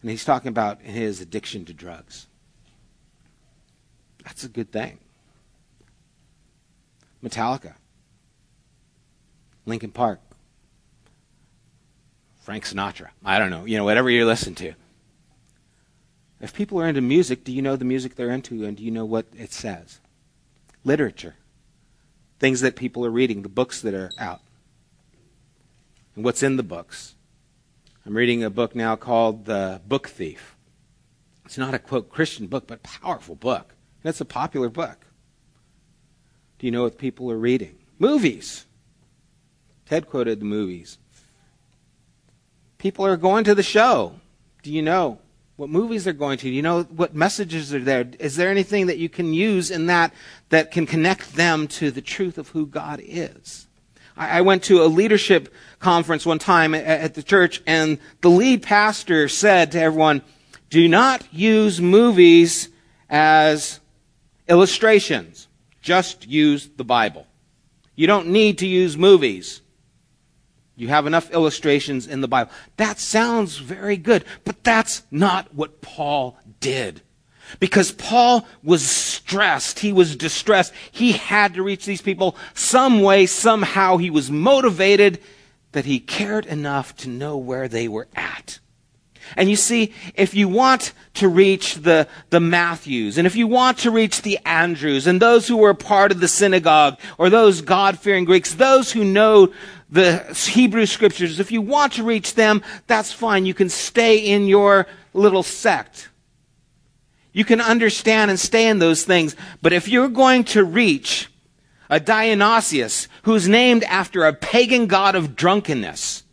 And 0.04 0.12
he's 0.12 0.24
talking 0.24 0.50
about 0.50 0.82
his 0.82 1.20
addiction 1.20 1.66
to 1.66 1.74
drugs. 1.74 2.28
That's 4.24 4.44
a 4.44 4.50
good 4.50 4.72
thing. 4.72 5.00
Metallica, 7.24 7.76
Linkin 9.66 9.92
Park, 9.92 10.20
Frank 12.40 12.66
Sinatra. 12.66 13.10
I 13.24 13.38
don't 13.38 13.50
know, 13.50 13.66
you 13.66 13.78
know, 13.78 13.84
whatever 13.84 14.10
you 14.10 14.26
listen 14.26 14.56
to. 14.56 14.74
If 16.42 16.54
people 16.54 16.82
are 16.82 16.88
into 16.88 17.02
music, 17.02 17.44
do 17.44 17.52
you 17.52 17.62
know 17.62 17.76
the 17.76 17.86
music 17.86 18.16
they're 18.16 18.32
into 18.32 18.66
and 18.66 18.76
do 18.76 18.84
you 18.84 18.90
know 18.90 19.06
what 19.06 19.28
it 19.38 19.54
says? 19.54 20.00
Literature. 20.84 21.36
Things 22.40 22.62
that 22.62 22.76
people 22.76 23.06
are 23.06 23.12
reading, 23.12 23.44
the 23.44 23.50
books 23.50 23.82
that 23.82 23.94
are 23.94 24.10
out. 24.18 24.42
And 26.16 26.26
what's 26.26 26.42
in 26.42 26.58
the 26.58 26.64
books. 26.64 27.14
I'm 28.04 28.18
reading 28.18 28.44
a 28.44 28.50
book 28.50 28.76
now 28.76 28.96
called 28.96 29.46
The 29.46 29.80
Book 29.86 30.10
Thief. 30.10 30.56
It's 31.46 31.60
not 31.60 31.76
a 31.76 31.80
quote 31.80 32.10
Christian 32.10 32.48
book, 32.48 32.66
but 32.66 32.82
powerful 32.82 33.36
book. 33.36 33.76
And 34.04 34.10
it's 34.10 34.22
a 34.22 34.26
popular 34.26 34.70
book. 34.70 35.06
Do 36.62 36.68
you 36.68 36.72
know 36.72 36.84
what 36.84 37.00
people 37.00 37.32
are 37.32 37.40
reading? 37.40 37.76
Movies. 37.98 38.68
Ted 39.88 40.08
quoted 40.08 40.40
the 40.40 40.46
movies. 40.46 41.00
People 42.78 43.04
are 43.04 43.18
going 43.18 43.46
to 43.46 43.56
the 43.56 43.64
show. 43.64 44.14
Do 44.62 44.72
you 44.72 44.84
know 44.84 45.18
what 45.56 45.70
movies 45.70 46.04
they're 46.04 46.14
going 46.14 46.38
to? 46.38 46.44
Do 46.44 46.54
you 46.54 46.62
know 46.62 46.84
what 46.84 47.16
messages 47.16 47.74
are 47.74 47.80
there? 47.80 48.08
Is 48.20 48.36
there 48.36 48.52
anything 48.52 48.86
that 48.86 49.00
you 49.00 49.10
can 49.10 49.34
use 49.34 49.72
in 49.72 49.88
that 49.88 50.14
that 50.50 50.70
can 50.70 50.86
connect 50.86 51.34
them 51.34 51.68
to 51.70 51.90
the 51.90 52.00
truth 52.00 52.38
of 52.38 52.50
who 52.50 52.68
God 52.68 53.02
is? 53.04 53.66
I, 54.16 54.42
went 54.42 54.62
to 54.66 54.84
a 54.84 54.86
leadership 54.86 55.52
conference 55.80 56.28
one 56.28 56.38
time 56.38 56.76
at 56.76 57.16
the 57.16 57.24
church, 57.24 57.64
and 57.66 57.98
the 58.20 58.30
lead 58.30 58.62
pastor 58.62 59.28
said 59.28 59.72
to 59.72 59.82
everyone, 59.82 60.22
Do 60.70 60.88
not 60.88 61.34
use 61.34 61.82
movies 61.82 62.70
as 63.10 63.80
illustrations. 64.48 65.48
Just 65.82 66.28
use 66.28 66.70
the 66.78 66.84
Bible. 66.84 67.26
You 67.96 68.08
don't 68.08 68.28
need 68.28 68.60
to 68.60 68.68
use 68.68 68.98
movies. 68.98 69.62
You 70.76 70.88
have 70.88 71.06
enough 71.06 71.32
illustrations 71.32 72.08
in 72.08 72.22
the 72.22 72.28
Bible. 72.28 72.52
That 72.78 73.00
sounds 73.00 73.58
very 73.58 73.98
good, 73.98 74.26
but 74.44 74.64
that's 74.64 75.04
not 75.12 75.54
what 75.54 75.82
Paul 75.82 76.38
did. 76.60 77.02
Because 77.60 77.92
Paul 77.92 78.48
was 78.64 78.82
stressed. 78.82 79.80
He 79.80 79.92
was 79.92 80.16
distressed. 80.16 80.74
He 80.92 81.12
had 81.12 81.56
to 81.56 81.64
reach 81.64 81.86
these 81.86 82.02
people 82.02 82.38
some 82.54 83.02
way, 83.02 83.26
somehow. 83.26 83.98
He 83.98 84.10
was 84.10 84.32
motivated 84.32 85.20
that 85.74 85.86
he 85.86 86.00
cared 86.00 86.46
enough 86.46 86.96
to 86.98 87.10
know 87.10 87.38
where 87.38 87.68
they 87.68 87.88
were 87.88 88.08
at. 88.16 88.60
And 89.36 89.50
you 89.50 89.56
see, 89.56 89.94
if 90.16 90.34
you 90.34 90.48
want 90.48 90.94
to 91.16 91.28
reach 91.28 91.76
the, 91.76 92.08
the 92.30 92.40
Matthews, 92.40 93.18
and 93.18 93.26
if 93.26 93.36
you 93.36 93.48
want 93.48 93.80
to 93.80 93.92
reach 93.92 94.22
the 94.22 94.40
Andrews, 94.46 95.08
and 95.08 95.22
those 95.22 95.48
who 95.48 95.58
were 95.58 95.74
part 95.74 96.12
of 96.12 96.20
the 96.20 96.28
synagogue, 96.28 97.00
or 97.18 97.30
those 97.30 97.62
God-fearing 97.62 98.26
Greeks, 98.26 98.54
those 98.54 98.92
who 98.92 99.04
know 99.04 99.54
the 99.90 100.20
Hebrew 100.34 100.86
scriptures, 100.86 101.40
if 101.40 101.52
you 101.52 101.62
want 101.62 101.94
to 101.94 102.04
reach 102.04 102.36
them, 102.36 102.62
that's 102.88 103.12
fine. 103.12 103.46
You 103.46 103.54
can 103.54 103.70
stay 103.70 104.18
in 104.18 104.48
your 104.48 104.88
little 105.14 105.44
sect. 105.44 106.10
You 107.34 107.46
can 107.46 107.62
understand 107.62 108.30
and 108.30 108.40
stay 108.40 108.68
in 108.68 108.80
those 108.80 109.04
things. 109.04 109.36
But 109.62 109.74
if 109.74 109.88
you're 109.88 110.10
going 110.10 110.44
to 110.46 110.64
reach 110.64 111.30
a 111.92 112.00
Dionysius 112.00 113.10
who's 113.24 113.50
named 113.50 113.84
after 113.84 114.24
a 114.24 114.34
pagan 114.34 114.88
god 114.88 115.14
of 115.14 115.36
drunkenness. 115.36 116.24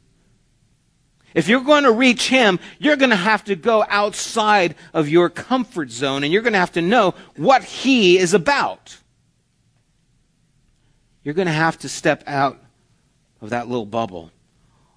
If 1.35 1.49
you're 1.49 1.61
going 1.61 1.85
to 1.85 1.93
reach 1.93 2.29
him, 2.29 2.59
you're 2.79 2.97
going 2.97 3.11
to 3.11 3.17
have 3.17 3.45
to 3.45 3.55
go 3.55 3.85
outside 3.89 4.75
of 4.95 5.09
your 5.09 5.29
comfort 5.29 5.91
zone 5.91 6.25
and 6.25 6.33
you're 6.33 6.43
going 6.43 6.55
to 6.55 6.59
have 6.59 6.73
to 6.73 6.83
know 6.83 7.15
what 7.37 7.65
he 7.65 8.19
is 8.19 8.35
about. 8.35 8.97
You're 11.23 11.35
going 11.35 11.47
to 11.47 11.53
have 11.53 11.79
to 11.81 11.89
step 11.89 12.25
out 12.27 12.59
of 13.41 13.51
that 13.51 13.69
little 13.69 13.87
bubble. 13.87 14.31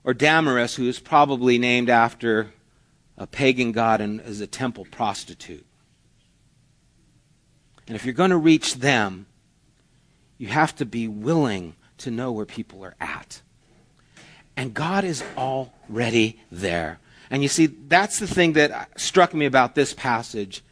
Or 0.03 0.13
Damaris, 0.13 0.75
who 0.75 0.87
is 0.87 0.99
probably 0.99 1.57
named 1.57 1.89
after 1.89 2.51
a 3.17 3.27
pagan 3.27 3.71
god 3.71 4.01
and 4.01 4.21
is 4.21 4.41
a 4.41 4.47
temple 4.47 4.87
prostitute. 4.89 5.65
And 7.87 7.95
if 7.95 8.05
you're 8.05 8.13
going 8.13 8.31
to 8.31 8.37
reach 8.37 8.75
them, 8.75 9.25
you 10.37 10.47
have 10.47 10.75
to 10.77 10.85
be 10.85 11.07
willing 11.07 11.75
to 11.99 12.09
know 12.09 12.31
where 12.31 12.45
people 12.45 12.83
are 12.83 12.95
at. 12.99 13.41
And 14.55 14.73
God 14.73 15.03
is 15.03 15.23
already 15.91 16.39
there. 16.51 16.99
And 17.29 17.43
you 17.43 17.49
see, 17.49 17.67
that's 17.67 18.19
the 18.19 18.27
thing 18.27 18.53
that 18.53 18.99
struck 18.99 19.33
me 19.33 19.45
about 19.45 19.75
this 19.75 19.93
passage 19.93 20.63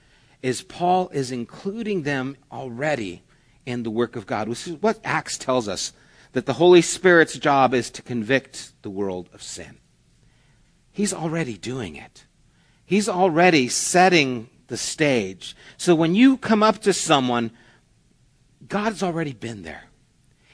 is 0.41 0.61
Paul 0.61 1.09
is 1.09 1.31
including 1.31 2.03
them 2.03 2.37
already 2.51 3.21
in 3.65 3.83
the 3.83 3.89
work 3.89 4.15
of 4.15 4.25
God. 4.25 4.47
Which 4.47 4.67
is 4.67 4.81
what 4.81 4.99
Acts 5.03 5.37
tells 5.37 5.67
us 5.67 5.93
that 6.33 6.45
the 6.45 6.53
Holy 6.53 6.81
Spirit's 6.81 7.37
job 7.37 7.73
is 7.73 7.89
to 7.91 8.01
convict 8.01 8.71
the 8.81 8.89
world 8.89 9.29
of 9.33 9.43
sin. 9.43 9.77
He's 10.91 11.13
already 11.13 11.57
doing 11.57 11.95
it. 11.95 12.25
He's 12.85 13.07
already 13.07 13.67
setting 13.67 14.49
the 14.67 14.77
stage. 14.77 15.55
So 15.77 15.95
when 15.95 16.15
you 16.15 16.37
come 16.37 16.63
up 16.63 16.79
to 16.79 16.93
someone, 16.93 17.51
God's 18.67 19.03
already 19.03 19.33
been 19.33 19.63
there. 19.63 19.85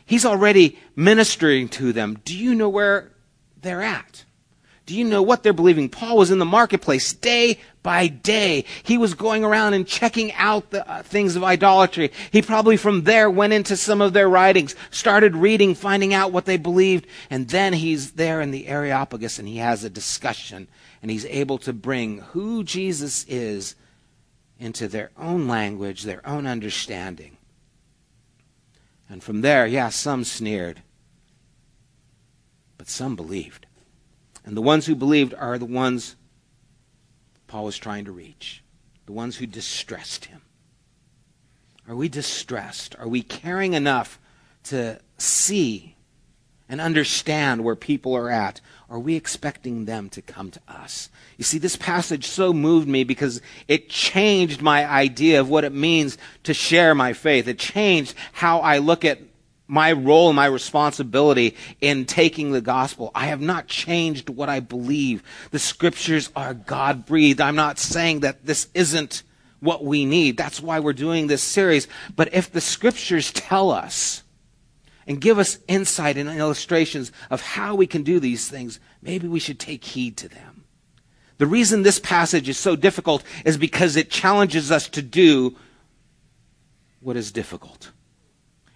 He's 0.06 0.26
already 0.26 0.78
ministering 0.96 1.68
to 1.70 1.94
them. 1.94 2.20
Do 2.24 2.38
you 2.38 2.54
know 2.54 2.70
where 2.70 3.12
they're 3.60 3.82
at? 3.82 4.26
Do 4.86 4.96
you 4.96 5.04
know 5.04 5.24
what 5.24 5.42
they're 5.42 5.54
believing? 5.54 5.90
Paul 5.90 6.18
was 6.18 6.30
in 6.30 6.38
the 6.38 6.46
marketplace 6.46 7.12
day 7.12 7.60
by 7.82 8.08
day. 8.08 8.66
He 8.84 9.00
was 9.00 9.16
going 9.16 9.44
around 9.44 9.74
and 9.74 9.88
checking 9.88 10.32
out 10.34 10.70
the 10.70 10.88
uh, 10.88 11.02
things 11.02 11.36
of 11.36 11.44
idolatry. 11.44 12.12
He 12.30 12.44
probably 12.44 12.78
from 12.78 13.04
there 13.04 13.30
went 13.30 13.54
into 13.54 13.78
some 13.78 14.00
of 14.00 14.14
their 14.14 14.30
writings, 14.30 14.76
started 14.92 15.36
reading, 15.36 15.74
finding 15.74 16.14
out 16.14 16.32
what 16.32 16.46
they 16.46 16.58
believed, 16.58 17.08
and 17.32 17.48
then 17.48 17.74
he's 17.74 18.12
there 18.12 18.42
in 18.42 18.52
the 18.52 18.68
Areopagus 18.68 19.40
and 19.40 19.48
he 19.48 19.58
has 19.58 19.84
a 19.84 19.90
discussion 19.90 20.68
and 21.02 21.10
he's 21.10 21.26
able 21.26 21.58
to 21.60 21.74
bring 21.74 22.20
who 22.20 22.64
Jesus 22.64 23.26
is 23.28 23.76
into 24.60 24.88
their 24.88 25.10
own 25.18 25.48
language, 25.48 26.04
their 26.04 26.26
own 26.28 26.46
understanding. 26.46 27.38
And 29.10 29.24
from 29.24 29.42
there, 29.42 29.66
yeah, 29.66 29.90
some 29.90 30.24
sneered, 30.24 30.82
but 32.78 32.88
some 32.88 33.16
believed. 33.16 33.65
And 34.46 34.56
the 34.56 34.62
ones 34.62 34.86
who 34.86 34.96
believed 34.96 35.34
are 35.34 35.58
the 35.58 35.66
ones 35.66 36.16
Paul 37.48 37.66
was 37.66 37.78
trying 37.78 38.06
to 38.06 38.12
reach, 38.12 38.64
the 39.06 39.12
ones 39.12 39.38
who 39.38 39.48
distressed 39.48 40.26
him. 40.26 40.42
Are 41.88 41.96
we 41.96 42.10
distressed? 42.10 42.96
Are 43.00 43.08
we 43.08 43.22
caring 43.22 43.74
enough 43.74 44.20
to 44.66 45.00
see 45.18 45.96
and 46.68 46.82
understand 46.82 47.64
where 47.64 47.76
people 47.76 48.16
are 48.16 48.30
at? 48.30 48.62
Are 48.90 49.00
we 49.00 49.16
expecting 49.16 49.86
them 49.86 50.10
to 50.10 50.22
come 50.22 50.52
to 50.52 50.60
us? 50.68 51.10
You 51.38 51.44
see, 51.44 51.58
this 51.58 51.76
passage 51.76 52.26
so 52.26 52.54
moved 52.54 52.88
me 52.88 53.04
because 53.04 53.42
it 53.68 53.90
changed 53.90 54.62
my 54.62 54.86
idea 54.88 55.40
of 55.40 55.50
what 55.50 55.64
it 55.64 55.74
means 55.74 56.18
to 56.44 56.54
share 56.54 56.96
my 56.96 57.14
faith. 57.14 57.48
It 57.48 57.60
changed 57.60 58.16
how 58.34 58.60
I 58.60 58.80
look 58.80 59.06
at 59.06 59.20
my 59.68 59.92
role 59.92 60.30
and 60.30 60.36
my 60.36 60.46
responsibility 60.46 61.56
in 61.82 62.06
taking 62.06 62.52
the 62.52 62.62
gospel. 62.62 63.12
I 63.16 63.28
have 63.28 63.42
not 63.42 63.68
changed 63.68 64.30
what 64.30 64.50
I 64.50 64.60
believe. 64.60 65.24
The 65.52 65.60
scriptures 65.60 66.32
are 66.36 66.54
God 66.54 67.06
breathed. 67.06 67.42
I'm 67.42 67.56
not 67.56 67.80
saying 67.80 68.20
that 68.20 68.46
this 68.46 68.68
isn't 68.74 69.24
what 69.60 69.84
we 69.84 70.06
need. 70.06 70.38
That's 70.38 70.62
why 70.62 70.80
we're 70.80 70.94
doing 70.94 71.28
this 71.28 71.42
series. 71.42 71.88
But 72.16 72.34
if 72.34 72.52
the 72.52 72.62
scriptures 72.62 73.32
tell 73.32 73.72
us 73.72 74.24
and 75.08 75.22
give 75.22 75.40
us 75.40 75.60
insight 75.68 76.18
and 76.18 76.30
illustrations 76.30 77.12
of 77.30 77.42
how 77.42 77.76
we 77.76 77.88
can 77.88 78.04
do 78.04 78.20
these 78.20 78.48
things, 78.48 78.80
maybe 79.02 79.28
we 79.28 79.40
should 79.40 79.60
take 79.60 79.84
heed 79.84 80.18
to 80.18 80.30
them. 80.30 80.66
The 81.38 81.48
reason 81.48 81.84
this 81.84 82.00
passage 82.00 82.48
is 82.48 82.58
so 82.58 82.76
difficult 82.76 83.24
is 83.44 83.58
because 83.58 83.96
it 83.96 84.10
challenges 84.10 84.72
us 84.72 84.88
to 84.90 85.02
do 85.02 85.58
what 87.02 87.18
is 87.18 87.32
difficult. 87.32 87.92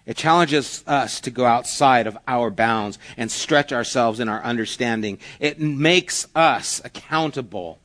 It 0.06 0.16
challenges 0.16 0.82
us 0.86 1.20
to 1.20 1.30
go 1.30 1.44
outside 1.44 2.06
of 2.06 2.18
our 2.26 2.50
bounds 2.50 2.98
and 3.16 3.30
stretch 3.30 3.72
ourselves 3.72 4.18
in 4.18 4.28
our 4.28 4.42
understanding. 4.42 5.18
It 5.38 5.60
makes 5.60 6.26
us 6.34 6.80
accountable. 6.84 7.78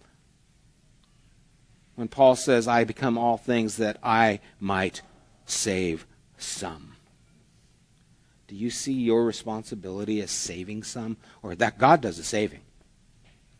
When 1.95 2.07
Paul 2.07 2.35
says, 2.35 2.67
I 2.67 2.83
become 2.83 3.17
all 3.17 3.37
things 3.37 3.77
that 3.77 3.97
I 4.01 4.39
might 4.59 5.01
save 5.45 6.05
some. 6.37 6.95
Do 8.47 8.55
you 8.55 8.69
see 8.69 8.93
your 8.93 9.25
responsibility 9.25 10.21
as 10.21 10.31
saving 10.31 10.83
some? 10.83 11.17
Or 11.41 11.55
that 11.55 11.77
God 11.77 12.01
does 12.01 12.17
the 12.17 12.23
saving? 12.23 12.61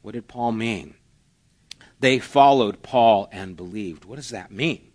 What 0.01 0.14
did 0.14 0.28
Paul 0.28 0.51
mean? 0.51 0.95
They 1.99 2.20
followed 2.20 2.84
Paul 2.84 3.28
and 3.32 3.56
believed. 3.56 4.06
What 4.06 4.18
does 4.18 4.30
that 4.30 4.51
mean? 4.51 4.91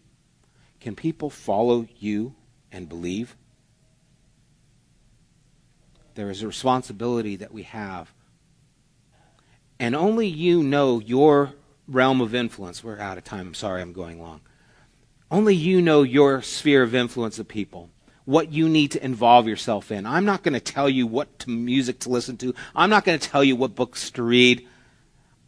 Can 0.80 0.94
people 0.94 1.30
follow 1.30 1.86
you 1.98 2.34
and 2.70 2.88
believe? 2.88 3.36
There 6.20 6.28
is 6.28 6.42
a 6.42 6.46
responsibility 6.46 7.36
that 7.36 7.50
we 7.50 7.62
have. 7.62 8.12
And 9.78 9.96
only 9.96 10.26
you 10.26 10.62
know 10.62 10.98
your 10.98 11.54
realm 11.88 12.20
of 12.20 12.34
influence. 12.34 12.84
We're 12.84 12.98
out 12.98 13.16
of 13.16 13.24
time. 13.24 13.46
I'm 13.46 13.54
sorry 13.54 13.80
I'm 13.80 13.94
going 13.94 14.20
long. 14.20 14.42
Only 15.30 15.54
you 15.54 15.80
know 15.80 16.02
your 16.02 16.42
sphere 16.42 16.82
of 16.82 16.94
influence 16.94 17.38
of 17.38 17.48
people 17.48 17.88
what 18.26 18.52
you 18.52 18.68
need 18.68 18.90
to 18.90 19.02
involve 19.02 19.48
yourself 19.48 19.90
in. 19.90 20.04
I'm 20.04 20.26
not 20.26 20.42
going 20.42 20.52
to 20.52 20.60
tell 20.60 20.90
you 20.90 21.06
what 21.06 21.38
to 21.38 21.48
music 21.48 22.00
to 22.00 22.10
listen 22.10 22.36
to. 22.36 22.54
I'm 22.76 22.90
not 22.90 23.06
going 23.06 23.18
to 23.18 23.28
tell 23.30 23.42
you 23.42 23.56
what 23.56 23.74
books 23.74 24.10
to 24.10 24.22
read. 24.22 24.68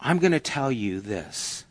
I'm 0.01 0.21
going 0.21 0.33
to 0.33 0.41
tell 0.41 0.73
you 0.73 1.03
this. 1.03 1.67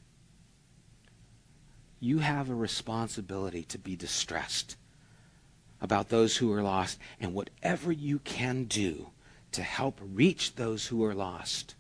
You 1.99 2.19
have 2.19 2.51
a 2.51 2.55
responsibility 2.55 3.63
to 3.63 3.79
be 3.79 3.95
distressed 3.95 4.75
about 5.81 6.09
those 6.09 6.37
who 6.37 6.51
are 6.53 6.61
lost, 6.61 6.99
and 7.19 7.33
whatever 7.33 7.91
you 7.91 8.19
can 8.19 8.65
do 8.65 9.09
to 9.51 9.63
help 9.63 9.99
reach 10.01 10.55
those 10.55 10.87
who 10.87 11.03
are 11.03 11.13
lost 11.13 11.75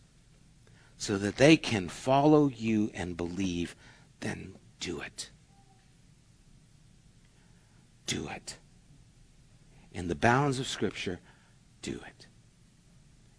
so 0.97 1.17
that 1.17 1.37
they 1.37 1.55
can 1.55 1.87
follow 1.87 2.47
you 2.47 2.91
and 2.93 3.15
believe, 3.15 3.75
then 4.19 4.55
do 4.79 4.99
it. 5.01 5.29
Do 8.05 8.27
it 8.27 8.57
in 9.91 10.07
the 10.07 10.15
bounds 10.15 10.59
of 10.59 10.67
Scripture, 10.67 11.19
do 11.81 11.99
it. 12.07 12.27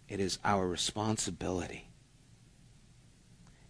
It 0.07 0.19
is 0.19 0.37
our 0.43 0.67
responsibility. 0.67 1.89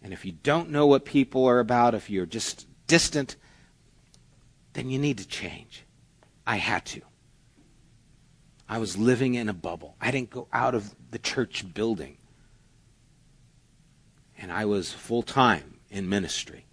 And 0.02 0.12
if 0.12 0.24
you 0.24 0.32
don't 0.32 0.70
know 0.70 0.86
what 0.86 1.06
people 1.06 1.46
are 1.46 1.60
about, 1.60 1.94
if 1.94 2.10
you're 2.10 2.26
just 2.26 2.66
distant, 2.86 3.36
then 4.74 4.90
you 4.90 4.98
need 4.98 5.18
to 5.18 5.26
change. 5.26 5.83
I 6.46 6.56
had 6.56 6.84
to. 6.86 7.02
I 8.68 8.78
was 8.78 8.96
living 8.96 9.34
in 9.34 9.48
a 9.48 9.54
bubble. 9.54 9.96
I 10.00 10.10
didn't 10.10 10.30
go 10.30 10.48
out 10.52 10.74
of 10.74 10.94
the 11.10 11.18
church 11.18 11.74
building. 11.74 12.18
And 14.38 14.50
I 14.50 14.64
was 14.64 14.92
full 14.92 15.22
time 15.22 15.80
in 15.90 16.08
ministry 16.08 16.63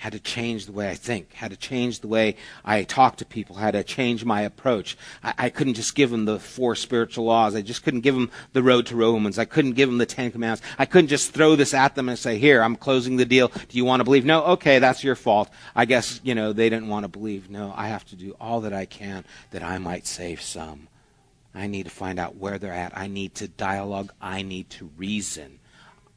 had 0.00 0.12
to 0.12 0.18
change 0.18 0.64
the 0.64 0.72
way 0.72 0.88
I 0.88 0.94
think, 0.94 1.34
had 1.34 1.50
to 1.50 1.58
change 1.58 2.00
the 2.00 2.08
way 2.08 2.36
I 2.64 2.84
talk 2.84 3.16
to 3.16 3.26
people, 3.26 3.56
had 3.56 3.72
to 3.72 3.84
change 3.84 4.24
my 4.24 4.40
approach. 4.40 4.96
I, 5.22 5.34
I, 5.36 5.50
couldn't 5.50 5.74
just 5.74 5.94
give 5.94 6.08
them 6.08 6.24
the 6.24 6.38
four 6.38 6.74
spiritual 6.74 7.26
laws. 7.26 7.54
I 7.54 7.60
just 7.60 7.82
couldn't 7.82 8.00
give 8.00 8.14
them 8.14 8.30
the 8.54 8.62
road 8.62 8.86
to 8.86 8.96
Romans. 8.96 9.38
I 9.38 9.44
couldn't 9.44 9.74
give 9.74 9.90
them 9.90 9.98
the 9.98 10.06
Ten 10.06 10.32
Commandments. 10.32 10.66
I 10.78 10.86
couldn't 10.86 11.08
just 11.08 11.34
throw 11.34 11.54
this 11.54 11.74
at 11.74 11.96
them 11.96 12.08
and 12.08 12.18
say, 12.18 12.38
here, 12.38 12.62
I'm 12.62 12.76
closing 12.76 13.18
the 13.18 13.26
deal. 13.26 13.48
Do 13.48 13.76
you 13.76 13.84
want 13.84 14.00
to 14.00 14.04
believe? 14.04 14.24
No, 14.24 14.42
okay, 14.44 14.78
that's 14.78 15.04
your 15.04 15.16
fault. 15.16 15.50
I 15.76 15.84
guess, 15.84 16.18
you 16.24 16.34
know, 16.34 16.54
they 16.54 16.70
didn't 16.70 16.88
want 16.88 17.04
to 17.04 17.08
believe. 17.08 17.50
No, 17.50 17.74
I 17.76 17.88
have 17.88 18.06
to 18.06 18.16
do 18.16 18.34
all 18.40 18.62
that 18.62 18.72
I 18.72 18.86
can 18.86 19.26
that 19.50 19.62
I 19.62 19.76
might 19.76 20.06
save 20.06 20.40
some. 20.40 20.88
I 21.54 21.66
need 21.66 21.82
to 21.82 21.90
find 21.90 22.18
out 22.18 22.36
where 22.36 22.58
they're 22.58 22.72
at. 22.72 22.96
I 22.96 23.06
need 23.06 23.34
to 23.34 23.48
dialogue. 23.48 24.12
I 24.18 24.40
need 24.40 24.70
to 24.70 24.88
reason. 24.96 25.58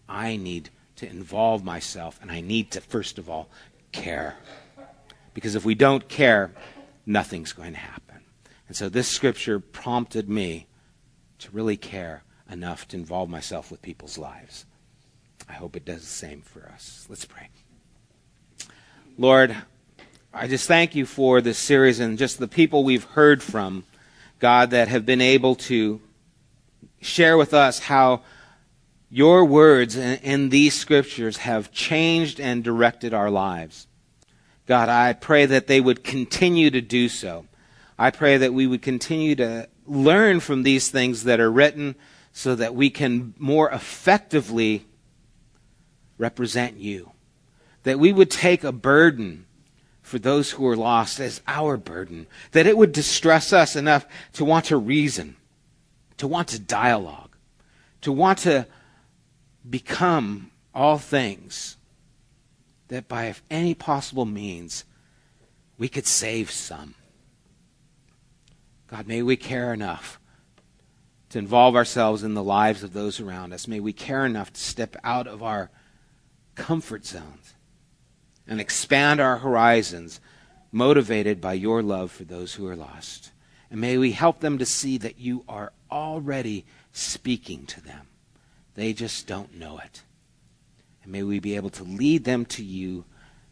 I 0.07 0.37
need 0.37 0.69
to 0.95 1.09
involve 1.09 1.63
myself, 1.65 2.17
and 2.21 2.31
I 2.31 2.39
need 2.39 2.71
to, 2.71 2.81
first 2.81 3.17
of 3.17 3.29
all, 3.29 3.49
care. 3.93 4.35
Because 5.33 5.55
if 5.55 5.63
we 5.63 5.75
don't 5.75 6.09
care, 6.09 6.51
nothing's 7.05 7.53
going 7.53 7.73
to 7.73 7.79
happen. 7.79 8.17
And 8.67 8.75
so 8.75 8.89
this 8.89 9.07
scripture 9.07 9.59
prompted 9.59 10.29
me 10.29 10.67
to 11.39 11.49
really 11.51 11.77
care 11.77 12.23
enough 12.51 12.87
to 12.89 12.97
involve 12.97 13.29
myself 13.29 13.71
with 13.71 13.81
people's 13.81 14.17
lives. 14.17 14.65
I 15.47 15.53
hope 15.53 15.75
it 15.75 15.85
does 15.85 16.01
the 16.01 16.07
same 16.07 16.41
for 16.41 16.69
us. 16.73 17.05
Let's 17.09 17.25
pray. 17.25 17.49
Lord, 19.17 19.55
I 20.33 20.47
just 20.47 20.67
thank 20.67 20.95
you 20.95 21.05
for 21.05 21.41
this 21.41 21.57
series 21.57 21.99
and 21.99 22.17
just 22.17 22.39
the 22.39 22.47
people 22.47 22.83
we've 22.83 23.03
heard 23.03 23.43
from, 23.43 23.83
God, 24.39 24.71
that 24.71 24.87
have 24.87 25.05
been 25.05 25.21
able 25.21 25.55
to 25.55 26.01
share 27.01 27.37
with 27.37 27.53
us 27.53 27.79
how 27.79 28.21
your 29.13 29.45
words 29.45 29.95
in, 29.95 30.49
these 30.49 30.73
scriptures 30.73 31.37
have 31.37 31.71
changed 31.71 32.39
and 32.39 32.63
directed 32.63 33.13
our 33.13 33.29
lives. 33.29 33.85
God, 34.65 34.89
I 34.89 35.13
pray 35.13 35.45
that 35.45 35.67
they 35.67 35.79
would 35.79 36.03
continue 36.03 36.71
to 36.71 36.81
do 36.81 37.07
so. 37.07 37.45
I 37.95 38.09
pray 38.09 38.37
that 38.37 38.55
we 38.55 38.65
would 38.65 38.81
continue 38.81 39.35
to 39.35 39.69
learn 39.85 40.39
from 40.39 40.63
these 40.63 40.89
things 40.89 41.25
that 41.25 41.39
are 41.39 41.51
written 41.51 41.93
so 42.31 42.55
that 42.55 42.73
we 42.73 42.89
can 42.89 43.35
more 43.37 43.69
effectively 43.69 44.87
represent 46.17 46.77
you. 46.77 47.11
That 47.83 47.99
we 47.99 48.11
would 48.11 48.31
take 48.31 48.63
a 48.63 48.71
burden 48.71 49.45
for 50.01 50.17
those 50.17 50.49
who 50.49 50.65
are 50.67 50.75
lost 50.75 51.19
as 51.19 51.39
our 51.47 51.77
burden. 51.77 52.25
That 52.53 52.65
it 52.65 52.77
would 52.77 52.91
distress 52.91 53.53
us 53.53 53.75
enough 53.75 54.07
to 54.33 54.43
want 54.43 54.65
to 54.65 54.77
reason, 54.77 55.35
to 56.17 56.27
want 56.27 56.47
to 56.47 56.57
dialogue, 56.57 57.35
to 58.01 58.11
want 58.11 58.39
to 58.39 58.65
become 59.69 60.51
all 60.73 60.97
things. 60.97 61.77
That 62.89 63.07
by 63.07 63.33
any 63.49 63.73
possible 63.73 64.25
means, 64.25 64.85
we 65.77 65.89
could 65.89 66.05
save 66.05 66.51
some. 66.51 66.95
God, 68.87 69.07
may 69.07 69.23
we 69.23 69.35
care 69.35 69.73
enough 69.73 70.19
to 71.29 71.39
involve 71.39 71.75
ourselves 71.75 72.23
in 72.23 72.35
the 72.35 72.43
lives 72.43 72.83
of 72.83 72.93
those 72.93 73.19
around 73.19 73.53
us. 73.53 73.67
May 73.67 73.79
we 73.79 73.91
care 73.91 74.23
enough 74.23 74.53
to 74.53 74.61
step 74.61 74.95
out 75.03 75.25
of 75.25 75.41
our 75.41 75.71
comfort 76.53 77.05
zones 77.05 77.55
and 78.47 78.61
expand 78.61 79.19
our 79.19 79.37
horizons, 79.37 80.19
motivated 80.71 81.41
by 81.41 81.53
your 81.53 81.81
love 81.81 82.11
for 82.11 82.23
those 82.23 82.53
who 82.53 82.67
are 82.67 82.75
lost. 82.75 83.31
And 83.71 83.81
may 83.81 83.97
we 83.97 84.11
help 84.11 84.41
them 84.41 84.59
to 84.59 84.65
see 84.65 84.99
that 84.99 85.17
you 85.17 85.43
are 85.47 85.73
already 85.89 86.65
speaking 86.91 87.65
to 87.65 87.81
them. 87.81 88.07
They 88.75 88.93
just 88.93 89.27
don't 89.27 89.57
know 89.57 89.79
it. 89.79 90.03
And 91.03 91.11
may 91.11 91.23
we 91.23 91.39
be 91.39 91.55
able 91.55 91.69
to 91.71 91.83
lead 91.83 92.23
them 92.23 92.45
to 92.45 92.63
you. 92.63 93.05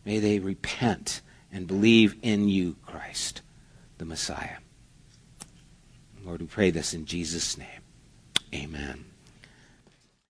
May 0.06 0.20
they 0.20 0.40
repent 0.40 1.22
and 1.52 1.68
believe 1.68 2.16
in 2.22 2.48
you, 2.48 2.78
Christ, 2.86 3.42
the 3.98 4.06
Messiah. 4.06 4.58
Lord, 6.24 6.42
we 6.42 6.48
pray 6.48 6.72
this 6.72 6.94
in 6.94 7.06
Jesus' 7.06 7.58
name. 7.58 7.68
Amen. 8.54 9.11